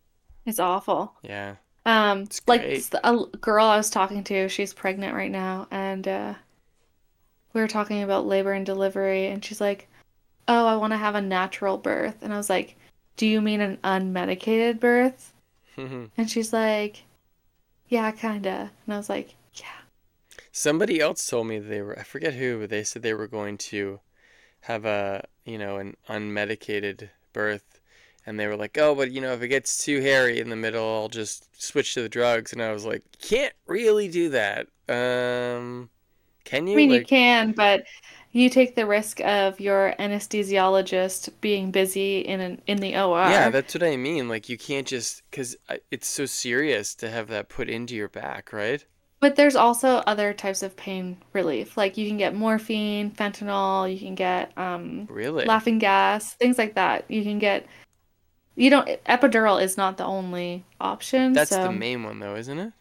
It's 0.47 0.59
awful. 0.59 1.15
Yeah. 1.23 1.57
Um, 1.87 2.29
like 2.47 2.83
a 3.05 3.17
girl 3.41 3.67
I 3.67 3.77
was 3.77 3.91
talking 3.91 4.25
to, 4.25 4.49
she's 4.49 4.73
pregnant 4.73 5.15
right 5.15 5.31
now, 5.31 5.69
and 5.71 6.09
uh, 6.09 6.35
we 7.53 7.61
were 7.61 7.69
talking 7.69 8.03
about 8.03 8.27
labor 8.27 8.53
and 8.53 8.65
delivery, 8.65 9.27
and 9.27 9.45
she's 9.45 9.61
like, 9.61 9.89
"Oh, 10.49 10.67
I 10.67 10.77
want 10.77 10.93
to 10.93 10.97
have 10.97 11.15
a 11.15 11.21
natural 11.21 11.77
birth." 11.77 12.17
And 12.23 12.33
I 12.33 12.39
was 12.39 12.49
like, 12.49 12.77
"Do 13.17 13.27
you 13.27 13.41
mean 13.41 13.61
an 13.61 13.79
unmedicated 13.85 14.81
birth?" 14.81 15.33
And 15.77 16.31
she's 16.31 16.53
like, 16.53 17.03
"Yeah, 17.89 18.11
kind 18.13 18.47
of." 18.47 18.71
And 18.87 18.95
I 18.95 18.97
was 18.97 19.09
like, 19.09 19.35
"Yeah." 19.55 19.85
Somebody 20.53 21.01
else 21.01 21.27
told 21.29 21.49
me 21.49 21.59
they 21.59 21.83
were, 21.83 21.99
I 21.99 22.05
forget 22.05 22.35
who, 22.35 22.61
but 22.61 22.71
they 22.71 22.85
said 22.85 23.03
they 23.03 23.13
were 23.13 23.27
going 23.27 23.59
to 23.59 24.01
have 24.63 24.85
a, 24.85 25.25
you 25.45 25.59
know, 25.59 25.77
an 25.79 25.97
unmedicated 26.09 27.11
birth. 27.33 27.74
And 28.27 28.39
they 28.41 28.47
were 28.47 28.57
like, 28.57 28.79
oh, 28.79 28.95
but 28.95 29.11
you 29.13 29.21
know, 29.21 29.33
if 29.33 29.43
it 29.43 29.49
gets 29.49 29.85
too 29.85 30.01
hairy 30.01 30.41
in 30.41 30.49
the 30.49 30.57
middle, 30.57 30.85
I'll 31.03 31.09
just 31.09 31.61
switch 31.61 31.95
to 31.95 32.03
the 32.03 32.09
drugs. 32.09 32.53
And 32.53 32.63
I 32.63 32.73
was 32.73 32.85
like, 32.85 33.03
can't 33.21 33.53
really 33.67 34.09
do 34.09 34.31
that. 34.31 34.69
Um, 34.89 35.91
can 36.45 36.67
you? 36.67 36.75
I 36.75 36.77
mean, 36.77 36.91
you 36.91 37.05
can, 37.05 37.53
but 37.53 37.85
you 38.33 38.51
take 38.51 38.75
the 38.77 38.87
risk 38.87 39.21
of 39.21 39.61
your 39.61 39.95
anesthesiologist 39.99 41.31
being 41.41 41.71
busy 41.71 42.21
in 42.21 42.41
an, 42.41 42.63
in 42.67 42.81
the 42.81 42.97
OR. 42.97 43.29
yeah, 43.29 43.49
that's 43.51 43.75
what 43.75 43.83
I 43.83 43.97
mean. 43.97 44.29
Like, 44.29 44.49
you 44.49 44.59
can't 44.59 44.87
just, 44.87 45.23
because 45.31 45.57
it's 45.91 46.09
so 46.09 46.27
serious 46.27 46.95
to 46.97 47.11
have 47.11 47.29
that 47.29 47.49
put 47.49 47.69
into 47.69 47.95
your 47.95 48.09
back, 48.09 48.53
right? 48.53 48.85
But 49.21 49.37
there's 49.37 49.57
also 49.57 49.99
other 50.07 50.35
types 50.35 50.63
of 50.63 50.77
pain 50.77 51.17
relief. 51.33 51.77
Like 51.79 51.97
you 51.97 52.07
can 52.07 52.19
get 52.19 52.35
morphine, 52.35 53.11
fentanyl, 53.11 53.91
you 53.91 53.99
can 53.99 54.15
get 54.15 54.53
um, 54.59 55.07
Really? 55.09 55.47
laughing 55.47 55.79
gas, 55.79 56.35
things 56.35 56.59
like 56.59 56.75
that. 56.75 57.11
You 57.11 57.23
can 57.23 57.39
get. 57.39 57.67
You 58.57 58.71
don't. 58.71 58.89
Epidural 59.05 59.63
is 59.63 59.77
not 59.77 59.97
the 59.97 60.05
only 60.05 60.65
option. 60.81 61.33
That's 61.33 61.51
so 61.51 61.65
the 61.65 61.73
main 61.73 62.05
one, 62.05 62.21
though, 62.21 62.37
isn't 62.37 62.59
it? 62.59 62.73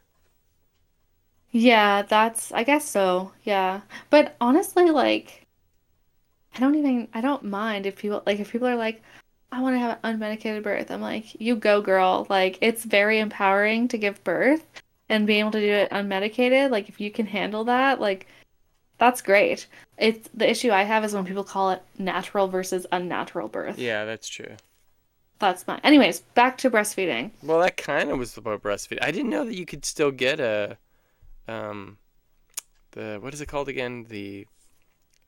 yeah, 1.51 2.03
that's. 2.03 2.51
I 2.51 2.63
guess 2.63 2.87
so. 2.87 3.31
Yeah, 3.43 3.81
but 4.09 4.35
honestly, 4.39 4.89
like, 4.91 5.47
I 6.55 6.59
don't 6.59 6.75
even. 6.75 7.07
I 7.13 7.21
don't 7.21 7.43
mind 7.43 7.85
if 7.85 7.97
people 7.97 8.21
like 8.25 8.39
if 8.39 8.51
people 8.51 8.67
are 8.67 8.75
like, 8.75 9.01
I 9.51 9.61
want 9.61 9.75
to 9.75 9.79
have 9.79 9.99
an 10.03 10.19
unmedicated 10.19 10.63
birth. 10.63 10.91
I'm 10.91 11.01
like, 11.01 11.39
you 11.39 11.55
go, 11.55 11.81
girl. 11.81 12.27
Like, 12.29 12.57
it's 12.61 12.83
very 12.83 13.19
empowering 13.19 13.87
to 13.89 13.97
give 13.97 14.23
birth 14.23 14.65
and 15.09 15.27
being 15.27 15.41
able 15.41 15.51
to 15.51 15.59
do 15.59 15.71
it 15.71 15.91
unmedicated. 15.91 16.71
Like, 16.71 16.89
if 16.89 16.99
you 16.99 17.11
can 17.11 17.27
handle 17.27 17.63
that, 17.65 17.99
like, 17.99 18.27
that's 18.97 19.21
great. 19.21 19.67
It's 19.97 20.29
the 20.33 20.49
issue 20.49 20.71
I 20.71 20.83
have 20.83 21.03
is 21.03 21.13
when 21.13 21.25
people 21.25 21.43
call 21.43 21.71
it 21.71 21.81
natural 21.97 22.47
versus 22.47 22.87
unnatural 22.91 23.47
birth. 23.47 23.77
Yeah, 23.77 24.05
that's 24.05 24.27
true. 24.27 24.55
That's 25.39 25.67
my. 25.67 25.79
Anyways, 25.83 26.21
back 26.35 26.57
to 26.59 26.71
breastfeeding. 26.71 27.31
Well, 27.41 27.59
that 27.59 27.75
kind 27.77 28.09
of 28.11 28.17
was 28.17 28.37
about 28.37 28.61
breastfeeding. 28.63 28.99
I 29.01 29.11
didn't 29.11 29.29
know 29.29 29.43
that 29.45 29.55
you 29.55 29.65
could 29.65 29.83
still 29.83 30.11
get 30.11 30.39
a, 30.39 30.77
um, 31.47 31.97
the 32.91 33.17
what 33.19 33.33
is 33.33 33.41
it 33.41 33.47
called 33.47 33.67
again? 33.67 34.05
The 34.07 34.47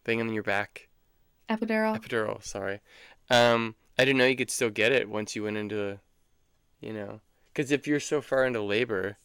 thing 0.03 0.22
on 0.22 0.32
your 0.32 0.43
back, 0.43 0.88
Epidural. 1.49 1.99
epidural. 1.99 2.43
Sorry, 2.43 2.80
um, 3.30 3.76
I 3.99 4.06
didn't 4.06 4.18
know 4.20 4.26
you 4.26 4.36
could 4.38 4.51
still 4.51 4.70
get 4.70 4.91
it 4.91 5.10
once 5.10 5.36
you 5.36 5.43
went 5.43 5.58
into, 5.58 5.99
you 6.80 6.93
know, 6.93 7.20
because 7.53 7.72
if 7.72 7.86
you're 7.88 7.99
so 7.99 8.22
far 8.22 8.45
into 8.45 8.62
labor, 8.62 9.18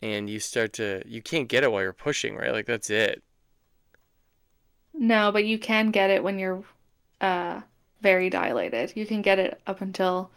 and 0.00 0.28
you 0.28 0.38
start 0.38 0.72
to, 0.74 1.02
you 1.06 1.22
can't 1.22 1.48
get 1.48 1.64
it 1.64 1.72
while 1.72 1.82
you're 1.82 1.92
pushing, 1.92 2.36
right? 2.36 2.52
Like 2.52 2.66
that's 2.66 2.90
it. 2.90 3.22
No, 4.94 5.32
but 5.32 5.44
you 5.44 5.58
can 5.58 5.90
get 5.90 6.10
it 6.10 6.22
when 6.22 6.38
you're 6.38 6.62
uh 7.20 7.62
very 8.02 8.28
dilated. 8.30 8.92
You 8.94 9.06
can 9.06 9.22
get 9.22 9.38
it 9.38 9.60
up 9.66 9.80
until 9.80 10.30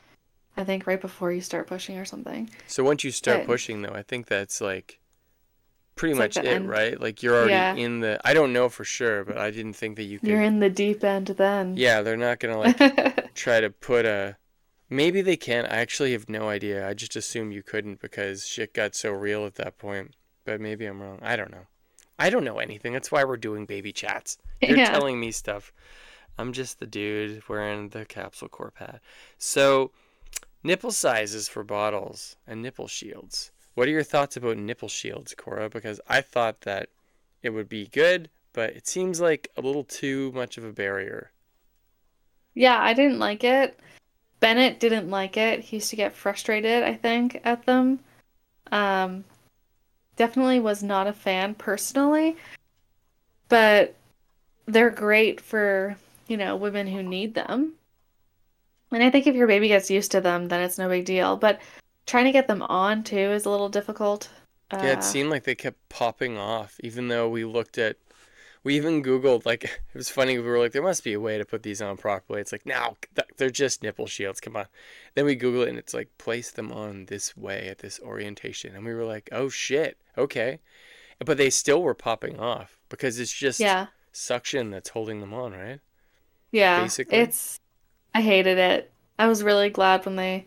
I 0.56 0.64
think 0.64 0.88
right 0.88 1.02
before 1.02 1.32
you 1.34 1.42
start 1.42 1.68
pushing 1.68 1.98
or 1.98 2.06
something. 2.06 2.50
So 2.68 2.84
once 2.84 3.04
you 3.04 3.12
start 3.12 3.40
But- 3.40 3.48
pushing, 3.48 3.82
though, 3.82 3.94
I 3.94 4.04
think 4.04 4.28
that's 4.28 4.62
like 4.62 5.00
pretty 5.96 6.12
It's 6.12 6.20
like 6.20 6.36
much 6.36 6.44
the 6.44 6.50
it, 6.52 6.56
end. 6.56 6.70
right? 6.70 7.00
Like 7.00 7.24
you're 7.24 7.36
already 7.36 7.52
Yeah. 7.54 7.76
in 7.76 8.00
the. 8.02 8.20
I 8.24 8.34
don't 8.34 8.54
know 8.54 8.70
for 8.70 8.84
sure, 8.84 9.24
but 9.26 9.38
I 9.38 9.52
didn't 9.52 9.74
think 9.74 9.96
that 9.98 10.04
you 10.04 10.20
could. 10.20 10.30
You're 10.30 10.42
in 10.42 10.60
the 10.60 10.70
deep 10.70 11.04
end 11.04 11.28
then. 11.28 11.76
Yeah, 11.78 12.02
they're 12.02 12.16
not 12.18 12.40
gonna 12.40 12.58
like 12.60 12.78
try 13.36 13.60
to 13.62 13.70
put 13.70 14.06
a. 14.06 14.38
Maybe 14.90 15.22
they 15.22 15.36
can. 15.36 15.66
I 15.66 15.78
actually 15.78 16.12
have 16.12 16.30
no 16.30 16.48
idea. 16.48 16.88
I 16.88 16.94
just 16.94 17.16
assumed 17.16 17.54
you 17.54 17.64
couldn't 17.64 18.00
because 18.02 18.46
shit 18.46 18.72
got 18.74 18.94
so 18.94 19.12
real 19.12 19.46
at 19.46 19.56
that 19.56 19.78
point. 19.80 20.16
But 20.46 20.62
maybe 20.62 20.86
I'm 20.86 21.02
wrong. 21.02 21.18
I 21.24 21.36
don't 21.36 21.50
know. 21.52 21.66
I 22.20 22.30
don't 22.30 22.44
know 22.44 22.60
anything. 22.60 22.94
That's 22.94 23.12
why 23.12 23.24
we're 23.24 23.36
doing 23.36 23.66
baby 23.66 23.92
chats. 23.92 24.38
You're 24.62 24.78
Yeah. 24.78 24.92
telling 24.92 25.20
me 25.20 25.32
stuff. 25.32 25.74
I'm 26.38 26.54
just 26.54 26.80
the 26.80 26.88
dude 26.88 27.48
wearing 27.48 27.90
the 27.90 28.06
capsule 28.06 28.50
core 28.50 28.72
pad. 28.72 29.00
So, 29.38 29.92
nipple 30.64 30.92
sizes 30.92 31.48
for 31.48 31.64
bottles 31.64 32.36
and 32.46 32.62
nipple 32.62 32.88
shields. 32.88 33.52
What 33.76 33.88
are 33.88 33.92
your 33.92 34.04
thoughts 34.04 34.38
about 34.38 34.58
nipple 34.58 34.88
shields, 34.88 35.36
Cora? 35.36 35.70
Because 35.70 36.00
I 36.08 36.22
thought 36.22 36.62
that 36.62 36.90
it 37.44 37.50
would 37.50 37.68
be 37.68 37.88
good, 37.88 38.30
but 38.54 38.70
it 38.72 38.88
seems 38.88 39.20
like 39.20 39.50
a 39.58 39.62
little 39.62 39.84
too 39.84 40.32
much 40.34 40.58
of 40.58 40.64
a 40.64 40.72
barrier. 40.72 41.32
Yeah, 42.54 42.80
I 42.80 42.94
didn't 42.94 43.20
like 43.20 43.44
it. 43.44 43.78
Bennett 44.40 44.80
didn't 44.80 45.10
like 45.10 45.36
it. 45.36 45.60
He 45.60 45.78
used 45.78 45.90
to 45.90 45.98
get 45.98 46.16
frustrated, 46.16 46.84
I 46.84 46.94
think, 46.94 47.42
at 47.44 47.66
them. 47.66 48.00
Um, 48.72 49.26
definitely 50.16 50.62
was 50.62 50.82
not 50.82 51.08
a 51.08 51.14
fan 51.14 51.54
personally, 51.56 52.38
but 53.50 53.96
they're 54.66 54.90
great 54.90 55.42
for, 55.42 55.98
you 56.28 56.38
know, 56.38 56.56
women 56.56 56.88
who 56.88 57.04
need 57.04 57.36
them. 57.36 57.74
And 58.92 59.04
I 59.04 59.10
think 59.10 59.28
if 59.28 59.36
your 59.36 59.48
baby 59.48 59.68
gets 59.68 59.90
used 59.90 60.12
to 60.12 60.22
them, 60.22 60.48
then 60.48 60.62
it's 60.62 60.78
no 60.78 60.88
big 60.88 61.06
deal. 61.06 61.36
But 61.38 61.60
trying 62.06 62.26
to 62.26 62.32
get 62.32 62.48
them 62.48 62.62
on 62.64 63.04
too 63.04 63.18
is 63.18 63.46
a 63.46 63.50
little 63.50 63.70
difficult. 63.70 64.30
Yeah, 64.72 64.80
Uh, 64.80 64.86
it 64.86 65.04
seemed 65.04 65.30
like 65.30 65.44
they 65.44 65.56
kept 65.56 65.90
popping 65.90 66.38
off, 66.38 66.80
even 66.84 67.08
though 67.08 67.30
we 67.30 67.46
looked 67.46 67.78
at, 67.78 67.98
we 68.64 68.76
even 68.76 69.04
Googled, 69.04 69.46
like, 69.46 69.64
it 69.64 69.72
was 69.94 70.10
funny, 70.10 70.38
we 70.38 70.48
were 70.48 70.60
like, 70.60 70.72
there 70.72 70.82
must 70.82 71.04
be 71.04 71.14
a 71.14 71.20
way 71.20 71.38
to 71.38 71.46
put 71.46 71.64
these 71.64 71.82
on 71.82 71.98
properly. 71.98 72.42
It's 72.42 72.52
like, 72.52 72.66
no, 72.66 72.98
they're 73.38 73.50
just 73.50 73.84
nipple 73.84 74.08
shields, 74.08 74.40
come 74.40 74.56
on. 74.56 74.66
Then 75.14 75.26
we 75.26 75.36
Google 75.36 75.64
it 75.64 75.70
and 75.70 75.78
it's 75.78 75.94
like, 75.94 76.10
place 76.18 76.52
them 76.52 76.72
on 76.72 77.06
this 77.06 77.38
way 77.38 77.68
at 77.68 77.80
this 77.80 78.00
orientation. 78.00 78.76
And 78.76 78.86
we 78.86 78.94
were 78.94 79.06
like, 79.06 79.30
oh 79.32 79.50
shit, 79.50 79.98
okay. 80.18 80.60
But 81.24 81.38
they 81.38 81.50
still 81.50 81.82
were 81.82 81.94
popping 81.94 82.40
off 82.40 82.78
because 82.90 83.20
it's 83.20 83.32
just 83.32 83.60
yeah. 83.60 83.88
suction 84.12 84.72
that's 84.72 84.90
holding 84.90 85.22
them 85.22 85.34
on, 85.34 85.54
right? 85.54 85.80
Yeah, 86.56 86.84
basically. 86.84 87.18
it's 87.18 87.60
I 88.14 88.22
hated 88.22 88.58
it. 88.58 88.92
I 89.20 89.28
was 89.28 89.44
really 89.44 89.70
glad 89.70 90.06
when 90.06 90.16
they 90.16 90.46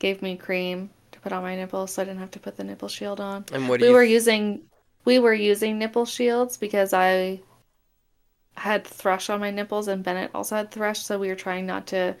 gave 0.00 0.20
me 0.20 0.36
cream 0.36 0.90
to 1.12 1.20
put 1.20 1.32
on 1.32 1.42
my 1.42 1.54
nipples 1.54 1.92
so 1.92 2.02
I 2.02 2.04
didn't 2.04 2.18
have 2.18 2.32
to 2.32 2.40
put 2.40 2.56
the 2.56 2.64
nipple 2.64 2.88
shield 2.88 3.20
on. 3.20 3.44
And 3.52 3.68
what 3.68 3.78
do 3.78 3.84
We 3.84 3.90
you 3.90 3.94
were 3.94 4.02
using 4.02 4.62
we 5.04 5.20
were 5.20 5.34
using 5.34 5.78
nipple 5.78 6.06
shields 6.06 6.56
because 6.56 6.92
I 6.92 7.40
had 8.56 8.84
thrush 8.84 9.30
on 9.30 9.38
my 9.38 9.52
nipples 9.52 9.86
and 9.86 10.02
Bennett 10.02 10.32
also 10.34 10.56
had 10.56 10.72
thrush, 10.72 10.98
so 10.98 11.18
we 11.20 11.28
were 11.28 11.36
trying 11.36 11.66
not 11.66 11.86
to 11.88 12.16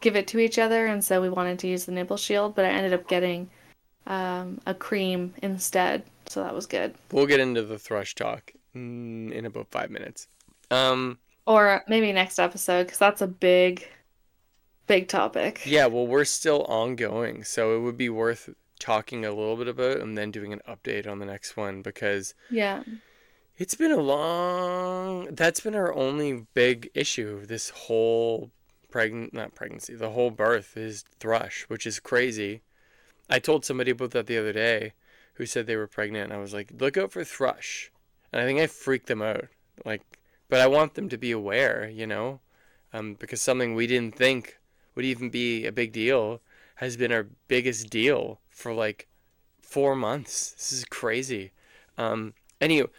give 0.00 0.16
it 0.16 0.26
to 0.28 0.38
each 0.38 0.58
other 0.58 0.86
and 0.86 1.04
so 1.04 1.20
we 1.20 1.28
wanted 1.28 1.58
to 1.60 1.68
use 1.68 1.84
the 1.84 1.92
nipple 1.92 2.16
shield, 2.16 2.54
but 2.54 2.64
I 2.64 2.68
ended 2.70 2.94
up 2.94 3.06
getting 3.08 3.50
um, 4.06 4.58
a 4.66 4.72
cream 4.72 5.34
instead, 5.42 6.02
so 6.26 6.42
that 6.42 6.54
was 6.54 6.64
good. 6.64 6.94
We'll 7.12 7.26
get 7.26 7.40
into 7.40 7.62
the 7.62 7.78
thrush 7.78 8.14
talk 8.14 8.52
in 8.74 9.44
about 9.44 9.68
five 9.70 9.90
minutes. 9.90 10.28
Um, 10.70 11.18
Or 11.46 11.82
maybe 11.88 12.12
next 12.12 12.38
episode 12.38 12.84
because 12.84 12.98
that's 12.98 13.20
a 13.20 13.26
big 13.26 13.88
big 14.86 15.08
topic. 15.08 15.62
Yeah, 15.64 15.86
well, 15.86 16.06
we're 16.06 16.24
still 16.24 16.64
ongoing, 16.64 17.44
so 17.44 17.76
it 17.76 17.80
would 17.80 17.96
be 17.96 18.08
worth 18.08 18.50
talking 18.78 19.24
a 19.24 19.30
little 19.30 19.56
bit 19.56 19.68
about 19.68 19.98
and 19.98 20.18
then 20.18 20.30
doing 20.30 20.52
an 20.52 20.60
update 20.68 21.06
on 21.06 21.18
the 21.18 21.26
next 21.26 21.56
one 21.56 21.82
because 21.82 22.34
Yeah. 22.50 22.82
it's 23.56 23.74
been 23.74 23.92
a 23.92 23.96
long. 23.96 25.26
That's 25.34 25.60
been 25.60 25.74
our 25.74 25.94
only 25.94 26.46
big 26.54 26.90
issue 26.94 27.46
this 27.46 27.70
whole 27.70 28.50
pregnant, 28.90 29.32
not 29.32 29.54
pregnancy, 29.54 29.94
the 29.94 30.10
whole 30.10 30.30
birth 30.30 30.76
is 30.76 31.04
thrush, 31.18 31.62
which 31.68 31.86
is 31.86 31.98
crazy. 32.00 32.62
I 33.30 33.38
told 33.38 33.64
somebody 33.64 33.92
about 33.92 34.10
that 34.10 34.26
the 34.26 34.36
other 34.38 34.52
day 34.52 34.92
who 35.34 35.46
said 35.46 35.66
they 35.66 35.76
were 35.76 35.86
pregnant, 35.86 36.24
and 36.24 36.32
I 36.32 36.42
was 36.42 36.52
like, 36.52 36.70
look 36.78 36.96
out 36.98 37.12
for 37.12 37.24
thrush. 37.24 37.90
And 38.32 38.42
I 38.42 38.44
think 38.44 38.60
I 38.60 38.66
freaked 38.66 39.06
them 39.06 39.22
out. 39.22 39.46
Like, 39.84 40.02
but 40.52 40.60
I 40.60 40.66
want 40.66 40.92
them 40.92 41.08
to 41.08 41.16
be 41.16 41.30
aware, 41.30 41.88
you 41.88 42.06
know, 42.06 42.40
um, 42.92 43.14
because 43.14 43.40
something 43.40 43.74
we 43.74 43.86
didn't 43.86 44.16
think 44.16 44.58
would 44.94 45.06
even 45.06 45.30
be 45.30 45.64
a 45.64 45.72
big 45.72 45.92
deal 45.92 46.42
has 46.74 46.94
been 46.94 47.10
our 47.10 47.26
biggest 47.48 47.88
deal 47.88 48.38
for 48.50 48.74
like 48.74 49.08
four 49.62 49.96
months. 49.96 50.50
This 50.50 50.70
is 50.70 50.84
crazy. 50.84 51.52
Um, 51.96 52.34
anyway, 52.60 52.90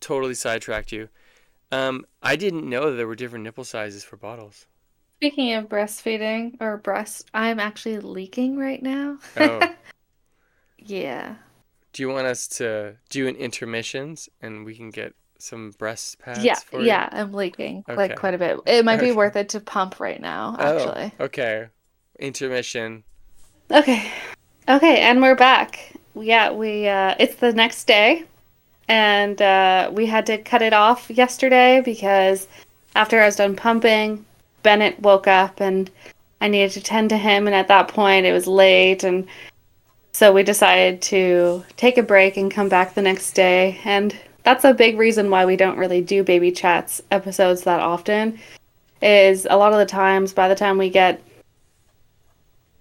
totally 0.00 0.32
sidetracked 0.32 0.90
you. 0.90 1.10
Um, 1.70 2.06
I 2.22 2.34
didn't 2.34 2.66
know 2.66 2.88
that 2.88 2.96
there 2.96 3.06
were 3.06 3.14
different 3.14 3.44
nipple 3.44 3.64
sizes 3.64 4.02
for 4.02 4.16
bottles. 4.16 4.64
Speaking 5.18 5.52
of 5.52 5.68
breastfeeding 5.68 6.56
or 6.62 6.78
breast, 6.78 7.30
I'm 7.34 7.60
actually 7.60 7.98
leaking 7.98 8.56
right 8.56 8.82
now. 8.82 9.18
Oh. 9.36 9.60
Yeah. 10.84 11.36
Do 11.92 12.02
you 12.02 12.08
want 12.08 12.26
us 12.26 12.48
to 12.56 12.96
do 13.08 13.28
an 13.28 13.36
intermissions 13.36 14.28
and 14.40 14.64
we 14.64 14.74
can 14.74 14.90
get 14.90 15.14
some 15.42 15.70
breast 15.72 16.18
pads 16.18 16.44
Yeah, 16.44 16.54
for 16.54 16.80
you? 16.80 16.86
yeah, 16.86 17.08
I'm 17.10 17.32
leaking 17.32 17.84
Okay. 17.88 17.96
like 17.96 18.16
quite 18.16 18.34
a 18.34 18.38
bit. 18.38 18.60
It 18.66 18.84
might 18.84 19.00
be 19.00 19.06
Okay. 19.06 19.16
worth 19.16 19.36
it 19.36 19.48
to 19.50 19.60
pump 19.60 20.00
right 20.00 20.20
now, 20.20 20.56
Oh, 20.58 20.64
actually. 20.64 21.12
okay. 21.20 21.66
Intermission. 22.18 23.04
Okay. 23.70 24.10
Okay, 24.68 25.00
and 25.00 25.20
we're 25.20 25.34
back. 25.34 25.92
Yeah, 26.14 26.52
we 26.52 26.86
uh 26.86 27.16
it's 27.18 27.36
the 27.36 27.52
next 27.52 27.86
day 27.86 28.24
and 28.86 29.40
uh 29.42 29.90
we 29.92 30.06
had 30.06 30.26
to 30.26 30.38
cut 30.38 30.62
it 30.62 30.72
off 30.72 31.10
yesterday 31.10 31.80
because 31.84 32.46
after 32.94 33.20
I 33.20 33.26
was 33.26 33.36
done 33.36 33.56
pumping, 33.56 34.24
Bennett 34.62 35.00
woke 35.00 35.26
up 35.26 35.60
and 35.60 35.90
I 36.40 36.48
needed 36.48 36.72
to 36.72 36.80
tend 36.80 37.08
to 37.10 37.16
him. 37.16 37.46
And 37.46 37.56
at 37.56 37.68
that 37.68 37.88
point, 37.88 38.26
it 38.26 38.32
was 38.32 38.46
late. 38.46 39.02
And 39.04 39.26
so 40.12 40.32
we 40.32 40.42
decided 40.42 41.00
to 41.02 41.64
take 41.76 41.98
a 41.98 42.02
break 42.02 42.36
and 42.36 42.50
come 42.50 42.68
back 42.68 42.94
the 42.94 43.02
next 43.02 43.32
day. 43.32 43.80
And 43.84 44.14
that's 44.42 44.64
a 44.64 44.74
big 44.74 44.98
reason 44.98 45.30
why 45.30 45.44
we 45.44 45.56
don't 45.56 45.78
really 45.78 46.00
do 46.00 46.24
baby 46.24 46.50
chats 46.50 47.00
episodes 47.10 47.62
that 47.62 47.80
often. 47.80 48.38
Is 49.00 49.46
a 49.50 49.56
lot 49.56 49.72
of 49.72 49.78
the 49.78 49.86
times, 49.86 50.32
by 50.32 50.48
the 50.48 50.54
time 50.54 50.78
we 50.78 50.88
get 50.88 51.20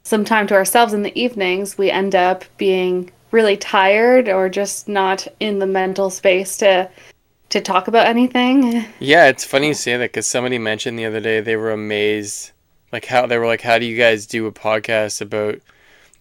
some 0.04 0.24
time 0.24 0.48
to 0.48 0.54
ourselves 0.54 0.94
in 0.94 1.02
the 1.02 1.20
evenings, 1.20 1.78
we 1.78 1.90
end 1.90 2.16
up 2.16 2.46
being 2.58 3.12
really 3.32 3.58
tired 3.58 4.28
or 4.30 4.50
just 4.50 4.88
not 4.88 5.28
in 5.40 5.60
the 5.60 5.66
mental 5.66 6.10
space 6.10 6.58
to 6.58 6.90
to 7.50 7.60
talk 7.60 7.88
about 7.88 8.08
anything. 8.08 8.86
Yeah, 9.00 9.28
it's 9.28 9.44
funny 9.44 9.68
you 9.68 9.74
say 9.74 9.98
that 9.98 10.12
because 10.12 10.28
somebody 10.28 10.58
mentioned 10.58 10.98
the 10.98 11.06
other 11.06 11.20
day 11.20 11.42
they 11.42 11.56
were 11.56 11.72
amazed, 11.72 12.52
like 12.92 13.06
how 13.06 13.26
they 13.26 13.38
were 13.38 13.48
like, 13.48 13.62
"How 13.62 13.78
do 13.80 13.86
you 13.86 13.98
guys 13.98 14.26
do 14.26 14.48
a 14.48 14.52
podcast 14.52 15.22
about 15.22 15.60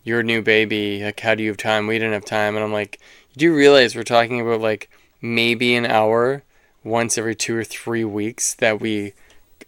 your 0.02 0.22
new 0.22 0.42
baby? 0.42 1.02
Like, 1.02 1.20
how 1.20 1.34
do 1.34 1.42
you 1.42 1.50
have 1.50 1.56
time? 1.56 1.86
We 1.86 1.98
didn't 1.98 2.14
have 2.14 2.24
time." 2.24 2.56
And 2.56 2.64
I'm 2.64 2.72
like, 2.72 2.98
"You 3.34 3.38
do 3.38 3.54
realize 3.54 3.94
we're 3.94 4.02
talking 4.02 4.40
about 4.40 4.60
like 4.60 4.90
maybe 5.22 5.74
an 5.74 5.86
hour 5.86 6.42
once 6.84 7.18
every 7.18 7.34
two 7.34 7.56
or 7.56 7.64
three 7.64 8.04
weeks 8.04 8.54
that 8.54 8.80
we 8.80 9.14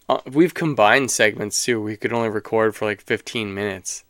uh, 0.09 0.19
we've 0.31 0.53
combined 0.53 1.11
segments 1.11 1.63
too. 1.65 1.81
We 1.81 1.97
could 1.97 2.13
only 2.13 2.29
record 2.29 2.75
for 2.75 2.85
like 2.85 3.01
15 3.01 3.53
minutes, 3.53 4.03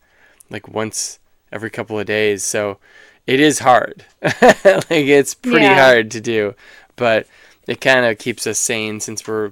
like 0.50 0.68
once 0.68 1.20
every 1.52 1.70
couple 1.70 2.00
of 2.00 2.06
days. 2.08 2.44
So 2.44 2.80
it 3.28 3.40
is 3.40 3.60
hard. 3.60 4.06
like 4.22 4.86
it's 4.92 5.36
pretty 5.36 5.74
Yeah. 5.74 5.76
hard 5.76 6.12
to 6.12 6.22
do, 6.22 6.56
but 6.96 7.28
it 7.68 7.82
kind 7.82 8.06
of 8.06 8.18
keeps 8.20 8.48
us 8.48 8.60
sane 8.60 9.00
since 9.00 9.28
we're 9.28 9.52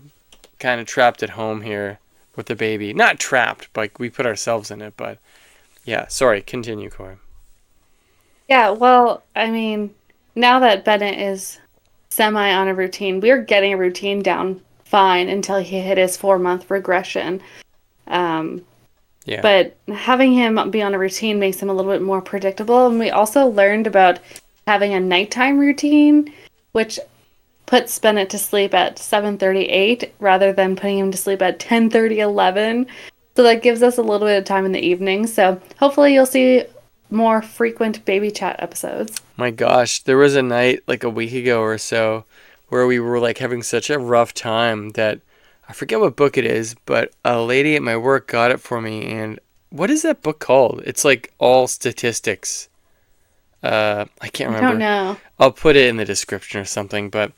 kind 0.59 0.81
of 0.81 0.87
trapped 0.87 1.23
at 1.23 1.31
home 1.31 1.61
here 1.61 1.99
with 2.35 2.47
the 2.47 2.55
baby. 2.55 2.93
Not 2.93 3.19
trapped, 3.19 3.69
like 3.77 3.99
we 3.99 4.09
put 4.09 4.25
ourselves 4.25 4.71
in 4.71 4.81
it, 4.81 4.95
but 4.97 5.19
yeah. 5.85 6.07
Sorry, 6.09 6.41
continue, 6.41 6.89
Corey. 6.91 7.17
Yeah, 8.47 8.71
well, 8.71 9.23
I 9.35 9.49
mean, 9.49 9.95
now 10.35 10.59
that 10.59 10.85
Bennett 10.85 11.19
is 11.19 11.59
semi 12.11 12.53
on 12.53 12.67
a 12.67 12.75
routine, 12.75 13.19
we're 13.19 13.41
getting 13.41 13.73
a 13.73 13.77
routine 13.77 14.21
down 14.21 14.61
fine 14.83 15.29
until 15.29 15.57
he 15.57 15.79
hit 15.79 15.97
his 15.97 16.17
four 16.17 16.37
month 16.37 16.69
regression. 16.69 17.41
Um, 18.07 18.63
Yeah. 19.25 19.41
But 19.41 19.77
having 19.93 20.33
him 20.33 20.71
be 20.71 20.81
on 20.81 20.95
a 20.95 20.99
routine 20.99 21.39
makes 21.39 21.59
him 21.59 21.69
a 21.69 21.73
little 21.73 21.91
bit 21.91 22.01
more 22.01 22.21
predictable. 22.21 22.87
And 22.87 22.99
we 22.99 23.11
also 23.11 23.45
learned 23.47 23.85
about 23.85 24.19
having 24.65 24.93
a 24.93 24.99
nighttime 24.99 25.59
routine, 25.59 26.33
which 26.71 26.99
puts 27.67 27.99
Bennett 27.99 28.29
to 28.31 28.37
sleep 28.39 28.73
at 28.73 28.97
7:38 28.97 30.11
rather 30.19 30.51
than 30.51 30.75
putting 30.75 30.97
him 30.97 31.11
to 31.11 31.17
sleep 31.17 31.41
at 31.41 31.59
10:30, 31.59 32.17
11. 32.19 32.87
So 33.35 33.43
that 33.43 33.61
gives 33.61 33.81
us 33.83 33.97
a 33.97 34.01
little 34.01 34.27
bit 34.27 34.39
of 34.39 34.43
time 34.45 34.65
in 34.65 34.71
the 34.71 34.85
evening. 34.85 35.27
So 35.27 35.61
hopefully 35.79 36.13
you'll 36.13 36.25
see 36.25 36.63
more 37.11 37.41
frequent 37.41 38.03
baby 38.05 38.31
chat 38.31 38.55
episodes. 38.59 39.21
My 39.37 39.51
gosh, 39.51 40.01
there 40.03 40.17
was 40.17 40.35
a 40.35 40.41
night 40.41 40.81
like 40.87 41.03
a 41.03 41.09
week 41.09 41.33
ago 41.33 41.61
or 41.61 41.77
so 41.77 42.25
where 42.69 42.87
we 42.87 42.99
were 42.99 43.19
like 43.19 43.39
having 43.39 43.63
such 43.63 43.89
a 43.89 43.99
rough 43.99 44.33
time 44.33 44.89
that 44.91 45.19
I 45.67 45.73
forget 45.73 45.99
what 45.99 46.15
book 46.15 46.37
it 46.37 46.45
is, 46.45 46.75
but 46.85 47.11
a 47.23 47.41
lady 47.41 47.75
at 47.75 47.81
my 47.81 47.97
work 47.97 48.27
got 48.27 48.51
it 48.51 48.59
for 48.59 48.81
me 48.81 49.11
and 49.11 49.39
what 49.69 49.89
is 49.89 50.01
that 50.01 50.21
book 50.21 50.39
called? 50.39 50.81
It's 50.85 51.05
like 51.05 51.33
all 51.37 51.67
statistics. 51.67 52.67
Uh, 53.63 54.05
I 54.21 54.27
can't 54.27 54.51
I 54.51 54.55
remember. 54.55 54.71
don't 54.73 54.79
know. 54.79 55.17
I'll 55.39 55.51
put 55.51 55.75
it 55.75 55.87
in 55.87 55.97
the 55.97 56.05
description 56.05 56.59
or 56.59 56.65
something, 56.65 57.09
but 57.09 57.31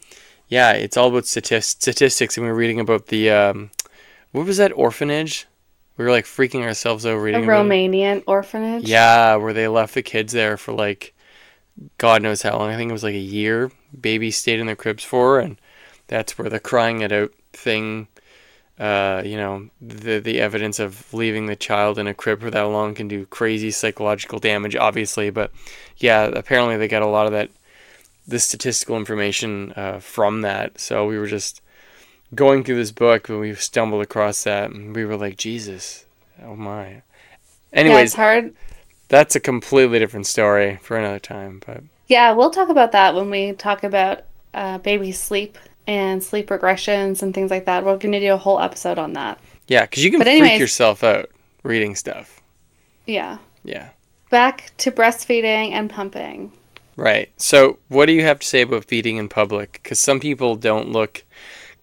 yeah, 0.48 0.72
it's 0.74 0.98
all 0.98 1.10
about 1.10 1.24
statis- 1.24 1.64
statistics 1.64 2.38
and 2.38 2.46
we 2.46 2.52
were 2.52 2.58
reading 2.58 2.80
about 2.80 3.08
the 3.08 3.30
um 3.30 3.72
what 4.32 4.46
was 4.46 4.58
that 4.58 4.72
orphanage? 4.76 5.46
We 5.98 6.06
were 6.06 6.12
like 6.12 6.26
freaking 6.26 6.64
ourselves 6.64 7.06
A 7.06 7.18
reading 7.18 7.44
about. 7.44 7.66
Romanian 7.66 8.24
orphanage. 8.26 8.88
Yeah, 8.88 9.36
where 9.36 9.54
they 9.54 9.68
left 9.68 9.94
the 9.94 10.02
kids 10.02 10.34
there 10.34 10.58
for 10.58 10.74
like 10.74 11.14
God 11.98 12.22
knows 12.22 12.42
how 12.42 12.58
long. 12.58 12.72
I 12.72 12.78
think 12.78 12.90
it 12.90 12.94
was 12.94 13.04
like 13.04 13.16
a 13.16 13.18
year. 13.18 13.72
Babies 14.00 14.38
stayed 14.38 14.60
in 14.60 14.66
their 14.66 14.76
cribs 14.76 15.04
for, 15.04 15.40
and 15.40 15.60
that's 16.08 16.38
where 16.38 16.50
the 16.50 16.60
crying 16.60 17.02
it 17.02 17.12
out 17.12 17.32
thing. 17.54 18.08
Uh, 18.80 19.22
you 19.24 19.38
know, 19.38 19.70
the 19.82 20.20
the 20.20 20.42
evidence 20.42 20.80
of 20.80 21.14
leaving 21.14 21.46
the 21.46 21.56
child 21.56 22.00
in 22.00 22.08
a 22.08 22.14
crib 22.14 22.42
for 22.42 22.50
that 22.50 22.62
long 22.62 22.96
can 22.96 23.08
do 23.08 23.26
crazy 23.28 23.70
psychological 23.70 24.40
damage, 24.40 24.76
obviously. 24.76 25.30
But 25.30 25.52
yeah, 25.98 26.24
apparently 26.24 26.78
they 26.78 26.88
got 26.88 27.04
a 27.04 27.08
lot 27.08 27.28
of 27.28 27.32
that, 27.34 27.52
the 28.28 28.40
statistical 28.40 28.98
information 28.98 29.74
uh, 29.76 30.00
from 30.00 30.42
that. 30.42 30.80
So 30.80 31.06
we 31.06 31.20
were 31.20 31.28
just 31.28 31.62
going 32.36 32.64
through 32.64 32.76
this 32.76 32.92
book, 32.92 33.30
we 33.30 33.54
stumbled 33.56 34.02
across 34.04 34.44
that, 34.44 34.72
and 34.72 34.96
we 34.96 35.06
were 35.06 35.16
like, 35.18 35.38
Jesus, 35.38 36.06
oh 36.44 36.56
my. 36.56 36.88
yeah, 36.90 37.00
Anyways, 37.74 38.10
it's 38.10 38.14
hard. 38.16 38.54
that's 39.10 39.36
a 39.36 39.40
completely 39.40 40.00
different 40.00 40.28
story 40.28 40.78
for 40.82 40.98
another 40.98 41.20
time. 41.20 41.62
But 41.66 41.84
Yeah, 42.08 42.32
we'll 42.34 42.52
talk 42.52 42.70
about 42.70 42.92
that 42.94 43.16
when 43.16 43.30
we 43.30 43.54
talk 43.54 43.84
about 43.84 44.24
uh, 44.54 44.78
baby 44.80 45.12
sleep 45.12 45.58
and 45.88 46.24
sleep 46.24 46.48
regressions 46.48 47.22
and 47.22 47.34
things 47.34 47.52
like 47.52 47.66
that. 47.66 47.84
We're 47.84 47.98
going 47.98 48.12
to 48.14 48.20
do 48.20 48.34
a 48.34 48.38
whole 48.38 48.60
episode 48.60 48.98
on 48.98 49.14
that. 49.14 49.40
yeah, 49.68 49.82
because 49.82 50.04
you 50.04 50.12
can 50.12 50.20
But 50.20 50.28
freak 50.28 50.42
anyways- 50.42 50.60
yourself 50.60 51.04
out 51.04 51.30
reading 51.64 51.96
stuff. 51.96 52.42
Yeah. 53.06 53.38
Yeah. 53.64 53.90
Back 54.30 54.72
to 54.78 54.92
breastfeeding 54.92 55.72
and 55.72 55.90
pumping. 55.90 56.52
Right. 56.96 57.32
So, 57.38 57.80
what 57.88 58.06
do 58.06 58.14
you 58.14 58.22
have 58.24 58.40
to 58.40 58.48
say 58.48 58.62
about 58.62 58.86
feeding 58.86 59.18
in 59.18 59.28
public? 59.30 59.80
Because 59.84 60.00
some 60.00 60.20
people 60.20 60.56
don't 60.56 60.90
look 60.90 61.24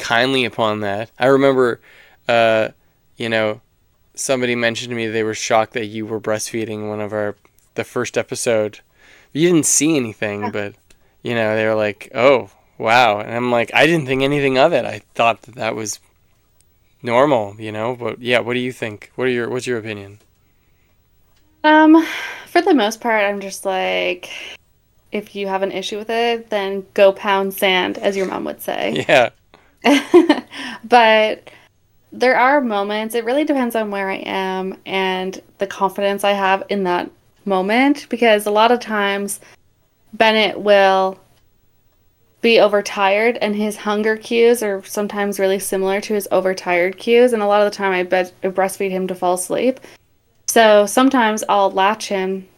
kindly 0.01 0.45
upon 0.45 0.81
that. 0.81 1.11
I 1.19 1.27
remember, 1.27 1.81
uh, 2.27 2.71
you 3.17 3.29
know, 3.29 3.61
somebody 4.15 4.57
mentioned 4.57 4.91
to 4.91 4.97
me 4.97 5.07
they 5.07 5.23
were 5.23 5.35
shocked 5.35 5.75
that 5.75 5.87
you 5.87 6.07
were 6.07 6.21
breastfeeding 6.21 6.89
one 6.89 7.01
of 7.01 7.13
our 7.13 7.37
the 7.75 7.85
first 7.85 8.19
episode. 8.19 8.81
You 9.33 9.49
didn't 9.49 9.67
see 9.67 9.97
anything, 9.97 10.51
but 10.51 10.75
you 11.23 11.35
know 11.35 11.55
they 11.55 11.67
were 11.67 11.77
like, 11.77 12.11
"Oh, 12.15 12.51
wow!" 12.79 13.21
And 13.21 13.33
I'm 13.33 13.53
like, 13.53 13.71
I 13.73 13.87
didn't 13.87 14.07
think 14.07 14.23
anything 14.23 14.59
of 14.59 14.73
it. 14.73 14.85
I 14.85 15.03
thought 15.15 15.43
that 15.43 15.55
that 15.55 15.77
was 15.77 16.01
normal, 17.03 17.55
you 17.59 17.71
know. 17.71 17.95
But 17.95 18.21
yeah, 18.21 18.41
what 18.41 18.55
do 18.55 18.61
you 18.61 18.73
think? 18.73 19.13
What 19.15 19.29
are 19.29 19.31
your 19.31 19.49
What's 19.49 19.67
your 19.67 19.79
opinion? 19.79 20.19
Um, 21.63 22.07
for 22.47 22.63
the 22.63 22.75
most 22.75 23.01
part, 23.01 23.25
I'm 23.25 23.41
just 23.41 23.65
like, 23.67 24.31
if 25.13 25.35
you 25.37 25.47
have 25.47 25.63
an 25.63 25.73
issue 25.73 25.99
with 25.99 26.11
it, 26.11 26.51
then 26.51 26.87
go 26.95 27.13
pound 27.13 27.55
sand, 27.55 27.99
as 27.99 28.17
your 28.17 28.27
mom 28.27 28.45
would 28.45 28.63
say. 28.63 29.05
Yeah. 29.09 29.31
but 30.85 31.51
there 32.13 32.37
are 32.37 32.61
moments, 32.61 33.15
it 33.15 33.25
really 33.25 33.45
depends 33.45 33.77
on 33.77 33.91
where 33.91 34.11
I 34.11 34.17
am 34.17 34.77
and 34.85 35.41
the 35.59 35.67
confidence 35.67 36.25
I 36.25 36.33
have 36.33 36.65
in 36.69 36.85
that 36.85 37.11
moment 37.45 38.07
because 38.09 38.47
a 38.47 38.51
lot 38.51 38.73
of 38.73 38.81
times 38.81 39.41
Bennett 40.13 40.61
will 40.61 41.19
be 42.41 42.59
overtired 42.59 43.37
and 43.39 43.55
his 43.55 43.77
hunger 43.77 44.17
cues 44.17 44.63
are 44.63 44.83
sometimes 44.85 45.39
really 45.39 45.59
similar 45.59 46.01
to 46.01 46.15
his 46.15 46.27
overtired 46.31 46.97
cues 46.97 47.33
and 47.33 47.43
a 47.43 47.47
lot 47.47 47.61
of 47.61 47.71
the 47.71 47.77
time 47.77 47.93
I, 47.93 48.03
bet, 48.03 48.33
I 48.43 48.49
breastfeed 48.49 48.91
him 48.91 49.07
to 49.09 49.15
fall 49.15 49.35
asleep. 49.35 49.79
So 50.49 50.87
sometimes 50.87 51.45
I'll 51.49 51.71
latch 51.71 52.09
him 52.09 52.49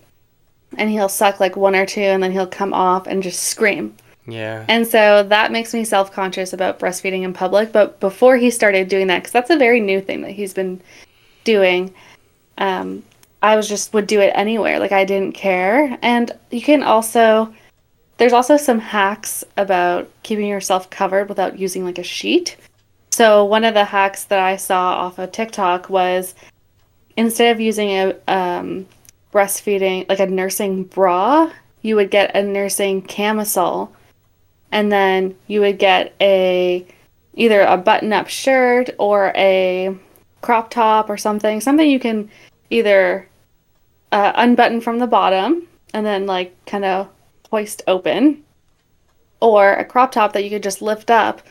and 0.79 0.89
he'll 0.89 1.09
suck 1.09 1.41
like 1.41 1.57
one 1.57 1.75
or 1.75 1.85
two 1.85 2.01
and 2.01 2.23
then 2.23 2.33
he'll 2.33 2.47
come 2.47 2.73
off 2.73 3.07
and 3.07 3.23
just 3.23 3.43
scream. 3.43 3.97
Yeah. 4.27 4.65
And 4.69 4.87
so 4.87 5.25
that 5.25 5.51
makes 5.51 5.75
me 5.75 5.85
self 5.85 6.13
conscious 6.13 6.53
about 6.53 6.79
breastfeeding 6.79 7.23
in 7.23 7.33
public. 7.33 7.73
But 7.73 7.99
before 8.01 8.37
he 8.37 8.51
started 8.51 8.89
doing 8.89 9.09
that, 9.09 9.19
because 9.19 9.33
that's 9.33 9.51
a 9.51 9.57
very 9.57 9.81
new 9.81 10.01
thing 10.01 10.23
that 10.23 10.31
he's 10.31 10.55
been 10.55 10.81
doing, 11.45 11.93
um, 12.59 13.03
I 13.43 13.57
was 13.57 13.69
just 13.69 13.93
would 13.93 14.07
do 14.07 14.21
it 14.21 14.33
anywhere. 14.35 14.79
Like 14.79 14.93
I 14.93 15.05
didn't 15.05 15.35
care. 15.35 15.99
And 16.03 16.31
you 16.51 16.63
can 16.63 16.83
also, 16.83 17.53
there's 18.19 18.33
also 18.33 18.57
some 18.57 18.79
hacks 18.79 19.43
about 19.57 20.09
keeping 20.23 20.47
yourself 20.47 20.89
covered 20.91 21.29
without 21.29 21.59
using 21.59 21.85
like 21.85 21.99
a 21.99 22.05
sheet. 22.05 22.57
So 23.11 23.45
one 23.45 23.65
of 23.65 23.75
the 23.75 23.85
hacks 23.85 24.25
that 24.25 24.39
I 24.39 24.57
saw 24.57 24.95
off 24.95 25.19
of 25.19 25.33
TikTok 25.33 25.91
was 25.91 26.35
instead 27.17 27.55
of 27.55 27.61
using 27.61 27.91
a 27.91 28.15
um, 28.29 28.87
breastfeeding, 29.33 30.09
like 30.09 30.21
a 30.21 30.27
nursing 30.27 30.85
bra, 30.85 31.51
you 31.83 31.97
would 31.97 32.11
get 32.11 32.37
a 32.37 32.43
nursing 32.43 33.03
camisole 33.03 33.93
and 34.73 34.91
then 34.91 35.37
you 35.47 35.61
would 35.61 35.79
get 35.79 36.15
a 36.21 36.85
either 37.35 37.61
a 37.63 37.77
button-up 37.77 38.29
shirt 38.29 38.91
or 38.99 39.33
a 39.37 39.97
crop 40.41 40.71
top 40.71 41.09
or 41.09 41.17
something. 41.17 41.61
Something 41.61 41.89
you 41.89 42.01
can 42.01 42.29
either 42.71 43.29
uh, 44.11 44.33
unbutton 44.35 44.81
from 44.81 44.99
the 44.99 45.07
bottom 45.07 45.69
and 45.95 46.05
then 46.05 46.27
like 46.27 46.55
kind 46.67 46.85
of 46.85 47.09
hoist 47.51 47.83
open 47.87 48.43
or 49.41 49.75
a 49.75 49.85
crop 49.85 50.13
top 50.13 50.33
that 50.33 50.45
you 50.45 50.51
could 50.51 50.63
just 50.63 50.83
lift 50.83 51.11
up 51.11 51.43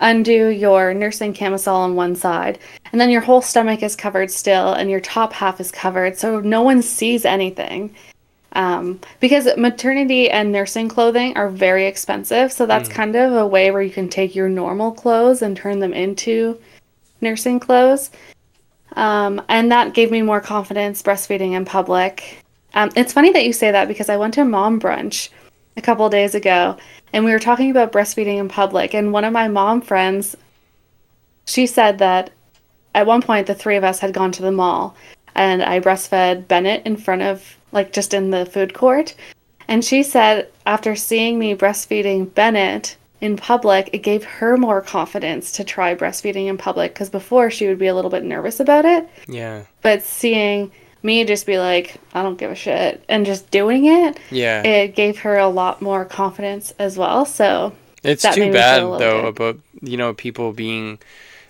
undo 0.00 0.48
your 0.48 0.94
nursing 0.94 1.32
camisole 1.32 1.80
on 1.80 1.96
one 1.96 2.14
side 2.14 2.58
and 2.92 3.00
then 3.00 3.10
your 3.10 3.20
whole 3.20 3.42
stomach 3.42 3.82
is 3.82 3.96
covered 3.96 4.30
still 4.30 4.72
and 4.74 4.90
your 4.90 5.00
top 5.00 5.32
half 5.32 5.60
is 5.60 5.72
covered 5.72 6.16
so 6.16 6.40
no 6.40 6.62
one 6.62 6.80
sees 6.80 7.24
anything 7.24 7.92
Um, 8.54 9.00
because 9.20 9.48
maternity 9.56 10.30
and 10.30 10.50
nursing 10.50 10.88
clothing 10.88 11.36
are 11.36 11.50
very 11.50 11.86
expensive, 11.86 12.52
so 12.52 12.66
that's 12.66 12.88
kind 12.88 13.14
of 13.14 13.32
a 13.34 13.46
way 13.46 13.70
where 13.70 13.82
you 13.82 13.90
can 13.90 14.08
take 14.08 14.34
your 14.34 14.48
normal 14.48 14.90
clothes 14.90 15.42
and 15.42 15.56
turn 15.56 15.80
them 15.80 15.92
into 15.92 16.58
nursing 17.20 17.60
clothes. 17.60 18.10
Um, 18.94 19.42
and 19.48 19.70
that 19.70 19.94
gave 19.94 20.10
me 20.10 20.22
more 20.22 20.40
confidence 20.40 21.02
breastfeeding 21.02 21.52
in 21.52 21.64
public. 21.64 22.42
Um, 22.74 22.90
it's 22.96 23.12
funny 23.12 23.32
that 23.32 23.44
you 23.44 23.52
say 23.52 23.70
that 23.70 23.88
because 23.88 24.08
I 24.08 24.16
went 24.16 24.34
to 24.34 24.44
mom 24.44 24.80
brunch 24.80 25.28
a 25.76 25.82
couple 25.82 26.06
of 26.06 26.12
days 26.12 26.34
ago 26.34 26.76
and 27.12 27.24
we 27.24 27.32
were 27.32 27.38
talking 27.38 27.70
about 27.70 27.92
breastfeeding 27.92 28.38
in 28.38 28.48
public. 28.48 28.94
And 28.94 29.12
one 29.12 29.24
of 29.24 29.32
my 29.32 29.48
mom 29.48 29.80
friends, 29.80 30.36
she 31.44 31.66
said 31.66 31.98
that 31.98 32.30
at 32.94 33.06
one 33.06 33.22
point 33.22 33.46
the 33.46 33.54
three 33.54 33.76
of 33.76 33.84
us 33.84 34.00
had 34.00 34.12
gone 34.12 34.32
to 34.32 34.42
the 34.42 34.52
mall 34.52 34.96
and 35.34 35.62
I 35.62 35.80
breastfed 35.80 36.48
Bennett 36.48 36.84
in 36.86 36.96
front 36.96 37.22
of, 37.22 37.56
like, 37.72 37.92
just 37.92 38.14
in 38.14 38.30
the 38.30 38.46
food 38.46 38.74
court. 38.74 39.14
And 39.66 39.84
she 39.84 40.02
said 40.02 40.48
after 40.66 40.96
seeing 40.96 41.38
me 41.38 41.54
breastfeeding 41.54 42.32
Bennett 42.34 42.96
in 43.20 43.36
public, 43.36 43.90
it 43.92 43.98
gave 43.98 44.24
her 44.24 44.56
more 44.56 44.80
confidence 44.80 45.52
to 45.52 45.64
try 45.64 45.94
breastfeeding 45.94 46.46
in 46.46 46.56
public 46.56 46.94
because 46.94 47.10
before 47.10 47.50
she 47.50 47.66
would 47.66 47.78
be 47.78 47.88
a 47.88 47.94
little 47.94 48.10
bit 48.10 48.22
nervous 48.24 48.60
about 48.60 48.84
it. 48.84 49.08
Yeah. 49.26 49.64
But 49.82 50.02
seeing 50.02 50.70
me 51.02 51.24
just 51.24 51.44
be 51.46 51.58
like, 51.58 51.96
I 52.14 52.22
don't 52.22 52.38
give 52.38 52.50
a 52.50 52.54
shit, 52.54 53.04
and 53.08 53.24
just 53.26 53.50
doing 53.50 53.84
it, 53.86 54.18
Yeah. 54.30 54.62
it 54.62 54.94
gave 54.96 55.18
her 55.20 55.36
a 55.36 55.48
lot 55.48 55.80
more 55.82 56.04
confidence 56.04 56.72
as 56.78 56.96
well. 56.98 57.24
So, 57.24 57.72
It's 58.02 58.22
too 58.22 58.52
bad 58.52 58.80
though 58.82 59.22
good. 59.22 59.26
about 59.26 59.58
you 59.82 59.96
know 59.96 60.14
people 60.14 60.52
being 60.52 60.98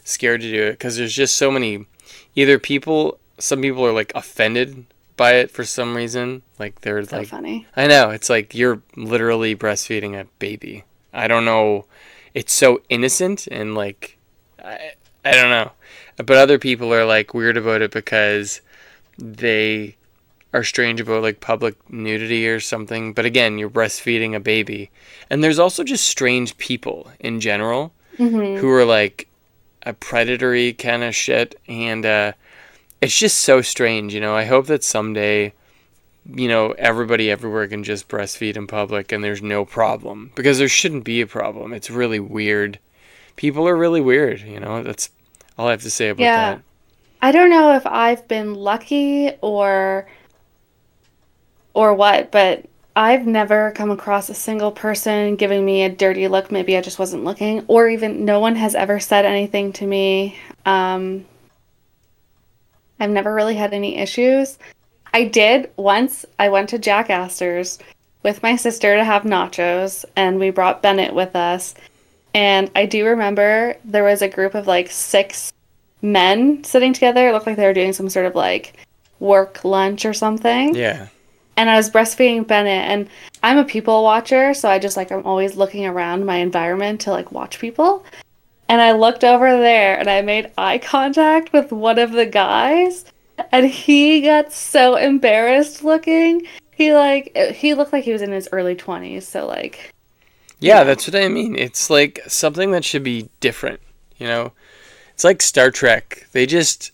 scared 0.05 0.41
to 0.43 0.51
do 0.51 0.63
it 0.65 0.73
because 0.73 0.97
there's 0.97 1.15
just 1.15 1.37
so 1.37 1.51
many. 1.51 1.87
Either 2.35 2.59
people, 2.59 3.19
some 3.39 3.63
people 3.63 3.85
are 3.87 3.93
like 3.93 4.13
offended 4.15 4.85
by 5.17 5.35
it 5.35 5.51
for 5.51 5.65
some 5.65 5.97
reason, 5.97 6.43
like 6.59 6.81
they're 6.83 7.05
so 7.05 7.19
like, 7.19 7.29
funny. 7.29 7.67
I 7.77 7.87
know 7.87 8.11
it's 8.11 8.31
like 8.31 8.55
you're 8.55 8.83
literally 8.97 9.57
breastfeeding 9.57 10.19
a 10.19 10.27
baby. 10.39 10.85
I 11.13 11.27
don't 11.29 11.45
know, 11.45 11.87
it's 12.35 12.53
so 12.53 12.83
innocent 12.89 13.47
and 13.49 13.75
like, 13.75 14.19
I 14.65 14.93
I 15.25 15.33
don't 15.33 15.51
know, 15.51 15.73
but 16.17 16.37
other 16.37 16.59
people 16.59 16.93
are 16.95 17.05
like 17.05 17.35
weird 17.35 17.57
about 17.57 17.83
it 17.83 17.91
because 17.91 18.61
they 19.19 19.97
are 20.55 20.65
strange 20.65 21.01
about 21.01 21.23
like 21.23 21.41
public 21.41 21.75
nudity 21.91 22.49
or 22.49 22.61
something. 22.61 23.13
But 23.13 23.27
again, 23.27 23.59
you're 23.59 23.69
breastfeeding 23.69 24.35
a 24.35 24.41
baby. 24.41 24.91
And 25.29 25.43
there's 25.45 25.59
also 25.59 25.85
just 25.85 26.07
strange 26.07 26.57
people 26.59 27.11
in 27.21 27.41
general 27.41 27.93
Mm-hmm. 28.19 28.57
who 28.61 28.69
are 28.71 28.85
like 28.85 29.29
a 29.83 29.93
predatory 29.93 30.73
kind 30.73 31.05
of 31.05 31.15
shit. 31.15 31.55
And 31.69 32.05
uh, 32.05 32.33
it's 33.01 33.17
just 33.19 33.39
so 33.39 33.61
strange, 33.61 34.15
you 34.15 34.21
know. 34.21 34.35
I 34.35 34.45
hope 34.45 34.67
that 34.67 34.85
someday, 34.85 35.53
you 36.27 36.49
know, 36.49 36.73
everybody 36.73 37.31
everywhere 37.31 37.67
can 37.69 37.85
just 37.85 38.09
breastfeed 38.09 38.57
in 38.57 38.67
public 38.67 39.13
and 39.13 39.23
there's 39.23 39.43
no 39.43 39.65
problem 39.65 40.33
because 40.35 40.59
there 40.59 40.69
shouldn't 40.69 41.05
be 41.05 41.21
a 41.21 41.27
problem. 41.27 41.73
It's 41.73 41.91
really 41.91 42.21
weird. 42.21 42.79
People 43.37 43.69
are 43.69 43.77
really 43.77 44.01
weird, 44.01 44.41
you 44.41 44.61
know. 44.61 44.83
That's 44.83 45.11
all 45.57 45.69
I 45.69 45.73
have 45.73 45.83
to 45.83 45.91
say 45.91 46.09
about 46.09 46.23
Yeah. 46.23 46.51
that. 46.55 46.63
I 47.21 47.33
don't 47.33 47.51
know 47.51 47.75
if 47.75 47.87
I've 47.87 48.27
been 48.29 48.55
lucky 48.55 49.33
or 49.41 50.07
or 51.75 51.95
what, 51.95 52.31
but 52.33 52.65
I've 52.97 53.27
never 53.27 53.71
come 53.73 53.91
across 53.91 54.29
a 54.29 54.35
single 54.35 54.73
person 54.73 55.37
giving 55.37 55.65
me 55.65 55.85
a 55.85 55.89
dirty 55.89 56.27
look. 56.27 56.51
Maybe 56.51 56.77
I 56.77 56.81
just 56.81 56.99
wasn't 56.99 57.25
looking, 57.25 57.65
or 57.69 57.89
even 57.89 58.25
no 58.25 58.41
one 58.41 58.57
has 58.57 58.75
ever 58.75 58.99
said 58.99 59.25
anything 59.25 59.73
to 59.75 59.87
me. 59.87 60.37
Um, 60.67 61.25
I've 63.01 63.11
never 63.11 63.35
really 63.35 63.55
had 63.55 63.73
any 63.73 63.97
issues. 63.97 64.59
I 65.13 65.25
did 65.25 65.71
once. 65.77 66.25
I 66.39 66.49
went 66.49 66.69
to 66.71 66.79
Jack 66.79 67.11
Astor's 67.11 67.79
with 68.23 68.43
my 68.43 68.57
sister 68.57 68.97
to 68.97 69.05
have 69.05 69.23
nachos, 69.23 70.05
and 70.17 70.39
we 70.39 70.51
brought 70.51 70.83
Bennett 70.83 71.15
with 71.15 71.35
us. 71.37 71.75
And 72.35 72.71
I 72.77 72.87
do 72.87 73.07
remember 73.07 73.77
there 73.85 74.05
was 74.05 74.23
a 74.23 74.29
group 74.29 74.55
of 74.55 74.67
like 74.67 74.91
six 74.91 75.53
men 76.03 76.63
sitting 76.65 76.93
together. 76.93 77.29
It 77.29 77.33
looked 77.33 77.47
like 77.47 77.57
they 77.57 77.67
were 77.67 77.73
doing 77.73 77.93
some 77.93 78.09
sort 78.09 78.27
of 78.27 78.35
like 78.35 78.75
work 79.19 79.65
lunch 79.65 80.05
or 80.05 80.13
something. 80.13 80.75
Yeah. 80.75 81.09
And 81.57 81.69
I 81.69 81.77
was 81.77 81.91
breastfeeding 81.91 82.47
Bennett, 82.47 82.89
and 82.89 83.09
I'm 83.43 83.59
a 83.59 83.65
people 83.65 84.05
watcher, 84.05 84.55
so 84.55 84.69
I 84.69 84.79
just 84.79 84.97
like 84.97 85.11
I'm 85.11 85.27
always 85.27 85.57
looking 85.57 85.87
around 85.87 86.25
my 86.25 86.37
environment 86.37 87.01
to 87.03 87.11
like 87.11 87.33
watch 87.33 87.59
people. 87.59 88.05
And 88.69 88.81
I 88.81 88.93
looked 88.93 89.25
over 89.25 89.51
there 89.59 89.99
and 89.99 90.11
I 90.11 90.21
made 90.23 90.51
eye 90.59 90.79
contact 90.79 91.53
with 91.53 91.73
one 91.73 91.99
of 91.99 92.13
the 92.13 92.27
guys, 92.27 93.05
and 93.51 93.67
he 93.67 94.21
got 94.21 94.53
so 94.53 94.97
embarrassed 94.97 95.83
looking. 95.83 96.47
He 96.75 96.93
like 96.93 97.37
he 97.55 97.75
looked 97.75 97.93
like 97.93 98.05
he 98.05 98.13
was 98.13 98.23
in 98.23 98.31
his 98.31 98.49
early 98.53 98.77
20s, 98.77 99.23
so 99.23 99.47
like 99.47 99.93
Yeah, 100.61 100.85
that's 100.85 101.09
what 101.09 101.17
I 101.17 101.29
mean. 101.29 101.57
It's 101.57 101.91
like 101.91 102.21
something 102.29 102.71
that 102.73 102.85
should 102.85 103.03
be 103.03 103.29
different, 103.41 103.81
you 104.17 104.27
know? 104.27 104.53
It's 105.15 105.25
like 105.25 105.43
Star 105.43 105.71
Trek. 105.71 106.29
They 106.33 106.47
just 106.47 106.93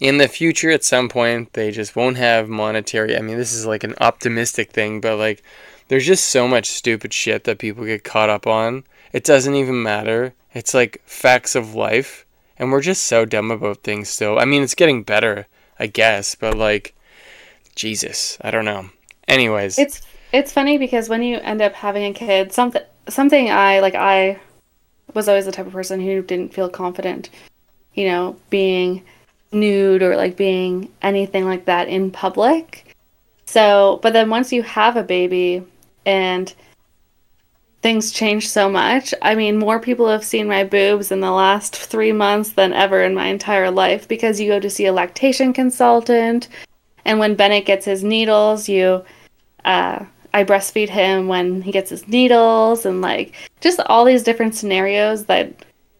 in 0.00 0.18
the 0.18 0.28
future 0.28 0.70
at 0.70 0.82
some 0.82 1.08
point 1.08 1.52
they 1.52 1.70
just 1.70 1.94
won't 1.94 2.16
have 2.16 2.48
monetary. 2.48 3.16
I 3.16 3.20
mean, 3.20 3.36
this 3.36 3.52
is 3.52 3.66
like 3.66 3.84
an 3.84 3.94
optimistic 4.00 4.70
thing, 4.70 5.00
but 5.00 5.16
like 5.16 5.42
there's 5.88 6.06
just 6.06 6.26
so 6.26 6.48
much 6.48 6.66
stupid 6.66 7.12
shit 7.12 7.44
that 7.44 7.58
people 7.58 7.84
get 7.84 8.04
caught 8.04 8.30
up 8.30 8.46
on. 8.46 8.84
It 9.12 9.24
doesn't 9.24 9.54
even 9.54 9.82
matter. 9.82 10.34
It's 10.54 10.74
like 10.74 11.02
facts 11.04 11.54
of 11.54 11.74
life, 11.74 12.26
and 12.58 12.70
we're 12.70 12.80
just 12.80 13.04
so 13.04 13.24
dumb 13.24 13.50
about 13.50 13.82
things 13.82 14.08
still. 14.08 14.38
I 14.38 14.44
mean, 14.44 14.62
it's 14.62 14.74
getting 14.74 15.02
better, 15.02 15.46
I 15.78 15.86
guess, 15.86 16.34
but 16.34 16.56
like 16.56 16.94
Jesus, 17.74 18.38
I 18.40 18.50
don't 18.50 18.64
know. 18.64 18.90
Anyways, 19.28 19.78
It's 19.78 20.02
it's 20.32 20.52
funny 20.52 20.78
because 20.78 21.08
when 21.08 21.22
you 21.22 21.38
end 21.38 21.62
up 21.62 21.74
having 21.74 22.04
a 22.04 22.14
kid, 22.14 22.52
something 22.52 22.82
something 23.08 23.50
I 23.50 23.80
like 23.80 23.94
I 23.94 24.38
was 25.14 25.28
always 25.28 25.44
the 25.44 25.52
type 25.52 25.66
of 25.66 25.72
person 25.72 26.00
who 26.00 26.22
didn't 26.22 26.54
feel 26.54 26.68
confident, 26.68 27.28
you 27.94 28.06
know, 28.06 28.36
being 28.50 29.02
nude 29.52 30.02
or 30.02 30.16
like 30.16 30.36
being 30.36 30.90
anything 31.02 31.44
like 31.44 31.66
that 31.66 31.88
in 31.88 32.10
public. 32.10 32.96
So, 33.44 34.00
but 34.02 34.14
then 34.14 34.30
once 34.30 34.52
you 34.52 34.62
have 34.62 34.96
a 34.96 35.02
baby 35.02 35.62
and 36.06 36.52
things 37.82 38.12
change 38.12 38.48
so 38.48 38.70
much. 38.70 39.12
I 39.20 39.34
mean, 39.34 39.58
more 39.58 39.80
people 39.80 40.08
have 40.08 40.24
seen 40.24 40.46
my 40.46 40.64
boobs 40.64 41.10
in 41.10 41.20
the 41.20 41.30
last 41.32 41.76
3 41.76 42.12
months 42.12 42.52
than 42.52 42.72
ever 42.72 43.02
in 43.02 43.14
my 43.14 43.26
entire 43.26 43.70
life 43.70 44.08
because 44.08 44.40
you 44.40 44.48
go 44.48 44.60
to 44.60 44.70
see 44.70 44.86
a 44.86 44.92
lactation 44.92 45.52
consultant 45.52 46.48
and 47.04 47.18
when 47.18 47.34
Bennett 47.34 47.66
gets 47.66 47.84
his 47.84 48.04
needles, 48.04 48.68
you 48.68 49.04
uh, 49.64 50.04
I 50.34 50.44
breastfeed 50.44 50.88
him 50.88 51.28
when 51.28 51.62
he 51.62 51.72
gets 51.72 51.90
his 51.90 52.08
needles 52.08 52.86
and 52.86 53.00
like 53.00 53.34
just 53.60 53.80
all 53.86 54.04
these 54.04 54.22
different 54.22 54.54
scenarios 54.54 55.26
that 55.26 55.52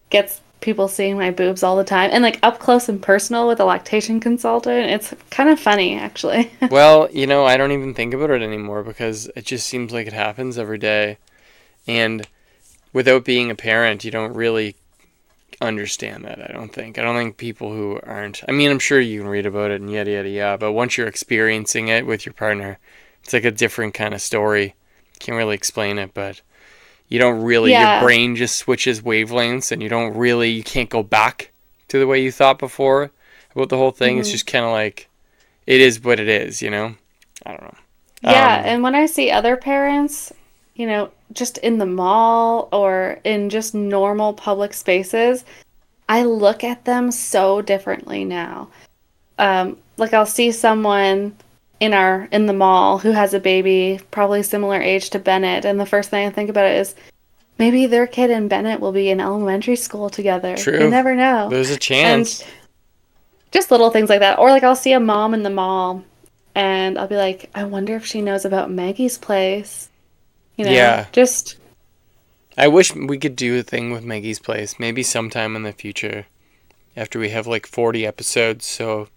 gets 0.09 0.41
people 0.59 0.87
seeing 0.87 1.17
my 1.17 1.29
boobs 1.29 1.61
all 1.61 1.75
the 1.75 1.83
time 1.83 2.09
and 2.13 2.23
like 2.23 2.39
up 2.41 2.57
close 2.57 2.87
and 2.87 3.01
personal 3.01 3.47
with 3.47 3.59
a 3.59 3.65
lactation 3.65 4.19
consultant. 4.19 4.89
It's 4.89 5.13
kind 5.29 5.49
of 5.49 5.59
funny 5.59 5.97
actually. 5.97 6.51
Well, 6.69 7.09
you 7.11 7.27
know, 7.27 7.45
I 7.45 7.57
don't 7.57 7.71
even 7.71 7.93
think 7.93 8.13
about 8.13 8.31
it 8.31 8.41
anymore 8.41 8.83
because 8.83 9.29
it 9.35 9.45
just 9.45 9.67
seems 9.67 9.91
like 9.91 10.07
it 10.07 10.13
happens 10.13 10.57
every 10.57 10.77
day. 10.77 11.17
And 11.87 12.27
without 12.93 13.25
being 13.25 13.51
a 13.51 13.55
parent, 13.55 14.03
you 14.03 14.11
don't 14.11 14.33
really 14.33 14.75
understand 15.61 16.25
that, 16.25 16.39
I 16.49 16.53
don't 16.53 16.73
think. 16.73 16.97
I 16.97 17.01
don't 17.01 17.15
think 17.15 17.37
people 17.37 17.71
who 17.71 17.99
aren't, 18.03 18.41
I 18.47 18.51
mean, 18.51 18.69
I'm 18.69 18.79
sure 18.79 18.99
you 18.99 19.21
can 19.21 19.29
read 19.29 19.45
about 19.45 19.71
it 19.71 19.81
and 19.81 19.91
yada, 19.91 20.11
yada, 20.11 20.29
yada, 20.29 20.57
but 20.57 20.73
once 20.73 20.97
you're 20.97 21.07
experiencing 21.07 21.87
it 21.87 22.05
with 22.05 22.25
your 22.25 22.33
partner, 22.33 22.79
it's 23.23 23.33
like 23.33 23.45
a 23.45 23.51
different 23.51 23.93
kind 23.93 24.13
of 24.13 24.21
story. 24.21 24.75
Can't 25.19 25.37
really 25.37 25.55
explain 25.55 25.97
it, 25.99 26.13
but 26.13 26.41
you 27.07 27.19
don't 27.19 27.43
really, 27.43 27.71
Yeah. 27.71 27.99
your 27.99 28.07
brain 28.07 28.35
just 28.35 28.57
switches 28.57 29.01
wavelengths 29.01 29.71
and 29.71 29.81
you 29.81 29.89
don't 29.89 30.15
really, 30.15 30.49
you 30.49 30.63
can't 30.63 30.89
go 30.89 31.03
back 31.03 31.51
to 31.87 31.99
the 31.99 32.07
way 32.07 32.21
you 32.21 32.31
thought 32.31 32.59
before 32.59 33.11
about 33.55 33.69
the 33.69 33.77
whole 33.77 33.91
thing. 33.91 34.17
It's 34.17 34.29
Mhm. 34.29 34.33
just 34.33 34.47
kind 34.47 34.65
of 34.65 34.71
like, 34.71 35.07
it 35.67 35.79
is 35.79 36.03
what 36.03 36.19
it 36.19 36.27
is, 36.27 36.61
you 36.61 36.69
know? 36.69 36.95
I 37.45 37.51
don't 37.51 37.63
know. 37.63 37.77
Yeah, 38.21 38.55
Um, 38.59 38.65
and 38.65 38.83
when 38.83 38.95
I 38.95 39.05
see 39.05 39.31
other 39.31 39.55
parents, 39.55 40.33
you 40.75 40.87
know, 40.87 41.11
just 41.31 41.57
in 41.59 41.77
the 41.77 41.85
mall 41.85 42.69
or 42.71 43.19
in 43.23 43.49
just 43.49 43.73
normal 43.73 44.33
public 44.33 44.73
spaces, 44.73 45.45
I 46.09 46.23
look 46.23 46.63
at 46.63 46.85
them 46.85 47.11
so 47.11 47.61
differently 47.61 48.25
now. 48.25 48.69
Um, 49.37 49.77
like 49.97 50.13
I'll 50.13 50.25
see 50.25 50.51
someone 50.51 51.35
in 51.79 51.93
our 51.93 52.27
in 52.31 52.45
the 52.45 52.53
mall 52.53 52.97
who 52.97 53.11
has 53.11 53.33
a 53.33 53.39
baby, 53.39 53.99
probably 54.11 54.43
similar 54.43 54.79
age 54.81 55.09
to 55.11 55.19
Bennett, 55.19 55.65
and 55.65 55.79
the 55.79 55.85
first 55.85 56.09
thing 56.09 56.27
I 56.27 56.29
think 56.29 56.49
about 56.49 56.67
is 56.67 56.95
maybe 57.57 57.85
their 57.85 58.07
kid 58.07 58.31
and 58.31 58.49
Bennett 58.49 58.79
will 58.79 58.91
be 58.91 59.09
in 59.09 59.19
elementary 59.19 59.75
school 59.75 60.09
together. 60.09 60.55
True. 60.55 60.83
You 60.83 60.89
never 60.89 61.15
know 61.15 61.49
There's 61.49 61.69
a 61.69 61.77
chance. 61.77 62.43
just 63.51 63.71
little 63.71 63.89
things 63.89 64.09
like 64.09 64.19
that. 64.19 64.39
Or 64.39 64.49
like 64.49 64.63
I'll 64.63 64.75
see 64.75 64.93
a 64.93 64.99
mom 64.99 65.33
in 65.33 65.43
the 65.43 65.49
mall 65.49 66.03
and 66.55 66.97
I'll 66.97 67.07
be 67.07 67.15
like, 67.15 67.49
I 67.55 67.63
wonder 67.63 67.95
if 67.95 68.05
she 68.05 68.21
knows 68.21 68.45
about 68.45 68.71
Maggie's 68.71 69.17
place. 69.17 69.89
You 70.55 70.65
know, 70.65 70.71
Yeah. 70.71 71.05
just 71.11 71.57
I 72.57 72.67
wish 72.67 72.93
we 72.93 73.17
could 73.17 73.35
do 73.35 73.57
a 73.59 73.63
thing 73.63 73.91
with 73.91 74.03
Maggie's 74.03 74.37
Place, 74.39 74.75
maybe 74.77 75.01
sometime 75.01 75.55
in 75.55 75.63
the 75.63 75.71
future, 75.73 76.27
after 76.95 77.17
we 77.17 77.29
have 77.29 77.47
like 77.47 77.65
40 77.65 78.05
episodes. 78.05 78.65
So, 78.65 79.07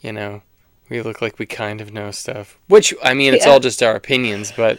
you 0.00 0.12
know, 0.12 0.42
We 0.88 1.00
look 1.00 1.22
like 1.22 1.38
we 1.38 1.46
kind 1.46 1.80
of 1.80 1.90
know 1.90 2.10
stuff. 2.10 2.58
Which 2.68 2.92
I 3.02 3.14
mean, 3.14 3.32
it's 3.32 3.46
Yeah. 3.46 3.52
all 3.52 3.60
just 3.60 3.82
our 3.82 3.94
opinions, 3.94 4.52
but 4.54 4.78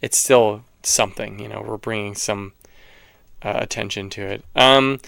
it's 0.00 0.18
still 0.18 0.64
something. 0.82 1.38
You 1.38 1.46
know, 1.48 1.62
we're 1.64 1.76
bringing 1.76 2.16
some 2.16 2.52
uh, 3.42 3.52
attention 3.56 4.10
to 4.10 4.22
it. 4.22 4.44
Um, 4.56 4.98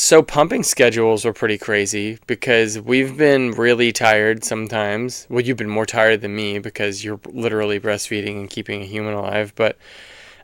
so 0.00 0.22
pumping 0.22 0.62
schedules 0.62 1.26
are 1.26 1.32
pretty 1.32 1.58
crazy 1.58 2.20
because 2.28 2.78
we've 2.78 3.16
been 3.16 3.50
really 3.50 3.90
tired 3.90 4.44
sometimes. 4.44 5.26
Well, 5.28 5.40
you've 5.40 5.56
been 5.56 5.68
more 5.68 5.86
tired 5.86 6.20
than 6.20 6.36
me 6.36 6.60
because 6.60 7.02
you're 7.02 7.18
literally 7.26 7.80
breastfeeding 7.80 8.36
and 8.38 8.48
keeping 8.48 8.80
a 8.80 8.86
human 8.86 9.14
alive, 9.14 9.52
but 9.56 9.76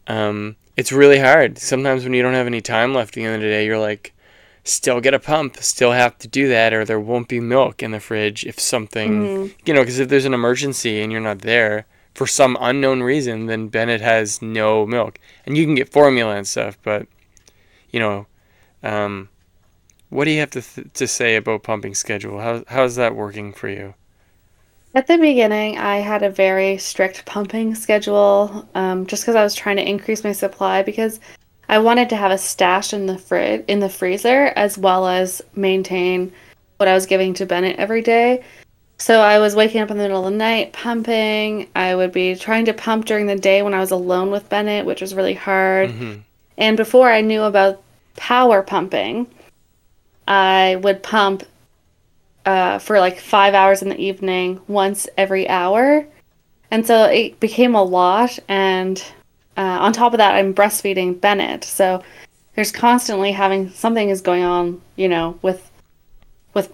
um, 0.09 0.57
it's 0.77 0.91
really 0.91 1.21
hard. 1.21 1.59
Sometimes 1.59 2.03
when 2.03 2.15
you 2.15 2.21
don't 2.23 2.35
have 2.35 2.49
any 2.49 2.61
time 2.61 2.95
left 2.95 3.11
at 3.11 3.15
the 3.15 3.25
end 3.27 3.37
of 3.37 3.43
the 3.43 3.47
day, 3.47 3.65
you're 3.65 3.79
like, 3.79 4.13
still 4.65 5.01
get 5.01 5.15
a 5.15 5.21
pump, 5.21 5.59
still 5.59 5.93
have 5.93 6.19
to 6.19 6.27
do 6.27 6.49
that, 6.49 6.75
or 6.75 6.85
there 6.85 6.99
won't 6.99 7.29
be 7.29 7.39
milk 7.39 7.81
in 7.81 7.93
the 7.93 8.01
fridge 8.01 8.45
if 8.45 8.59
something, 8.59 9.13
Mhm. 9.23 9.55
you 9.65 9.73
know, 9.73 9.83
because 9.83 10.01
if 10.01 10.09
there's 10.09 10.25
an 10.25 10.35
emergency 10.35 11.01
and 11.01 11.13
you're 11.13 11.21
not 11.21 11.43
there 11.43 11.87
for 12.13 12.27
some 12.27 12.59
unknown 12.61 13.05
reason, 13.05 13.47
then 13.47 13.69
Bennett 13.69 14.01
has 14.01 14.43
no 14.43 14.85
milk. 14.85 15.21
And 15.47 15.57
you 15.57 15.65
can 15.65 15.77
get 15.77 15.93
formula 15.93 16.35
and 16.35 16.47
stuff, 16.49 16.77
but, 16.83 17.07
you 17.93 18.01
know, 18.01 18.27
um, 18.83 19.29
what 20.15 20.27
do 20.27 20.31
you 20.31 20.39
have 20.39 20.51
to, 20.51 20.63
th- 20.63 20.87
to 20.95 21.09
say 21.09 21.35
about 21.35 21.65
pumping 21.65 21.93
schedule? 21.93 22.39
How, 22.39 22.63
how's 22.69 22.95
that 22.95 23.17
working 23.17 23.53
for 23.53 23.69
you? 23.69 23.95
At 24.95 25.09
the 25.09 25.19
beginning, 25.19 25.77
I 25.77 25.97
had 25.97 26.23
a 26.23 26.31
very 26.31 26.79
strict 26.79 27.25
pumping 27.25 27.75
schedule, 27.75 28.69
um, 28.77 29.09
just 29.09 29.25
because 29.25 29.35
I 29.35 29.43
was 29.43 29.57
trying 29.57 29.75
to 29.77 29.89
increase 29.89 30.23
my 30.23 30.31
supply 30.31 30.85
because 30.85 31.19
I 31.69 31.79
wanted 31.79 32.09
to 32.11 32.17
have 32.17 32.31
a 32.31 32.39
stash 32.39 32.93
in 32.93 33.07
the 33.07 33.19
fridge 33.19 33.65
in 33.67 33.81
the 33.81 33.89
freezer 33.89 34.53
as 34.55 34.79
well 34.79 35.09
as 35.09 35.43
maintain 35.57 36.33
what 36.77 36.89
I 36.89 36.95
was 36.95 37.07
giving 37.07 37.35
to 37.35 37.47
Bennett 37.47 37.81
every 37.81 38.01
day. 38.01 38.45
So 38.99 39.21
I 39.21 39.41
was 39.41 39.57
waking 39.57 39.81
up 39.81 39.91
in 39.91 39.97
the 39.97 40.05
middle 40.05 40.25
of 40.25 40.33
the 40.33 40.39
night 40.39 40.73
pumping. 40.73 41.69
I 41.75 41.97
would 41.97 42.13
be 42.13 42.37
trying 42.37 42.67
to 42.67 42.73
pump 42.73 43.07
during 43.07 43.27
the 43.27 43.35
day 43.35 43.63
when 43.63 43.75
I 43.75 43.81
was 43.81 43.91
alone 43.91 44.31
with 44.31 44.49
Bennett, 44.49 44.87
which 44.87 45.01
was 45.01 45.13
really 45.13 45.35
hard. 45.35 45.91
hmm 45.91 46.15
And 46.57 46.77
before 46.77 47.11
I 47.11 47.21
knew 47.21 47.43
about 47.43 47.83
power 48.15 48.63
pumping, 48.63 49.27
I 50.27 50.77
would 50.77 51.03
pump 51.03 51.45
uh, 52.45 52.79
for 52.79 53.01
like 53.01 53.19
five 53.19 53.55
hours 53.55 53.83
in 53.83 53.89
the 53.89 54.01
evening, 54.01 54.61
once 54.69 55.09
every 55.17 55.49
hour. 55.49 56.07
And 56.71 56.87
so 56.87 57.05
it 57.05 57.41
became 57.41 57.75
a 57.75 57.83
lot. 57.83 58.39
And 58.49 59.03
uh, 59.57 59.61
on 59.61 59.93
top 59.93 60.13
of 60.13 60.19
that, 60.19 60.35
I'm 60.35 60.55
breastfeeding 60.55 61.21
Bennett. 61.21 61.65
So 61.65 62.03
there's 62.55 62.73
constantly 62.73 63.33
having 63.33 63.71
something 63.71 64.09
is 64.09 64.21
going 64.21 64.43
on, 64.43 64.81
you 64.97 65.09
know, 65.09 65.39
with 65.43 65.71
with 66.53 66.73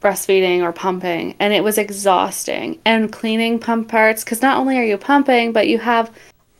breastfeeding 0.00 0.62
or 0.62 0.72
pumping. 0.72 1.34
And 1.38 1.52
it 1.52 1.64
was 1.64 1.78
exhausting. 1.78 2.78
And 2.84 3.12
cleaning 3.12 3.58
pump 3.58 3.88
parts, 3.88 4.24
because 4.24 4.42
not 4.42 4.58
only 4.58 4.78
are 4.78 4.84
you 4.84 4.98
pumping, 4.98 5.52
but 5.52 5.68
you 5.68 5.78
have 5.78 6.10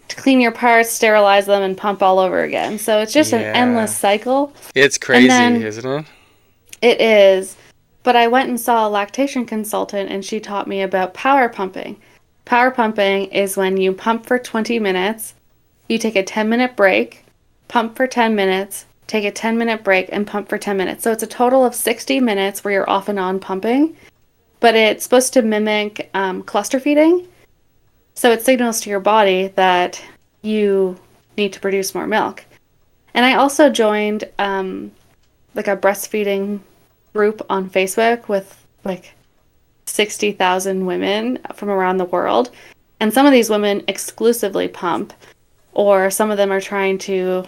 to 0.08 0.16
clean 0.16 0.40
your 0.40 0.52
parts, 0.52 0.90
sterilize 0.90 1.46
them, 1.46 1.62
and 1.62 1.76
pump 1.76 2.02
all 2.02 2.18
over 2.18 2.42
again. 2.42 2.78
So 2.78 3.00
it's 3.00 3.12
just 3.12 3.32
an 3.32 3.42
endless 3.42 3.96
cycle. 3.96 4.52
It's 4.74 4.98
crazy, 4.98 5.26
isn't 5.26 5.84
it? 5.86 6.06
It 6.82 7.00
is. 7.00 7.56
But 8.02 8.14
I 8.14 8.28
went 8.28 8.48
and 8.48 8.60
saw 8.60 8.86
a 8.86 8.90
lactation 8.90 9.46
consultant 9.46 10.10
and 10.10 10.24
she 10.24 10.38
taught 10.38 10.68
me 10.68 10.82
about 10.82 11.14
power 11.14 11.48
pumping. 11.48 12.00
Power 12.44 12.70
pumping 12.70 13.24
is 13.26 13.56
when 13.56 13.76
you 13.76 13.92
pump 13.92 14.26
for 14.26 14.38
20 14.38 14.78
minutes, 14.78 15.34
you 15.88 15.98
take 15.98 16.14
a 16.14 16.22
10 16.22 16.48
minute 16.48 16.76
break, 16.76 17.24
pump 17.66 17.96
for 17.96 18.06
10 18.06 18.36
minutes, 18.36 18.86
take 19.08 19.24
a 19.24 19.32
10 19.32 19.58
minute 19.58 19.82
break, 19.82 20.08
and 20.12 20.26
pump 20.26 20.48
for 20.48 20.58
10 20.58 20.76
minutes. 20.76 21.02
So 21.02 21.10
it's 21.10 21.24
a 21.24 21.26
total 21.26 21.64
of 21.64 21.74
60 21.74 22.20
minutes 22.20 22.62
where 22.62 22.74
you're 22.74 22.88
off 22.88 23.08
and 23.08 23.18
on 23.18 23.40
pumping. 23.40 23.96
But 24.60 24.76
it's 24.76 25.02
supposed 25.02 25.32
to 25.32 25.42
mimic 25.42 26.08
um, 26.14 26.44
cluster 26.44 26.78
feeding. 26.78 27.26
So 28.16 28.32
it 28.32 28.42
signals 28.42 28.80
to 28.80 28.90
your 28.90 29.00
body 29.00 29.48
that 29.56 30.02
you 30.42 30.98
need 31.36 31.52
to 31.52 31.60
produce 31.60 31.94
more 31.94 32.06
milk. 32.06 32.44
And 33.14 33.24
I 33.24 33.34
also 33.34 33.70
joined 33.70 34.24
um, 34.38 34.90
like 35.54 35.68
a 35.68 35.76
breastfeeding 35.76 36.60
group 37.14 37.44
on 37.48 37.70
Facebook 37.70 38.28
with 38.28 38.66
like 38.84 39.14
60,000 39.86 40.84
women 40.84 41.38
from 41.54 41.70
around 41.70 41.98
the 41.98 42.04
world. 42.06 42.50
And 43.00 43.12
some 43.12 43.26
of 43.26 43.32
these 43.32 43.50
women 43.50 43.84
exclusively 43.88 44.68
pump, 44.68 45.12
or 45.72 46.10
some 46.10 46.30
of 46.30 46.38
them 46.38 46.50
are 46.50 46.60
trying 46.60 46.98
to 46.98 47.44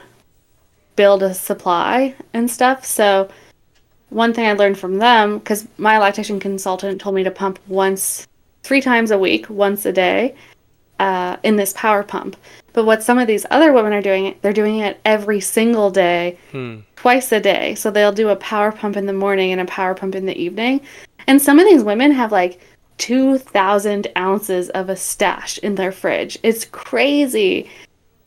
build 0.97 1.23
a 1.23 1.33
supply 1.33 2.15
and 2.35 2.51
stuff. 2.51 2.85
So, 2.85 3.31
one 4.11 4.33
thing 4.35 4.47
I 4.47 4.53
learned 4.53 4.79
from 4.79 4.99
them, 4.99 5.39
because 5.39 5.67
my 5.79 5.99
lactation 5.99 6.41
consultant 6.41 7.01
told 7.01 7.15
me 7.15 7.25
to 7.25 7.31
pump 7.31 7.59
once, 7.69 8.27
three 8.63 8.81
times 8.81 9.11
a 9.11 9.19
week, 9.19 9.49
once 9.49 9.87
a 9.87 9.93
day, 9.93 10.35
uh, 10.99 11.37
in 11.43 11.57
this 11.57 11.73
power 11.75 12.03
pump. 12.03 12.37
But 12.73 12.85
what 12.85 13.03
some 13.03 13.19
of 13.19 13.27
these 13.27 13.45
other 13.51 13.73
women 13.73 13.93
are 13.93 14.03
doing, 14.03 14.37
they're 14.43 14.53
doing 14.53 14.79
it 14.79 15.01
every 15.05 15.41
single 15.41 15.91
day 15.91 16.39
Hmm. 16.53 16.79
twice 16.97 17.33
a 17.33 17.41
day. 17.41 17.75
So 17.75 17.91
they'll 17.91 18.13
do 18.13 18.29
a 18.29 18.37
power 18.37 18.73
pump 18.73 18.97
in 18.97 19.07
the 19.07 19.13
morning 19.13 19.53
and 19.53 19.61
a 19.61 19.65
power 19.65 19.95
pump 19.95 20.15
in 20.15 20.27
the 20.27 20.37
evening. 20.37 20.81
And 21.27 21.41
some 21.43 21.59
of 21.59 21.67
these 21.67 21.83
women 21.83 22.13
have 22.13 22.33
like 22.33 22.61
2,000 22.99 24.09
ounces 24.17 24.71
of 24.71 24.89
a 24.89 24.97
stash 24.97 25.59
in 25.59 25.75
their 25.75 25.93
fridge. 25.93 26.39
It's 26.43 26.65
crazy. 26.65 27.71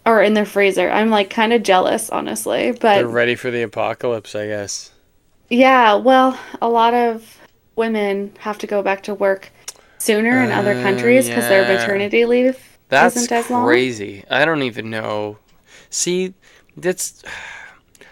Or 0.06 0.22
in 0.24 0.34
their 0.34 0.46
freezer. 0.46 0.90
I'm 0.90 1.10
like 1.12 1.30
kind 1.30 1.54
of 1.54 1.62
jealous, 1.64 2.10
honestly. 2.10 2.72
But 2.72 2.96
they're 2.96 3.08
ready 3.08 3.36
for 3.36 3.52
the 3.52 3.62
apocalypse, 3.62 4.34
I 4.36 4.48
guess. 4.48 4.92
yeah, 5.50 5.94
well, 5.94 6.38
a 6.62 6.68
lot 6.70 6.94
of 6.96 7.38
women 7.76 8.32
have 8.40 8.58
to 8.60 8.68
go 8.68 8.82
back 8.82 9.04
to 9.04 9.14
work 9.14 9.52
sooner 10.02 10.44
in 10.44 10.52
other 10.52 10.74
Uh, 10.74 10.84
countries 10.84 11.28
because 11.28 11.48
their 11.48 11.64
yeah. 11.64 11.74
maternity 11.78 12.26
leave 12.26 12.58
That's 12.90 13.16
isn't 13.16 13.32
as 13.32 13.50
long. 13.50 13.66
crazy. 13.66 14.24
I 14.30 14.46
don't 14.46 14.64
even 14.64 14.90
know. 14.90 15.38
See, 15.90 16.34
that's 16.76 17.24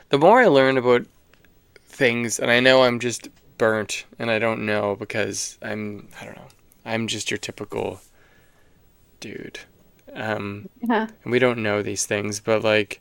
the 0.10 0.18
more 0.18 0.40
I 0.42 0.48
learn 0.48 0.78
about 0.78 1.06
things, 1.86 2.40
and 2.40 2.50
I 2.52 2.60
know 2.60 2.84
I'm 2.84 3.00
just 3.00 3.30
burnt, 3.58 4.06
and 4.20 4.30
I 4.32 4.40
don't 4.40 4.66
know 4.66 4.96
because 4.96 5.58
I'm 5.62 6.08
I 6.22 6.26
don't 6.26 6.36
know. 6.38 6.48
I'm 6.86 7.08
just 7.08 7.30
your 7.32 7.38
typical 7.38 8.02
dude. 9.20 9.60
Um, 10.14 10.70
Yeah. 10.82 11.08
and 11.24 11.32
we 11.32 11.40
don't 11.40 11.62
know 11.62 11.82
these 11.84 12.06
things, 12.06 12.40
but 12.40 12.64
like, 12.64 13.00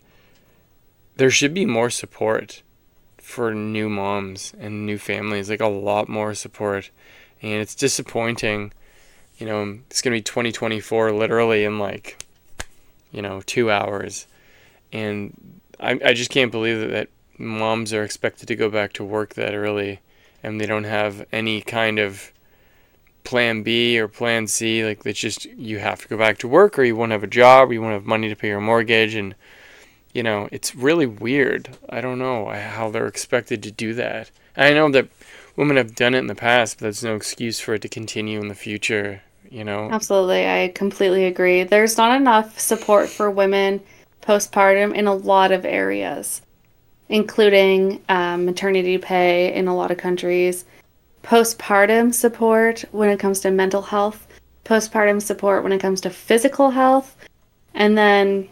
there 1.16 1.30
should 1.30 1.55
be 1.55 1.64
more 1.66 1.91
support 1.91 2.62
for 3.18 3.55
new 3.55 3.89
moms 3.89 4.53
and 4.61 4.84
new 4.86 4.99
families, 4.99 5.49
like 5.51 5.61
a 5.61 5.66
lot 5.68 6.09
more 6.09 6.34
support. 6.34 6.91
And 7.41 7.61
it's 7.62 7.74
disappointing, 7.74 8.72
you 9.39 9.47
know, 9.47 9.78
it's 9.91 10.03
gonna 10.03 10.16
be 10.16 10.22
2024 10.22 11.12
literally 11.12 11.64
in 11.64 11.78
like, 11.78 12.24
you 13.12 13.22
know, 13.22 13.41
two 13.47 13.70
hours. 13.70 14.26
And 14.93 15.61
I, 15.80 15.99
I 16.05 16.12
just 16.12 16.30
can't 16.30 16.53
believe 16.53 16.80
that, 16.80 16.91
that 16.91 17.09
moms 17.39 17.93
are 17.93 18.03
expected 18.03 18.49
to 18.49 18.57
go 18.57 18.68
back 18.68 18.93
to 18.95 19.05
work 19.05 19.34
that 19.34 19.55
early 19.55 20.01
and 20.43 20.61
they 20.61 20.66
don't 20.66 20.84
have 20.84 21.26
any 21.32 21.61
kind 21.61 21.99
of 21.99 22.32
plan 23.24 23.62
B 23.62 23.99
or 23.99 24.09
plan 24.09 24.47
C. 24.47 24.84
Like 24.84 25.05
it's 25.07 25.20
just 25.20 25.45
you 25.45 25.78
have 25.78 26.03
to 26.03 26.09
go 26.09 26.16
back 26.16 26.39
to 26.39 26.49
work 26.49 26.78
or 26.78 26.84
you 26.84 26.97
won't 26.97 27.12
have 27.12 27.24
a 27.24 27.28
job 27.28 27.70
or 27.70 27.72
you 27.72 27.82
won't 27.82 27.95
have 27.95 28.07
money 28.07 28.28
to 28.28 28.36
pay 28.36 28.49
your 28.49 28.61
mortgage 28.61 29.14
and 29.14 29.34
you 30.12 30.22
know, 30.22 30.49
it's 30.51 30.74
really 30.74 31.07
weird. 31.07 31.76
I 31.89 32.01
don't 32.01 32.18
know 32.18 32.49
how 32.49 32.91
they're 32.91 33.07
expected 33.07 33.62
to 33.62 33.70
do 33.70 33.95
that. 33.95 34.30
I 34.57 34.72
know 34.72 34.91
that 34.91 35.09
women 35.55 35.76
have 35.76 35.95
done 35.95 36.14
it 36.14 36.18
in 36.18 36.26
the 36.26 36.34
past, 36.34 36.78
but 36.78 36.84
that's 36.86 37.03
no 37.03 37.14
excuse 37.14 37.61
for 37.61 37.74
it 37.74 37.82
to 37.82 37.89
continue 37.89 38.41
in 38.41 38.49
the 38.49 38.55
future, 38.55 39.22
you 39.51 39.65
know. 39.65 39.89
Absolutely, 39.91 40.47
I 40.47 40.69
completely 40.75 41.25
agree. 41.27 41.65
There's 41.65 41.97
not 41.97 42.17
enough 42.17 42.59
support 42.59 43.09
for 43.09 43.31
women 43.31 43.81
postpartum 44.23 44.95
in 44.95 45.07
a 45.07 45.15
lot 45.15 45.53
of 45.53 45.65
areas, 45.65 46.43
including 47.09 48.03
um, 48.09 48.45
maternity 48.45 48.99
pay 48.99 49.55
in 49.55 49.69
a 49.69 49.75
lot 49.75 49.91
of 49.91 49.99
countries, 49.99 50.65
postpartum 51.23 52.13
support 52.13 52.85
when 52.93 53.09
it 53.09 53.19
comes 53.19 53.41
to 53.41 53.51
mental 53.51 53.83
health, 53.83 54.27
postpartum 54.65 55.21
support 55.21 55.63
when 55.63 55.73
it 55.73 55.81
comes 55.81 56.01
to 56.03 56.11
physical 56.11 56.71
health, 56.71 57.17
and 57.75 57.97
then 57.97 58.49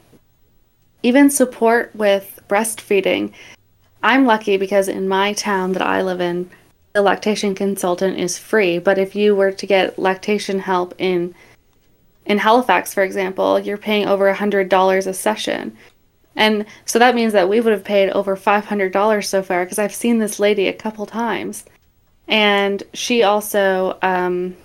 even 1.03 1.31
support 1.31 1.95
with 1.95 2.41
breastfeeding. 2.49 3.33
I'm 4.03 4.25
lucky 4.25 4.57
because 4.57 4.89
in 4.89 5.09
my 5.09 5.35
town 5.35 5.73
that 5.73 5.83
I 5.83 6.03
live 6.03 6.21
in, 6.21 6.51
the 6.97 7.03
lactation 7.03 7.55
consultant 7.55 8.19
is 8.19 8.39
free, 8.39 8.79
but 8.79 8.97
if 8.97 9.15
you 9.15 9.37
were 9.37 9.53
to 9.53 9.67
get 9.67 9.99
lactation 9.99 10.59
help 10.59 10.95
in 10.97 11.35
in 12.25 12.39
Halifax, 12.39 12.95
for 12.95 13.03
example, 13.03 13.61
you're 13.61 13.77
paying 13.77 14.09
over 14.09 14.33
$100 14.33 15.07
a 15.07 15.13
session. 15.13 15.77
And 16.35 16.65
so 16.87 16.99
that 16.99 17.15
means 17.15 17.35
that 17.35 17.51
we 17.51 17.61
would 17.61 17.73
have 17.73 17.85
paid 17.85 18.09
over 18.11 18.35
$500 18.35 19.25
so 19.27 19.43
far 19.43 19.65
because 19.65 19.79
I've 19.79 19.95
seen 19.95 20.19
this 20.19 20.41
lady 20.41 20.69
a 20.69 20.73
couple 20.73 21.05
times. 21.05 21.67
And 22.27 22.83
she 22.95 23.23
also, 23.23 23.99
um, 24.01 24.57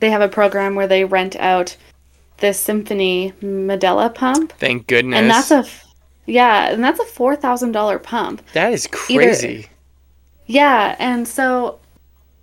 they 0.00 0.10
have 0.10 0.20
a 0.20 0.28
program 0.28 0.74
where 0.74 0.88
they 0.88 1.04
rent 1.04 1.36
out 1.36 1.76
this 2.38 2.58
Symphony 2.58 3.32
Medela 3.40 4.12
pump. 4.12 4.52
Thank 4.58 4.88
goodness. 4.88 5.20
And 5.20 5.30
that's 5.30 5.52
a, 5.52 5.64
yeah, 6.26 6.72
and 6.72 6.82
that's 6.82 7.00
a 7.00 7.04
$4,000 7.04 8.02
pump. 8.02 8.42
that 8.54 8.72
is 8.72 8.88
either- 9.08 9.22
crazy. 9.22 9.68
Yeah, 10.46 10.96
and 10.98 11.26
so 11.26 11.80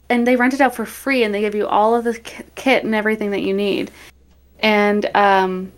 and 0.09 0.27
they 0.27 0.35
rent 0.35 0.53
it 0.53 0.61
out 0.61 0.75
for 0.75 0.85
free 0.85 1.23
and 1.23 1.33
they 1.33 1.41
give 1.41 1.55
you 1.55 1.67
all 1.67 1.95
of 1.95 2.03
the 2.03 2.19
kit 2.55 2.83
and 2.83 2.93
everything 2.93 3.31
that 3.31 3.41
you 3.41 3.53
need. 3.53 3.89
And 4.59 5.09
um, 5.15 5.71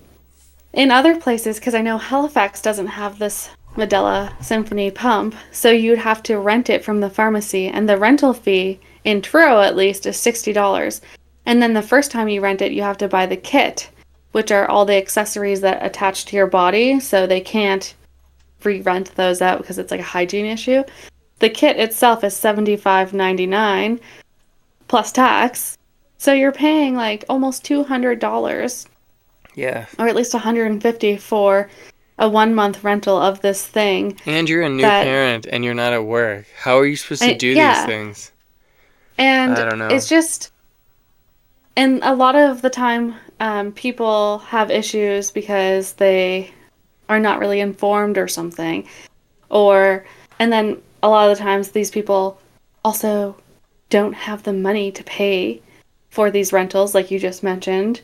in 0.74 0.92
other 0.92 1.20
places, 1.20 1.58
because 1.58 1.76
I 1.76 1.82
know 1.82 1.98
Halifax 1.98 2.62
doesn't 2.62 2.88
have 2.88 3.18
this 3.18 3.50
Medela 3.76 4.32
Symphony 4.44 4.92
pump, 4.92 5.36
so 5.52 5.70
you'd 5.70 6.00
have 6.00 6.24
to 6.24 6.40
rent 6.40 6.70
it 6.70 6.84
from 6.84 7.00
the 7.02 7.10
pharmacy, 7.10 7.68
and 7.68 7.88
the 7.88 7.98
rental 7.98 8.34
fee 8.34 8.80
in 9.04 9.22
Truro 9.22 9.62
at 9.62 9.76
least 9.76 10.06
is 10.06 10.18
sixty 10.18 10.54
dollars. 10.54 11.02
And 11.46 11.62
then 11.62 11.74
the 11.74 11.82
first 11.82 12.10
time 12.10 12.28
you 12.28 12.42
rent 12.42 12.62
it, 12.62 12.72
you 12.72 12.82
have 12.82 12.98
to 12.98 13.08
buy 13.08 13.26
the 13.26 13.38
kit, 13.38 13.90
which 14.32 14.52
are 14.52 14.68
all 14.68 14.86
the 14.86 14.96
accessories 14.96 15.62
that 15.62 15.86
attach 15.86 16.26
to 16.26 16.36
your 16.36 16.48
body, 16.48 17.00
so 17.00 17.28
they 17.28 17.42
can't 17.42 17.94
re-rent 18.64 19.14
those 19.16 19.42
out 19.42 19.60
because 19.60 19.78
it's 19.78 19.92
like 19.92 20.00
a 20.00 20.04
hygiene 20.04 20.46
issue. 20.46 20.84
The 21.40 21.50
kit 21.50 21.78
itself 21.78 22.24
is 22.24 22.36
seventy 22.36 22.78
five 22.78 23.14
ninety 23.14 23.46
nine 23.46 24.00
plus 24.88 25.12
tax. 25.12 25.78
So 26.18 26.34
you're 26.34 26.52
paying 26.52 26.96
like 26.96 27.26
almost 27.30 27.66
two 27.66 27.84
hundred 27.84 28.20
dollars, 28.20 28.88
Yeah. 29.54 29.86
or 30.00 30.08
at 30.08 30.16
least 30.16 30.34
one 30.34 30.44
hundred 30.44 30.72
and 30.72 30.82
fifty 30.82 31.18
for 31.18 31.70
a 32.18 32.30
one 32.30 32.56
month 32.56 32.84
rental 32.84 33.18
of 33.18 33.42
this 33.42 33.68
thing. 33.68 34.18
And 34.26 34.48
you're 34.48 34.62
a 34.62 34.70
new 34.70 34.82
That- 34.82 35.04
parent 35.04 35.46
and 35.52 35.66
you're 35.66 35.74
not 35.74 35.92
at 35.92 36.06
work. 36.06 36.46
How 36.58 36.78
are 36.80 36.86
you 36.86 36.96
supposed 36.96 37.22
to 37.24 37.32
I- 37.32 37.38
do 37.38 37.50
yeah. 37.50 37.76
these 37.82 37.86
things? 37.86 38.32
And 39.18 39.54
I 39.54 39.70
don't 39.70 39.80
know. 39.80 39.88
it's 39.88 40.08
just, 40.10 40.52
and 41.76 42.02
a 42.04 42.14
lot 42.14 42.36
of 42.36 42.62
the 42.62 42.70
time, 42.70 43.16
um, 43.40 43.72
people 43.74 44.40
have 44.40 44.70
issues 44.72 45.32
because 45.32 45.94
they 45.94 46.52
are 47.08 47.20
not 47.20 47.40
really 47.40 47.60
informed 47.62 48.18
or 48.18 48.28
something. 48.28 48.88
Or, 49.50 50.06
and 50.40 50.52
then 50.52 50.82
a 51.06 51.08
lot 51.08 51.30
of 51.30 51.38
the 51.38 51.44
times, 51.44 51.70
these 51.70 51.92
people 51.92 52.40
also 52.84 53.36
don't 53.90 54.14
have 54.14 54.42
the 54.42 54.54
money 54.54 54.92
to 54.92 55.04
pay 55.04 55.62
for 56.10 56.32
these 56.32 56.52
rentals, 56.52 56.96
like 56.96 57.12
you 57.12 57.20
just 57.20 57.44
mentioned. 57.44 58.02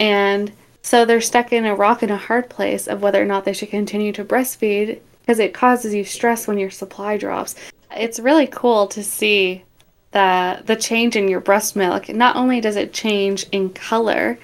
And 0.00 0.50
so 0.80 1.04
they're 1.04 1.20
stuck 1.20 1.52
in 1.52 1.66
a 1.66 1.74
rock 1.74 2.02
and 2.02 2.10
a 2.10 2.16
hard 2.16 2.48
place 2.48 2.86
of 2.86 3.02
whether 3.02 3.20
or 3.20 3.26
not 3.26 3.44
they 3.44 3.52
should 3.52 3.68
continue 3.68 4.12
to 4.12 4.24
breastfeed 4.24 5.00
because 5.20 5.38
it 5.38 5.52
causes 5.52 5.92
you 5.92 6.04
stress 6.04 6.46
when 6.46 6.56
your 6.56 6.70
supply 6.70 7.18
drops. 7.18 7.54
It's 7.94 8.18
really 8.18 8.46
cool 8.46 8.86
to 8.88 9.04
see 9.04 9.64
the 10.12 10.62
the 10.64 10.76
change 10.76 11.16
in 11.16 11.28
your 11.28 11.40
breast 11.40 11.76
milk. 11.76 12.08
Not 12.08 12.36
only 12.36 12.62
does 12.62 12.76
it 12.76 12.94
change 12.94 13.44
in 13.52 13.68
color, 13.70 14.38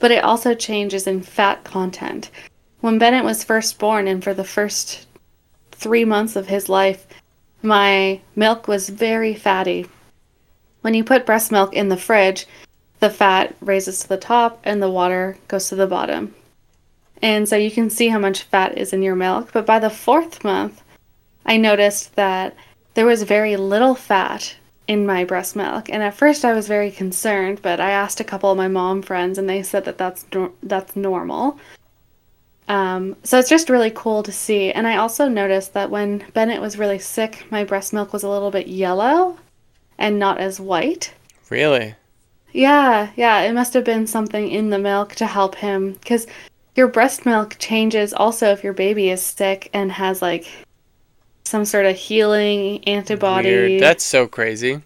but 0.00 0.10
it 0.10 0.24
also 0.24 0.54
changes 0.54 1.06
in 1.06 1.20
fat 1.20 1.62
content. 1.64 2.30
When 2.80 2.98
Bennett 2.98 3.24
was 3.24 3.44
first 3.44 3.78
born 3.78 4.08
and 4.08 4.24
for 4.24 4.32
the 4.32 4.44
first 4.44 5.06
3 5.72 6.06
months 6.06 6.36
of 6.36 6.46
his 6.46 6.70
life, 6.70 7.06
my 7.64 8.20
milk 8.36 8.68
was 8.68 8.88
very 8.88 9.34
fatty. 9.34 9.88
When 10.82 10.94
you 10.94 11.02
put 11.02 11.26
breast 11.26 11.50
milk 11.50 11.72
in 11.72 11.88
the 11.88 11.96
fridge, 11.96 12.46
the 13.00 13.10
fat 13.10 13.54
raises 13.60 14.00
to 14.00 14.08
the 14.08 14.16
top 14.16 14.60
and 14.64 14.82
the 14.82 14.90
water 14.90 15.38
goes 15.48 15.68
to 15.68 15.74
the 15.74 15.86
bottom. 15.86 16.34
And 17.22 17.48
so 17.48 17.56
you 17.56 17.70
can 17.70 17.88
see 17.88 18.08
how 18.08 18.18
much 18.18 18.42
fat 18.42 18.76
is 18.76 18.92
in 18.92 19.02
your 19.02 19.14
milk. 19.14 19.50
But 19.52 19.66
by 19.66 19.78
the 19.78 19.90
fourth 19.90 20.44
month, 20.44 20.82
I 21.46 21.56
noticed 21.56 22.16
that 22.16 22.54
there 22.94 23.06
was 23.06 23.22
very 23.22 23.56
little 23.56 23.94
fat 23.94 24.56
in 24.86 25.06
my 25.06 25.24
breast 25.24 25.56
milk. 25.56 25.88
And 25.88 26.02
at 26.02 26.14
first 26.14 26.44
I 26.44 26.52
was 26.52 26.68
very 26.68 26.90
concerned, 26.90 27.60
but 27.62 27.80
I 27.80 27.90
asked 27.90 28.20
a 28.20 28.24
couple 28.24 28.50
of 28.50 28.56
my 28.56 28.68
mom 28.68 29.02
friends 29.02 29.38
and 29.38 29.48
they 29.48 29.62
said 29.62 29.84
that 29.86 29.98
that's 29.98 30.26
that's 30.62 30.96
normal. 30.96 31.58
Um, 32.68 33.16
so 33.22 33.38
it's 33.38 33.50
just 33.50 33.68
really 33.68 33.90
cool 33.90 34.22
to 34.22 34.32
see. 34.32 34.72
And 34.72 34.86
I 34.86 34.96
also 34.96 35.28
noticed 35.28 35.74
that 35.74 35.90
when 35.90 36.24
Bennett 36.32 36.60
was 36.60 36.78
really 36.78 36.98
sick, 36.98 37.46
my 37.50 37.64
breast 37.64 37.92
milk 37.92 38.12
was 38.12 38.22
a 38.22 38.28
little 38.28 38.50
bit 38.50 38.66
yellow 38.66 39.38
and 39.98 40.18
not 40.18 40.38
as 40.38 40.58
white. 40.58 41.12
Really? 41.50 41.94
Yeah, 42.52 43.10
yeah, 43.16 43.40
it 43.40 43.52
must 43.52 43.74
have 43.74 43.84
been 43.84 44.06
something 44.06 44.48
in 44.48 44.70
the 44.70 44.78
milk 44.78 45.14
to 45.16 45.26
help 45.26 45.56
him 45.56 45.92
because 45.94 46.26
your 46.74 46.88
breast 46.88 47.26
milk 47.26 47.56
changes 47.58 48.14
also 48.14 48.52
if 48.52 48.64
your 48.64 48.72
baby 48.72 49.10
is 49.10 49.22
sick 49.22 49.70
and 49.74 49.92
has 49.92 50.22
like 50.22 50.46
some 51.44 51.64
sort 51.64 51.86
of 51.86 51.96
healing 51.96 52.82
antibody. 52.84 53.48
Weird. 53.48 53.82
That's 53.82 54.04
so 54.04 54.26
crazy. 54.26 54.80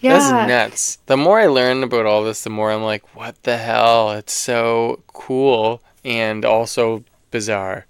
yeah, 0.00 0.18
That's 0.18 0.48
nuts. 0.48 0.98
The 1.06 1.16
more 1.16 1.40
I 1.40 1.46
learn 1.46 1.82
about 1.82 2.06
all 2.06 2.22
this, 2.22 2.44
the 2.44 2.50
more 2.50 2.70
I'm 2.70 2.82
like, 2.82 3.16
what 3.16 3.42
the 3.42 3.56
hell? 3.56 4.12
It's 4.12 4.32
so 4.32 5.02
cool 5.08 5.82
and 6.04 6.44
also 6.44 7.04
bizarre. 7.30 7.86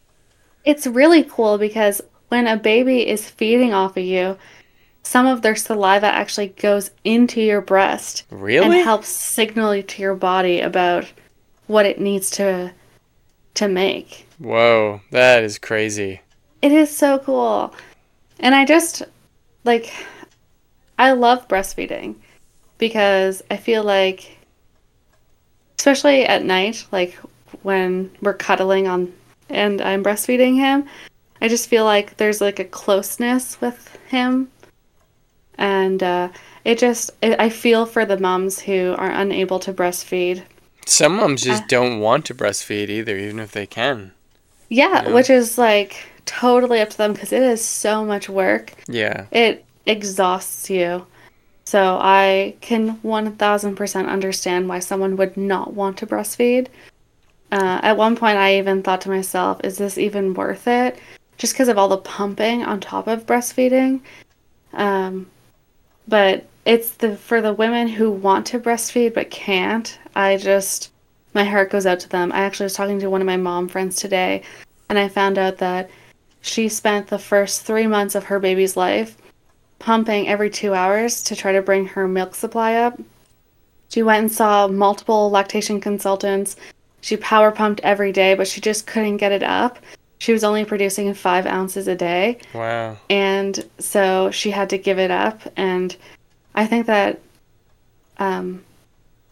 it's 0.65 0.87
really 0.87 1.25
cool 1.25 1.59
because 1.59 2.03
when 2.29 2.47
a 2.47 2.57
baby 2.57 3.09
is 3.09 3.29
feeding 3.29 3.73
off 3.75 3.97
of 3.97 4.05
you, 4.05 4.37
some 5.03 5.27
of 5.27 5.43
their 5.43 5.57
saliva 5.57 6.07
actually 6.07 6.49
goes 6.49 6.91
into 7.05 7.41
your 7.41 7.61
breast 7.61 8.25
and 8.31 8.73
helps 8.75 9.09
signal 9.09 9.83
to 9.83 10.03
your 10.03 10.15
body 10.15 10.61
about 10.61 11.07
what 11.67 11.87
it 11.87 12.01
needs 12.01 12.31
to 12.31 12.73
to 13.55 13.69
make. 13.69 14.29
Whoa, 14.39 15.01
that 15.11 15.43
is 15.43 15.59
crazy. 15.59 16.21
It 16.63 16.73
is 16.73 16.95
so 16.95 17.19
cool. 17.19 17.75
And 18.39 18.55
I 18.55 18.65
just 18.65 19.03
like 19.65 19.93
I 20.99 21.13
love 21.13 21.49
breastfeeding 21.49 22.17
because 22.79 23.43
I 23.51 23.57
feel 23.57 23.83
like 23.83 24.39
especially 25.79 26.25
at 26.27 26.45
night, 26.45 26.87
like 26.93 27.19
when 27.63 28.11
we're 28.23 28.35
cuddling 28.35 28.87
on 28.89 29.13
and 29.49 29.81
I'm 29.81 30.03
breastfeeding 30.05 30.55
him, 30.57 30.87
I 31.41 31.49
just 31.49 31.69
feel 31.69 31.85
like 31.85 32.17
there's 32.17 32.41
like 32.41 32.59
a 32.59 32.65
closeness 32.65 33.61
with 33.61 33.97
him. 34.09 34.51
And 35.59 36.03
uh 36.03 36.29
it 36.65 36.79
just 36.79 37.11
it, 37.23 37.39
I 37.41 37.49
feel 37.51 37.87
for 37.87 38.05
the 38.05 38.19
moms 38.19 38.61
who 38.61 38.95
are 38.99 39.11
unable 39.11 39.59
to 39.61 39.73
breastfeed. 39.73 40.43
Some 40.87 41.17
moms 41.17 41.43
just 41.43 41.65
Uh. 41.65 41.67
don't 41.69 42.01
want 42.01 42.25
to 42.27 42.35
breastfeed 42.35 42.89
either, 42.89 43.17
even 43.17 43.39
if 43.41 43.53
they 43.53 43.67
can. 43.67 44.13
Yeah, 44.69 45.05
Yeah. 45.05 45.13
which 45.13 45.31
is 45.31 45.59
like 45.59 45.97
totally 46.27 46.81
up 46.81 46.91
to 46.91 46.99
them 46.99 47.13
because 47.13 47.33
it 47.33 47.43
is 47.43 47.65
so 47.65 48.05
much 48.05 48.29
work. 48.29 48.73
Yeah. 48.89 49.27
it 49.31 49.65
exhausts 49.87 50.71
you. 50.71 51.07
So 51.65 51.99
I 52.01 52.55
can 52.61 52.99
1000% 53.05 54.09
understand 54.09 54.69
why 54.69 54.79
someone 54.81 55.17
would 55.17 55.37
not 55.37 55.73
want 55.75 55.97
to 55.99 56.07
breastfeed. 56.07 56.67
Uh, 57.53 57.81
at 57.83 57.97
one 57.97 58.17
point, 58.17 58.39
I 58.39 58.59
even 58.59 58.83
thought 58.83 59.01
to 59.03 59.09
myself, 59.09 59.61
is 59.65 59.79
this 59.79 59.99
even 59.99 60.35
worth 60.35 60.69
it? 60.69 60.99
Just 61.39 61.55
because 61.55 61.69
of 61.69 61.79
all 61.79 61.89
the 61.89 61.99
pumping 61.99 62.63
on 62.65 62.81
top 62.81 63.07
of 63.07 63.27
breastfeeding. 63.27 64.01
Um, 64.73 65.29
but 66.07 66.47
it's 66.65 66.91
the 66.93 67.17
for 67.17 67.41
the 67.41 67.53
women 67.53 67.89
who 67.89 68.11
want 68.11 68.47
to 68.47 68.61
breastfeed 68.61 69.15
but 69.15 69.31
can't. 69.31 69.99
I 70.15 70.37
just 70.37 70.93
my 71.35 71.45
heart 71.45 71.71
goes 71.71 71.87
out 71.87 72.01
to 72.01 72.09
them. 72.09 72.33
I 72.33 72.41
actually 72.41 72.65
was 72.65 72.75
talking 72.75 73.01
to 73.01 73.11
one 73.11 73.21
of 73.21 73.27
my 73.27 73.37
mom 73.37 73.69
friends 73.69 73.97
today, 73.97 74.43
and 74.89 74.99
I 74.99 75.09
found 75.09 75.39
out 75.39 75.59
that 75.59 75.91
she 76.43 76.69
spent 76.69 77.07
the 77.07 77.19
first 77.19 77.63
three 77.63 77.87
months 77.87 78.15
of 78.15 78.25
her 78.25 78.39
baby's 78.39 78.77
life 78.77 79.17
pumping 79.79 80.29
every 80.29 80.51
two 80.51 80.75
hours 80.75 81.23
to 81.23 81.37
try 81.37 81.53
to 81.53 81.63
bring 81.63 81.87
her 81.87 82.07
milk 82.07 82.35
supply 82.35 82.75
up. 82.75 83.01
She 83.89 84.03
went 84.03 84.21
and 84.21 84.33
saw 84.33 84.69
multiple 84.69 85.31
lactation 85.31 85.81
consultants. 85.81 86.57
She 87.01 87.17
power 87.17 87.51
pumped 87.51 87.81
every 87.83 88.13
day, 88.13 88.35
but 88.35 88.47
she 88.49 88.61
just 88.61 88.87
couldn't 88.87 89.19
get 89.19 89.33
it 89.33 89.43
up. 89.43 89.79
She 90.19 90.33
was 90.33 90.45
only 90.45 90.65
producing 90.67 91.13
five 91.15 91.47
ounces 91.47 91.89
a 91.89 91.95
day, 91.95 92.39
Wow. 92.53 92.99
and 93.09 93.65
so 93.79 94.31
she 94.31 94.51
had 94.51 94.69
to 94.71 94.77
give 94.79 94.99
it 94.99 95.11
up. 95.11 95.41
And 95.57 95.97
I 96.55 96.67
think 96.67 96.87
that 96.87 97.21
um, 98.19 98.63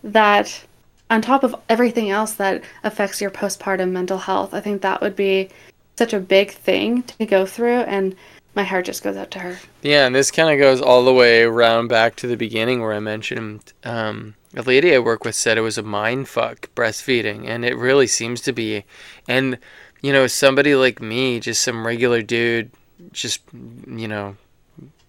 that 0.02 0.64
on 1.10 1.20
top 1.22 1.44
of 1.44 1.54
everything 1.68 2.10
else 2.10 2.32
that 2.34 2.62
affects 2.84 3.20
your 3.20 3.30
postpartum 3.30 3.90
mental 3.90 4.18
health, 4.18 4.54
I 4.54 4.60
think 4.60 4.80
that 4.82 5.00
would 5.02 5.16
be 5.16 5.50
such 5.96 6.12
a 6.14 6.20
big 6.20 6.52
thing 6.52 7.02
to 7.02 7.26
go 7.26 7.44
through. 7.44 7.80
And 7.80 8.14
my 8.54 8.64
heart 8.64 8.86
just 8.86 9.02
goes 9.02 9.16
out 9.16 9.30
to 9.32 9.38
her. 9.40 9.58
Yeah, 9.82 10.06
and 10.06 10.14
this 10.14 10.30
kind 10.30 10.50
of 10.50 10.58
goes 10.58 10.80
all 10.80 11.04
the 11.04 11.12
way 11.12 11.42
around 11.42 11.88
back 11.88 12.16
to 12.16 12.26
the 12.26 12.36
beginning 12.36 12.80
where 12.80 12.92
I 12.92 13.00
mentioned 13.00 13.72
um, 13.84 14.34
a 14.59 14.62
lady 14.62 14.94
I 14.94 14.98
work 14.98 15.24
with 15.24 15.34
said 15.34 15.56
it 15.56 15.62
was 15.62 15.78
a 15.78 15.82
mind 15.82 16.28
fuck 16.28 16.68
breastfeeding, 16.74 17.48
and 17.48 17.64
it 17.64 17.76
really 17.76 18.06
seems 18.06 18.40
to 18.42 18.52
be. 18.52 18.84
And 19.28 19.59
you 20.02 20.12
know, 20.12 20.26
somebody 20.26 20.74
like 20.74 21.00
me, 21.00 21.40
just 21.40 21.62
some 21.62 21.86
regular 21.86 22.22
dude, 22.22 22.70
just 23.12 23.40
you 23.52 24.09
know, 24.09 24.36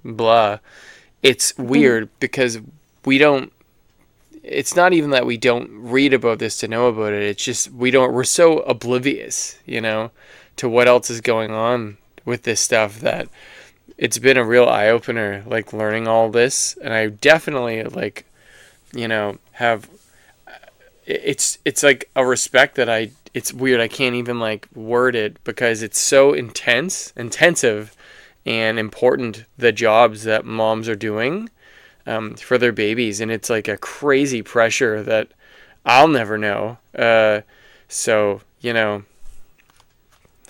blah. 0.06 0.60
It's 1.24 1.58
weird 1.58 2.10
because 2.20 2.60
we 3.04 3.18
don't. 3.18 3.52
It's 4.44 4.76
not 4.76 4.94
even 4.94 5.10
that 5.10 5.26
we 5.26 5.38
don't 5.38 5.70
read 5.72 6.14
about 6.14 6.40
this 6.40 6.58
to 6.60 6.68
know 6.68 6.88
about 6.88 7.14
it. 7.14 7.24
It's 7.24 7.44
just 7.44 7.72
we 7.72 7.92
don't. 7.92 8.14
We're 8.14 8.24
so 8.24 8.60
oblivious, 8.60 9.58
you 9.66 9.82
know, 9.82 10.12
to 10.58 10.70
what 10.70 10.88
else 10.88 11.10
is 11.10 11.22
going 11.22 11.52
on 11.52 11.98
with 12.24 12.44
this 12.44 12.62
stuff 12.62 13.00
that 13.00 13.28
it's 14.00 14.18
been 14.18 14.38
a 14.38 14.46
real 14.46 14.66
eye 14.66 14.88
opener, 14.88 15.44
like 15.46 15.74
learning 15.74 16.08
all 16.08 16.30
this, 16.30 16.78
and 16.82 16.94
I 16.94 17.08
definitely 17.08 17.84
like, 17.84 18.26
you 18.94 19.08
know, 19.08 19.38
have. 19.54 19.90
It's 21.06 21.58
it's 21.66 21.82
like 21.84 22.10
a 22.16 22.26
respect 22.26 22.76
that 22.76 22.90
I. 22.90 23.12
It's 23.34 23.54
weird. 23.54 23.80
I 23.80 23.88
can't 23.88 24.16
even 24.16 24.40
like 24.40 24.68
word 24.76 25.16
it 25.16 25.44
because 25.44 25.82
it's 25.84 26.00
so 26.00 26.34
intense, 26.34 27.14
intensive, 27.16 27.96
and 28.46 28.78
important. 28.80 29.46
The 29.58 29.72
jobs 29.72 30.24
that 30.24 30.46
moms 30.46 30.88
are 30.90 30.96
doing, 30.96 31.50
um, 32.06 32.36
for 32.36 32.58
their 32.58 32.72
babies, 32.72 33.22
and 33.22 33.32
it's 33.32 33.50
like 33.50 33.68
a 33.68 33.78
crazy 33.78 34.42
pressure 34.42 35.02
that 35.04 35.30
I'll 35.86 36.08
never 36.08 36.38
know. 36.38 36.78
Uh, 36.98 37.42
so 37.88 38.42
you 38.62 38.74
know, 38.74 39.04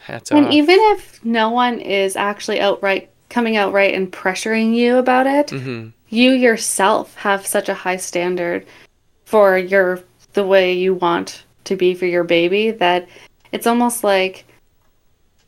hats 0.02 0.32
And 0.32 0.46
off. 0.46 0.52
even 0.52 0.78
if 0.80 1.24
no 1.24 1.50
one 1.50 1.80
is 1.80 2.16
actually 2.16 2.60
outright 2.60 3.10
coming 3.30 3.56
outright 3.58 3.94
and 3.94 4.12
pressuring 4.12 4.74
you 4.76 4.98
about 4.98 5.28
it, 5.28 5.52
hmm 5.52 5.90
you 6.10 6.32
yourself 6.32 7.16
have 7.16 7.46
such 7.46 7.70
a 7.70 7.74
high 7.74 7.98
standard 7.98 8.66
for 9.26 9.58
your 9.58 10.04
the 10.34 10.46
way 10.46 10.74
you 10.74 10.94
want 10.94 11.44
to 11.64 11.76
be 11.76 11.94
for 11.94 12.06
your 12.06 12.24
baby 12.24 12.72
that 12.72 13.08
it's 13.52 13.68
almost 13.68 14.04
like 14.04 14.46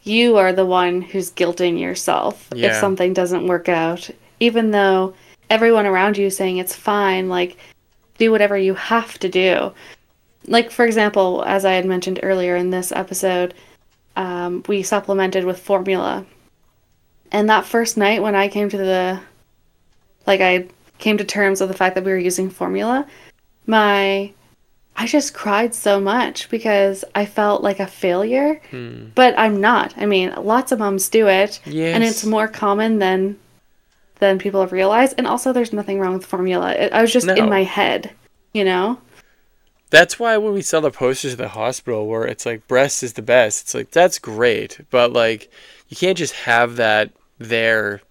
you 0.04 0.38
are 0.38 0.54
the 0.54 0.66
one 0.66 1.02
who's 1.02 1.32
guilting 1.32 1.80
yourself 1.80 2.48
if 2.56 2.76
something 2.76 3.14
doesn't 3.14 3.46
work 3.46 3.70
out. 3.70 4.10
Even 4.40 4.72
though 4.72 5.14
everyone 5.50 5.86
around 5.86 6.18
you 6.18 6.28
is 6.28 6.38
saying 6.38 6.58
it's 6.58 6.76
fine 6.76 7.30
like 7.30 7.58
do 8.18 8.32
whatever 8.32 8.58
you 8.58 8.74
have 8.74 9.18
to 9.20 9.30
do. 9.30 9.72
Like 10.48 10.72
for 10.72 10.86
example 10.86 11.44
as 11.46 11.66
i 11.66 11.74
had 11.74 11.86
mentioned 11.86 12.20
earlier 12.24 12.56
in 12.56 12.70
this 12.70 12.92
episode 12.92 13.54
um, 14.16 14.64
we 14.68 14.84
supplemented 14.84 15.46
with 15.46 15.60
formula. 15.60 16.26
And 17.32 17.50
that 17.50 17.66
first 17.66 17.98
night 17.98 18.22
when 18.22 18.36
i 18.36 18.48
came 18.48 18.70
to 18.70 18.78
the 18.78 19.22
like 20.28 20.42
I 20.42 20.68
came 20.98 21.18
to 21.18 21.24
terms 21.24 21.60
with 21.60 21.70
the 21.70 21.78
fact 21.78 21.96
that 21.96 22.04
we 22.04 22.12
were 22.12 22.18
using 22.18 22.50
formula, 22.50 23.08
my 23.66 24.32
I 24.98 25.08
just 25.08 25.34
cried 25.34 25.74
so 25.74 26.00
much 26.02 26.50
because 26.50 27.06
I 27.16 27.26
felt 27.26 27.64
like 27.64 27.80
a 27.80 27.88
failure, 27.88 28.62
Hmm. 28.72 29.06
but 29.16 29.34
I'm 29.38 29.62
not. 29.62 29.94
I 29.98 30.06
mean, 30.06 30.34
lots 30.38 30.72
of 30.72 30.80
moms 30.80 31.10
do 31.10 31.28
it, 31.28 31.60
and 31.66 32.04
it's 32.04 32.26
more 32.26 32.48
common 32.48 33.00
than 33.00 33.38
than 34.20 34.38
people 34.38 34.62
have 34.62 34.72
realized. 34.72 35.16
And 35.18 35.26
also, 35.26 35.52
there's 35.52 35.74
nothing 35.74 36.00
wrong 36.00 36.14
with 36.14 36.26
formula. 36.26 36.74
It, 36.74 36.94
I 36.94 37.02
was 37.02 37.12
just 37.12 37.26
No. 37.26 37.34
in 37.34 37.50
my 37.50 37.64
head, 37.64 38.12
you 38.54 38.64
know. 38.64 39.00
That's 39.90 40.20
why 40.20 40.38
when 40.38 40.54
we 40.54 40.62
sell 40.62 40.82
the 40.82 40.92
posters 40.92 41.34
at 41.34 41.38
the 41.40 41.48
hospital 41.50 42.08
where 42.08 42.26
it's 42.26 42.46
like 42.46 42.68
breast 42.68 43.02
is 43.02 43.14
the 43.14 43.22
best, 43.22 43.64
it's 43.64 43.74
like 43.74 43.92
that's 43.92 44.20
great, 44.20 44.80
but 44.90 45.12
like 45.12 45.50
you 45.90 45.98
can't 45.98 46.18
just 46.18 46.34
have 46.34 46.76
that 46.76 47.12
there 47.40 48.02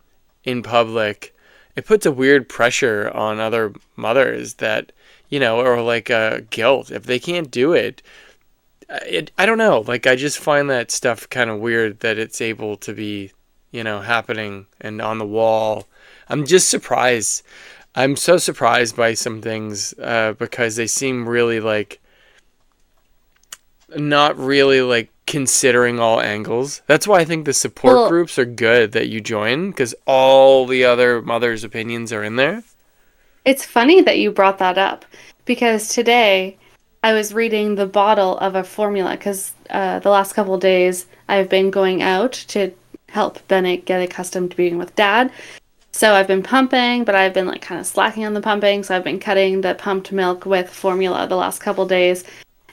in 0.44 0.62
public. 0.62 1.29
It 1.76 1.86
puts 1.86 2.06
a 2.06 2.12
weird 2.12 2.48
pressure 2.48 3.10
on 3.14 3.40
other 3.40 3.72
mothers 3.96 4.54
that 4.54 4.92
you 5.28 5.38
know, 5.40 5.60
or 5.60 5.80
like 5.80 6.10
uh, 6.10 6.40
guilt 6.50 6.90
if 6.90 7.04
they 7.04 7.18
can't 7.18 7.50
do 7.50 7.72
it. 7.72 8.02
uh, 8.88 8.98
It 9.06 9.30
I 9.38 9.46
don't 9.46 9.58
know. 9.58 9.80
Like 9.86 10.06
I 10.06 10.16
just 10.16 10.38
find 10.38 10.68
that 10.70 10.90
stuff 10.90 11.28
kind 11.30 11.50
of 11.50 11.60
weird 11.60 12.00
that 12.00 12.18
it's 12.18 12.40
able 12.40 12.76
to 12.78 12.92
be, 12.92 13.32
you 13.70 13.84
know, 13.84 14.00
happening 14.00 14.66
and 14.80 15.00
on 15.00 15.18
the 15.18 15.26
wall. 15.26 15.86
I'm 16.28 16.46
just 16.46 16.68
surprised. 16.68 17.42
I'm 17.94 18.16
so 18.16 18.36
surprised 18.38 18.96
by 18.96 19.14
some 19.14 19.40
things 19.42 19.94
uh, 20.00 20.34
because 20.38 20.76
they 20.76 20.86
seem 20.86 21.28
really 21.28 21.60
like 21.60 22.00
not 23.96 24.38
really 24.38 24.82
like 24.82 25.10
considering 25.26 26.00
all 26.00 26.20
angles. 26.20 26.82
That's 26.86 27.06
why 27.06 27.20
I 27.20 27.24
think 27.24 27.44
the 27.44 27.52
support 27.52 27.94
Well- 27.94 28.08
groups 28.08 28.38
are 28.38 28.44
good 28.44 28.92
that 28.92 29.08
you 29.08 29.20
join 29.20 29.70
because 29.70 29.94
all 30.06 30.66
the 30.66 30.84
other 30.84 31.22
mothers' 31.22 31.64
opinions 31.64 32.12
are 32.12 32.24
in 32.24 32.36
there. 32.36 32.62
It's 33.44 33.64
funny 33.64 34.02
that 34.02 34.18
you 34.18 34.30
brought 34.30 34.58
that 34.58 34.76
up 34.76 35.04
because 35.44 35.88
today 35.88 36.58
I 37.02 37.12
was 37.14 37.32
reading 37.32 37.76
the 37.76 37.86
bottle 37.86 38.36
of 38.38 38.54
a 38.54 38.64
formula 38.64 39.12
because 39.12 39.52
uh, 39.70 40.00
the 40.00 40.10
last 40.10 40.34
couple 40.34 40.54
of 40.54 40.60
days 40.60 41.06
I've 41.28 41.48
been 41.48 41.70
going 41.70 42.02
out 42.02 42.32
to 42.48 42.72
help 43.08 43.46
Bennett 43.48 43.86
get 43.86 44.02
accustomed 44.02 44.50
to 44.50 44.56
being 44.56 44.78
with 44.78 44.94
dad. 44.96 45.30
So 45.92 46.14
I've 46.14 46.28
been 46.28 46.42
pumping, 46.42 47.04
but 47.04 47.14
I've 47.14 47.34
been 47.34 47.46
like 47.46 47.62
kind 47.62 47.80
of 47.80 47.86
slacking 47.86 48.24
on 48.24 48.34
the 48.34 48.40
pumping. 48.40 48.82
So 48.82 48.94
I've 48.94 49.04
been 49.04 49.18
cutting 49.18 49.60
the 49.60 49.74
pumped 49.74 50.12
milk 50.12 50.44
with 50.44 50.70
formula 50.70 51.26
the 51.26 51.36
last 51.36 51.60
couple 51.60 51.84
of 51.84 51.88
days. 51.88 52.24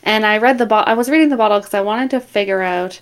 And 0.04 0.26
I 0.26 0.38
read 0.38 0.58
the 0.58 0.66
bottle. 0.66 0.92
I 0.92 0.96
was 0.96 1.10
reading 1.10 1.30
the 1.30 1.38
bottle 1.38 1.60
because 1.60 1.74
I 1.74 1.82
wanted 1.82 2.10
to 2.12 2.20
figure 2.20 2.62
out 2.62 3.02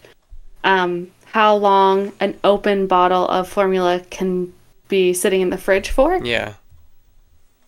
um, 0.63 1.11
how 1.25 1.55
long 1.55 2.13
an 2.19 2.37
open 2.43 2.87
bottle 2.87 3.27
of 3.27 3.47
formula 3.47 4.01
can 4.09 4.53
be 4.87 5.13
sitting 5.13 5.41
in 5.41 5.49
the 5.49 5.57
fridge 5.57 5.89
for. 5.89 6.17
Yeah. 6.23 6.53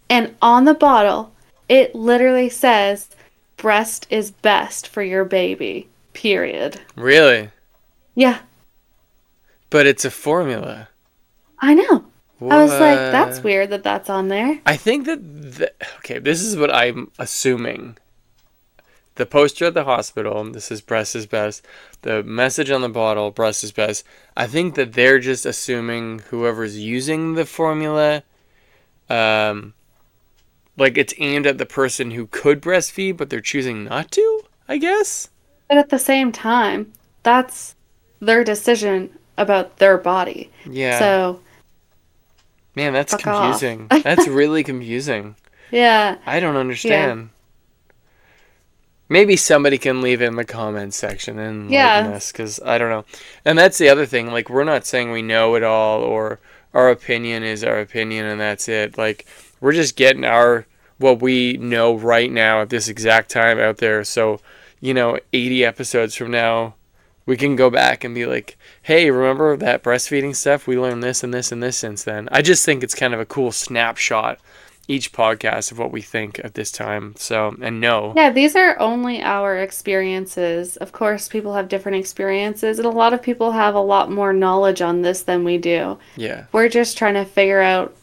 And 0.10 0.36
on 0.42 0.66
the 0.66 0.74
bottle, 0.74 1.34
it 1.68 1.94
literally 1.94 2.50
says 2.50 3.10
breast 3.58 4.08
is 4.10 4.32
best 4.32 4.88
for 4.88 5.04
your 5.04 5.26
baby. 5.26 5.90
Period. 6.14 6.82
Really? 6.96 7.50
Yeah, 8.16 8.40
But 9.70 9.86
it's 9.86 10.06
a 10.06 10.10
formula. 10.10 10.90
I 11.60 11.76
know. 11.76 12.06
What? 12.40 12.56
I 12.56 12.64
was 12.64 12.72
like, 12.72 12.98
that's 12.98 13.44
weird 13.44 13.70
that 13.72 13.84
that's 13.84 14.10
on 14.10 14.28
there. 14.28 14.60
I 14.66 14.78
think 14.78 15.06
that 15.06 15.20
th- 15.58 15.72
okay, 15.98 16.18
this 16.20 16.42
is 16.42 16.56
what 16.56 16.74
I'm 16.74 17.12
assuming. 17.20 17.98
The 19.18 19.26
poster 19.26 19.66
at 19.66 19.74
the 19.74 19.84
hospital, 19.84 20.44
this 20.52 20.72
is 20.72 20.80
breast 20.80 21.16
is 21.16 21.26
best. 21.26 21.66
The 22.04 22.22
message 22.22 22.70
on 22.70 22.82
the 22.82 22.90
bottle, 22.90 23.32
breast 23.32 23.64
is 23.64 23.72
best. 23.72 24.06
I 24.36 24.46
think 24.46 24.76
that 24.76 24.94
they're 24.94 25.18
just 25.18 25.44
assuming 25.44 26.20
whoever's 26.30 26.78
using 26.78 27.34
the 27.34 27.46
formula, 27.46 28.22
um, 29.10 29.74
like 30.78 31.00
it's 31.00 31.16
aimed 31.18 31.48
at 31.48 31.58
the 31.58 31.66
person 31.66 32.12
who 32.12 32.28
could 32.28 32.62
breastfeed, 32.62 33.18
but 33.18 33.32
they're 33.32 33.42
choosing 33.42 33.86
not 33.86 34.12
to. 34.12 34.42
I 34.68 34.78
guess. 34.78 35.30
But 35.68 35.78
at 35.78 35.90
the 35.90 36.00
same 36.00 36.32
time, 36.32 36.94
that's 37.24 37.76
their 38.20 38.44
decision 38.44 39.18
about 39.38 39.78
their 39.78 39.98
body. 39.98 40.52
Yeah. 40.70 41.00
So, 41.00 41.42
Man, 42.76 42.94
that's 42.94 43.16
confusing. 43.16 43.88
that's 44.04 44.28
really 44.28 44.64
confusing. 44.64 45.36
yeah. 45.72 46.18
I 46.28 46.40
don't 46.40 46.56
understand. 46.56 47.30
Maybe 49.10 49.36
somebody 49.38 49.78
can 49.78 50.02
leave 50.02 50.22
in 50.22 50.36
the 50.36 50.44
comments 50.46 50.98
section 50.98 51.40
and 51.40 51.72
Yeah. 51.72 52.20
because 52.32 52.60
I 52.66 52.78
don't 52.78 52.90
know. 52.90 53.06
And 53.46 53.58
that's 53.58 53.78
the 53.78 53.90
other 53.90 54.06
thing. 54.06 54.32
Like, 54.32 54.50
we're 54.50 54.64
not 54.66 54.86
saying 54.86 55.12
we 55.12 55.22
know 55.22 55.56
it 55.56 55.64
all 55.64 56.02
or 56.02 56.40
our 56.74 56.90
opinion 56.90 57.44
is 57.44 57.64
our 57.64 57.80
opinion 57.80 58.26
and 58.26 58.40
that's 58.40 58.68
it. 58.68 58.98
Like, 58.98 59.26
we're 59.62 59.72
just 59.74 59.96
getting 59.96 60.26
our 60.26 60.66
what 60.98 61.22
we 61.22 61.58
know 61.58 61.96
right 61.96 62.32
now 62.32 62.62
at 62.62 62.70
this 62.70 62.88
exact 62.88 63.30
time 63.30 63.60
out 63.60 63.78
there. 63.78 64.04
So, 64.04 64.42
you 64.82 64.94
know, 64.94 65.18
80 65.32 65.64
episodes 65.64 66.16
from 66.16 66.32
now, 66.32 66.74
we 67.26 67.38
can 67.38 67.56
go 67.56 67.70
back 67.70 68.04
and 68.04 68.16
be 68.16 68.26
like, 68.26 68.58
hey, 68.82 69.12
remember 69.12 69.56
that 69.58 69.84
breastfeeding 69.84 70.36
stuff? 70.36 70.66
We 70.66 70.78
learned 70.78 71.04
this 71.04 71.24
and 71.24 71.34
this 71.34 71.52
and 71.52 71.62
this 71.62 71.78
since 71.78 72.04
then. 72.04 72.28
I 72.32 72.42
just 72.42 72.66
think 72.66 72.84
it's 72.84 72.96
kind 72.96 73.14
of 73.14 73.20
a 73.20 73.26
cool 73.26 73.52
snapshot 73.52 74.40
each 74.88 75.12
podcast 75.12 75.72
of 75.72 75.80
what 75.80 75.92
we 75.92 76.02
think 76.02 76.40
at 76.44 76.54
this 76.54 76.72
time. 76.72 77.14
So, 77.18 77.56
and 77.62 77.82
no. 77.82 78.14
Yeah, 78.16 78.30
these 78.32 78.56
are 78.56 78.80
only 78.80 79.22
our 79.22 79.58
experiences. 79.58 80.78
Of 80.78 80.92
course, 80.92 81.28
people 81.28 81.54
have 81.56 81.68
different 81.68 81.98
experiences, 81.98 82.80
and 82.80 82.86
a 82.86 82.92
lot 82.92 83.14
of 83.14 83.22
people 83.22 83.52
have 83.52 83.76
a 83.76 83.80
lot 83.82 84.10
more 84.12 84.32
knowledge 84.34 84.82
on 84.82 85.02
this 85.02 85.24
than 85.24 85.44
we 85.44 85.58
do. 85.58 85.98
Yeah. 86.16 86.46
We're 86.52 86.70
just 86.70 86.98
trying 86.98 87.16
to 87.16 87.26
figure 87.26 87.62
out 87.62 87.96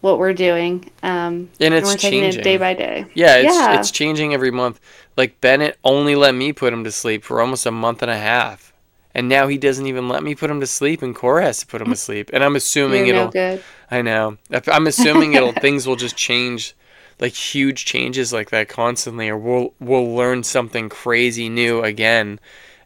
what 0.00 0.18
we're 0.18 0.32
doing. 0.32 0.90
Um, 1.02 1.48
And 1.60 1.72
and 1.72 1.74
it's 1.74 1.94
taking 1.96 2.22
changing. 2.22 2.40
it 2.40 2.44
day 2.44 2.56
by 2.56 2.74
day. 2.74 3.06
Yeah, 3.14 3.36
it's 3.36 3.54
Yeah. 3.54 3.78
it's 3.78 3.90
changing 3.90 4.32
every 4.34 4.50
month. 4.50 4.80
Like 5.16 5.40
Bennett 5.40 5.76
only 5.82 6.14
let 6.14 6.34
me 6.34 6.52
put 6.52 6.72
him 6.72 6.84
to 6.84 6.92
sleep 6.92 7.24
for 7.24 7.40
almost 7.40 7.66
a 7.66 7.70
month 7.72 8.02
and 8.02 8.10
a 8.10 8.16
half. 8.18 8.67
And 9.18 9.28
now 9.28 9.48
he 9.48 9.58
doesn't 9.58 9.84
even 9.84 10.08
let 10.08 10.22
me 10.22 10.36
put 10.36 10.48
him 10.48 10.60
to 10.60 10.66
sleep 10.66 11.02
and 11.02 11.12
Cora 11.12 11.42
has 11.42 11.58
to 11.58 11.66
put 11.66 11.82
him 11.82 11.88
to 11.90 11.96
sleep. 11.96 12.30
And 12.32 12.44
I'm 12.44 12.54
assuming 12.54 13.06
You're 13.06 13.16
it'll 13.16 13.30
good. 13.32 13.64
I 13.90 14.00
know. 14.00 14.38
I'm 14.68 14.86
assuming 14.86 15.34
it'll 15.34 15.50
things 15.66 15.88
will 15.88 15.96
just 15.96 16.16
change 16.16 16.76
like 17.18 17.32
huge 17.34 17.84
changes 17.84 18.32
like 18.32 18.50
that 18.50 18.68
constantly 18.68 19.28
or 19.28 19.36
we'll 19.36 19.74
we'll 19.80 20.14
learn 20.14 20.44
something 20.44 20.88
crazy 20.88 21.48
new 21.48 21.82
again, 21.82 22.38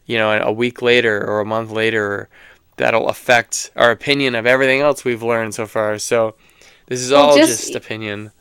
you 0.07 0.17
know, 0.17 0.31
a 0.41 0.51
week 0.51 0.81
later 0.81 1.23
or 1.23 1.39
a 1.39 1.45
month 1.45 1.69
later 1.69 2.29
that'll 2.77 3.09
affect 3.09 3.69
our 3.75 3.91
opinion 3.91 4.33
of 4.33 4.47
everything 4.47 4.81
else 4.81 5.05
we've 5.05 5.21
learned 5.21 5.53
so 5.53 5.67
far. 5.67 5.99
So 5.99 6.33
this 6.87 6.99
is 6.99 7.11
Well, 7.11 7.29
all 7.29 7.37
just- 7.37 7.61
just 7.61 7.75
opinion. 7.75 8.31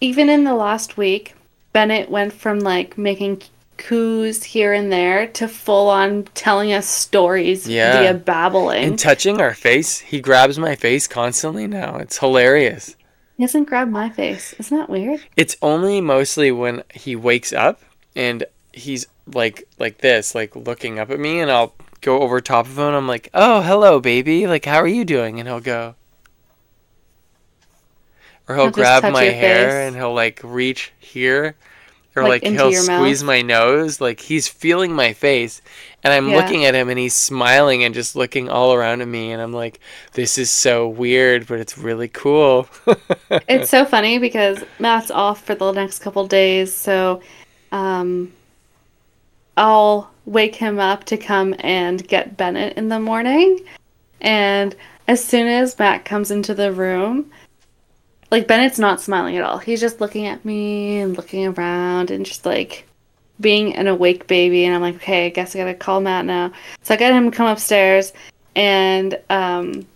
Even 0.00 0.30
in 0.30 0.44
the 0.44 0.54
last 0.54 0.96
week, 0.96 1.34
Bennett 1.72 2.08
went 2.08 2.32
from 2.32 2.60
like 2.60 2.96
making 2.96 3.42
coos 3.80 4.44
here 4.44 4.72
and 4.72 4.92
there 4.92 5.26
to 5.28 5.48
full 5.48 5.88
on 5.88 6.24
telling 6.34 6.72
us 6.72 6.86
stories 6.86 7.66
Yeah. 7.66 8.00
via 8.02 8.14
babbling. 8.14 8.84
And 8.84 8.98
touching 8.98 9.40
our 9.40 9.54
face, 9.54 9.98
he 9.98 10.20
grabs 10.20 10.58
my 10.58 10.76
face 10.76 11.08
constantly 11.08 11.66
now. 11.66 11.96
It's 11.96 12.18
hilarious. 12.18 12.94
he 13.36 13.44
doesn't 13.44 13.64
grab 13.64 13.88
my 13.88 14.10
face. 14.10 14.52
Isn't 14.58 14.76
that 14.76 14.90
weird? 14.90 15.20
It's 15.36 15.56
only 15.62 16.00
mostly 16.00 16.52
when 16.52 16.82
he 16.94 17.16
wakes 17.16 17.52
up 17.52 17.80
and 18.14 18.44
he's 18.72 19.06
like 19.26 19.66
like 19.78 19.98
this, 19.98 20.34
like 20.34 20.54
looking 20.54 20.98
up 20.98 21.10
at 21.10 21.18
me 21.18 21.40
and 21.40 21.50
I'll 21.50 21.72
go 22.02 22.20
over 22.20 22.40
top 22.40 22.66
of 22.66 22.78
him 22.78 22.86
and 22.88 22.96
I'm 22.96 23.08
like, 23.08 23.30
"Oh, 23.34 23.62
hello, 23.62 23.98
baby. 24.00 24.46
Like 24.46 24.64
how 24.66 24.76
are 24.78 24.86
you 24.86 25.04
doing?" 25.04 25.38
And 25.40 25.48
he'll 25.48 25.60
go 25.60 25.94
or 28.48 28.54
he'll 28.56 28.64
He'll 28.66 28.72
grab 28.72 29.02
my 29.12 29.24
hair 29.24 29.70
face. 29.70 29.86
and 29.88 29.96
he'll 29.96 30.14
like 30.14 30.40
reach 30.42 30.92
here 30.98 31.56
or 32.16 32.24
Like 32.24 32.26
like, 32.26 32.46
he'll 32.46 32.72
squeeze 32.72 33.22
mouth? 33.22 33.24
my 33.24 33.42
nose 33.42 34.00
like 34.00 34.20
he's 34.20 34.48
feeling 34.48 34.92
my 34.94 35.12
face 35.12 35.62
And 36.02 36.12
I'm 36.12 36.26
Yeah. 36.28 36.34
looking 36.34 36.64
at 36.64 36.74
him 36.74 36.88
and 36.88 36.98
he's 36.98 37.14
smiling 37.14 37.84
and 37.84 37.94
just 37.94 38.16
looking 38.16 38.48
all 38.48 38.74
around 38.74 39.02
at 39.02 39.08
me 39.08 39.32
and 39.32 39.40
I'm 39.42 39.52
like, 39.52 39.80
this 40.14 40.38
is 40.38 40.50
so 40.50 40.88
weird, 40.88 41.46
but 41.46 41.60
it's 41.60 41.78
really 41.78 42.08
cool. 42.08 42.68
It's 43.48 43.68
so 43.68 43.84
funny 43.84 44.18
because 44.18 44.64
Matt's 44.78 45.10
off 45.10 45.44
for 45.44 45.54
the 45.54 45.72
next 45.72 45.98
couple 45.98 46.26
days, 46.26 46.74
so 46.74 47.20
um, 47.72 48.32
I'll 49.56 50.10
wake 50.24 50.56
him 50.56 50.78
up 50.78 51.04
to 51.04 51.16
come 51.16 51.54
and 51.60 52.06
get 52.06 52.36
Bennett 52.36 52.76
in 52.76 52.88
the 52.88 53.00
morning. 53.00 53.60
And 54.20 54.76
as 55.08 55.24
soon 55.24 55.48
as 55.48 55.78
Matt 55.78 56.04
comes 56.04 56.30
into 56.30 56.54
the 56.54 56.72
room, 56.72 57.30
like 58.30 58.46
Bennett's 58.46 58.78
not 58.78 59.00
smiling 59.00 59.36
at 59.36 59.44
all. 59.44 59.58
He's 59.58 59.80
just 59.80 60.00
looking 60.00 60.26
at 60.26 60.44
me 60.44 61.00
and 61.00 61.16
looking 61.16 61.46
around 61.46 62.10
and 62.10 62.24
just 62.24 62.46
like 62.46 62.86
being 63.40 63.74
an 63.74 63.86
awake 63.88 64.26
baby. 64.26 64.64
And 64.64 64.74
I'm 64.74 64.80
like, 64.82 64.96
okay, 64.96 65.26
I 65.26 65.28
guess 65.30 65.54
I 65.54 65.58
gotta 65.58 65.74
call 65.74 66.00
Matt 66.00 66.24
now. 66.26 66.52
So 66.82 66.94
I 66.94 66.96
get 66.96 67.12
him 67.12 67.30
to 67.30 67.36
come 67.36 67.46
upstairs, 67.48 68.12
and 68.54 69.18
um, 69.30 69.86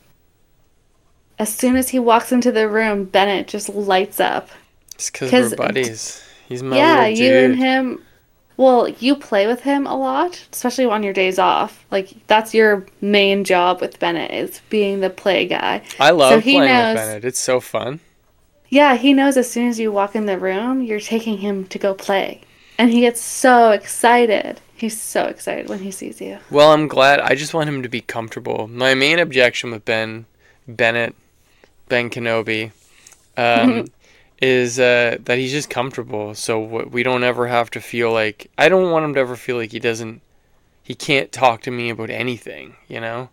as 1.39 1.55
soon 1.55 1.77
as 1.77 1.89
he 1.89 1.99
walks 1.99 2.33
into 2.33 2.53
the 2.53 2.69
room, 2.69 3.05
Bennett 3.05 3.49
just 3.49 3.69
lights 3.69 4.21
up. 4.21 4.49
It's 4.95 5.11
because 5.11 5.31
'Cause- 5.31 5.51
we're 5.53 5.57
buddies. 5.57 6.21
He's 6.49 6.63
my 6.63 6.77
yeah, 6.77 7.07
you 7.07 7.33
and 7.33 7.57
him. 7.57 8.03
Well, 8.57 8.87
you 8.89 9.17
play 9.17 9.49
with 9.49 9.63
him 9.63 9.85
a 9.87 9.97
lot, 9.97 10.41
especially 10.53 10.85
on 10.85 11.03
your 11.03 11.13
days 11.13 11.39
off. 11.41 11.85
Like 11.91 12.15
that's 12.29 12.55
your 12.55 12.87
main 13.01 13.43
job 13.45 13.81
with 13.81 13.99
Bennett 13.99 14.31
is 14.31 14.61
being 14.71 15.01
the 15.01 15.11
play 15.11 15.47
guy. 15.47 15.83
I 15.99 16.11
love 16.11 16.43
he 16.45 16.55
playing 16.55 16.73
knows- 16.73 16.95
with 16.95 17.05
Bennett. 17.05 17.25
It's 17.25 17.41
so 17.41 17.59
fun. 17.61 17.99
Yeah, 18.75 18.97
he 18.97 19.13
knows 19.13 19.37
as 19.37 19.49
soon 19.49 19.69
as 19.69 19.79
you 19.79 19.93
walk 19.93 20.17
in 20.17 20.27
the 20.27 20.37
room, 20.37 20.83
you're 20.83 20.99
taking 20.99 21.39
him 21.39 21.65
to 21.67 21.79
go 21.79 21.95
play. 21.95 22.41
And 22.77 22.91
he 22.91 23.03
gets 23.03 23.21
so 23.21 23.71
excited. 23.71 24.61
He's 24.75 25.01
so 25.01 25.27
excited 25.27 25.69
when 25.69 25.79
he 25.79 25.93
sees 25.93 26.21
you. 26.21 26.39
Well, 26.51 26.73
I'm 26.73 26.89
glad. 26.89 27.21
I 27.21 27.37
just 27.37 27.55
want 27.55 27.69
him 27.69 27.85
to 27.85 27.89
be 27.89 28.01
comfortable. 28.01 28.67
My 28.67 28.95
main 28.95 29.21
objection 29.21 29.71
with 29.71 29.85
Ben 29.85 30.27
Bennett, 30.67 31.15
Ben 31.89 32.11
Kenobi, 32.11 32.73
um, 33.37 33.87
is 34.43 34.81
uh, 34.81 35.19
that 35.21 35.39
he's 35.39 35.53
just 35.53 35.71
comfortable. 35.71 36.35
So 36.35 36.59
we 36.59 37.05
don't 37.05 37.23
ever 37.23 37.47
have 37.47 37.71
to 37.71 37.81
feel 37.81 38.11
like 38.13 38.51
I 38.59 38.69
don't 38.69 38.91
want 38.91 39.05
him 39.05 39.15
to 39.15 39.21
ever 39.21 39.37
feel 39.37 39.57
like 39.57 39.71
he 39.71 39.79
doesn't, 39.79 40.21
he 40.83 40.97
can't 40.97 41.31
talk 41.31 41.63
to 41.63 41.71
me 41.71 41.91
about 41.91 42.11
anything. 42.11 42.75
You 42.89 43.01
know, 43.01 43.29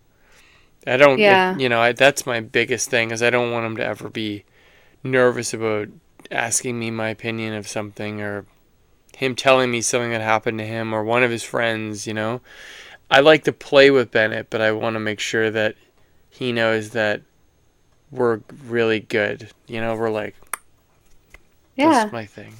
I 0.86 0.96
don't. 0.96 1.18
it- 1.18 1.22
Yeah. 1.22 1.58
you 1.58 1.68
know, 1.68 1.80
I, 1.80 1.90
that's 1.90 2.26
my 2.26 2.38
biggest 2.38 2.90
thing 2.90 3.10
is 3.10 3.24
I 3.24 3.30
don't 3.30 3.50
want 3.50 3.66
him 3.66 3.76
to 3.78 3.84
ever 3.84 4.08
be 4.08 4.44
nervous 5.02 5.52
about 5.54 5.88
asking 6.30 6.78
me 6.78 6.90
my 6.90 7.08
opinion 7.08 7.54
of 7.54 7.68
something 7.68 8.20
or 8.20 8.44
him 9.16 9.34
telling 9.34 9.70
me 9.70 9.80
something 9.82 10.10
that 10.10 10.20
happened 10.20 10.58
to 10.58 10.66
him 10.66 10.92
or 10.92 11.04
one 11.04 11.22
of 11.22 11.30
his 11.30 11.42
friends, 11.42 12.06
you 12.06 12.14
know. 12.14 12.40
I 13.10 13.20
like 13.20 13.44
to 13.44 13.52
play 13.52 13.90
with 13.90 14.10
Bennett, 14.10 14.48
but 14.48 14.60
I 14.60 14.72
want 14.72 14.94
to 14.94 15.00
make 15.00 15.20
sure 15.20 15.50
that 15.50 15.76
he 16.30 16.52
knows 16.52 16.90
that 16.90 17.20
we're 18.10 18.40
really 18.66 19.00
good. 19.00 19.50
You 19.66 19.80
know, 19.80 19.94
we're 19.96 20.10
like 20.10 20.34
Yeah. 21.76 21.90
that's 21.90 22.12
my 22.12 22.26
thing. 22.26 22.54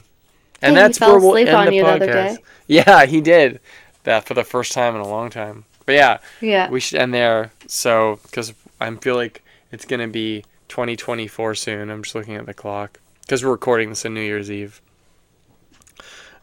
And 0.61 0.77
he 0.77 0.83
that's 0.83 0.99
fell 0.99 1.13
where 1.13 1.21
we'll 1.21 1.31
asleep 1.31 1.49
end 1.49 1.57
on 1.57 1.67
the 1.67 1.75
you 1.77 1.83
the 1.85 1.89
other 1.91 2.07
day. 2.07 2.37
Yeah, 2.67 3.07
he 3.07 3.21
did. 3.21 3.61
That 4.05 4.27
for 4.27 4.35
the 4.35 4.45
first 4.45 4.73
time 4.73 4.95
in 4.95 5.01
a 5.01 5.07
long 5.09 5.31
time. 5.31 5.65
But 5.85 5.95
yeah, 5.95 6.19
Yeah. 6.41 6.71
we 6.71 6.81
should 6.81 6.99
end 7.01 7.13
there. 7.13 7.51
So, 7.67 8.21
because 8.23 8.53
I 8.81 8.91
feel 8.97 9.17
like 9.17 9.43
it's 9.73 9.85
gonna 9.85 10.09
be 10.09 10.45
2024 10.73 11.55
soon. 11.55 11.91
I'm 11.91 12.03
just 12.03 12.15
looking 12.15 12.35
at 12.35 12.47
the 12.47 12.55
clock 12.55 12.99
because 13.21 13.45
we're 13.45 13.51
recording 13.51 13.91
this 13.91 14.07
on 14.07 14.15
New 14.15 14.23
Year's 14.23 14.51
Eve. 14.51 14.81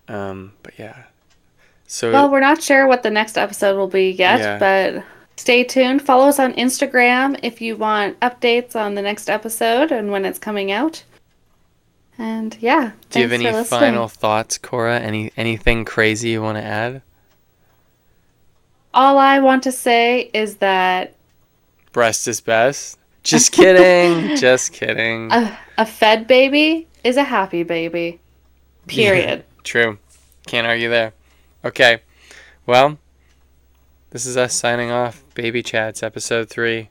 Um, 0.08 0.54
but 0.62 0.78
yeah. 0.78 1.06
So 1.88 2.12
Well, 2.12 2.30
we're 2.30 2.40
not 2.40 2.62
sure 2.62 2.86
what 2.86 3.02
the 3.02 3.10
next 3.10 3.40
episode 3.40 3.76
will 3.76 3.88
be 3.88 4.12
yet, 4.12 4.40
Yeah. 4.40 4.60
but 4.60 5.04
stay 5.36 5.64
tuned. 5.64 6.04
Follow 6.04 6.28
us 6.28 6.38
on 6.40 6.54
Instagram 6.54 7.40
if 7.42 7.60
you 7.60 7.76
want 7.76 8.20
updates 8.20 8.76
on 8.76 8.94
the 8.94 9.02
next 9.02 9.32
episode 9.32 9.92
and 9.92 10.12
when 10.12 10.26
it's 10.26 10.38
coming 10.38 10.72
out. 10.72 11.04
And 12.20 12.56
yeah, 12.60 12.92
do 13.10 13.20
you 13.22 13.28
have 13.28 13.32
any 13.42 13.64
final 13.64 14.08
thoughts, 14.08 14.60
Cora? 14.60 15.00
Any 15.00 15.32
anything 15.38 15.86
crazy 15.86 16.30
you 16.30 16.44
want 16.44 16.60
to 16.60 16.64
add? 16.64 17.02
All 18.94 19.18
I 19.18 19.40
want 19.40 19.64
to 19.64 19.72
say 19.72 20.30
is 20.36 20.58
that 20.58 21.16
Breast 21.92 22.28
is 22.28 22.42
best. 22.42 22.99
Just 23.24 23.52
kidding. 23.54 24.36
just 24.38 24.74
kidding. 24.74 25.32
a, 25.32 25.58
a 25.78 25.86
fed 25.86 26.28
baby 26.28 26.88
is 27.04 27.18
a 27.18 27.24
happy 27.24 27.64
baby. 27.64 28.20
Period. 28.88 29.46
True. 29.64 29.98
Can't 30.48 30.66
argue 30.66 30.90
there. 30.90 31.14
Okay. 31.64 32.02
Well, 32.66 32.98
this 34.12 34.26
is 34.26 34.38
us 34.38 34.54
signing 34.56 34.90
off. 34.92 35.24
Baby 35.36 35.62
Chats, 35.62 36.02
episode 36.02 36.50
three. 36.50 36.90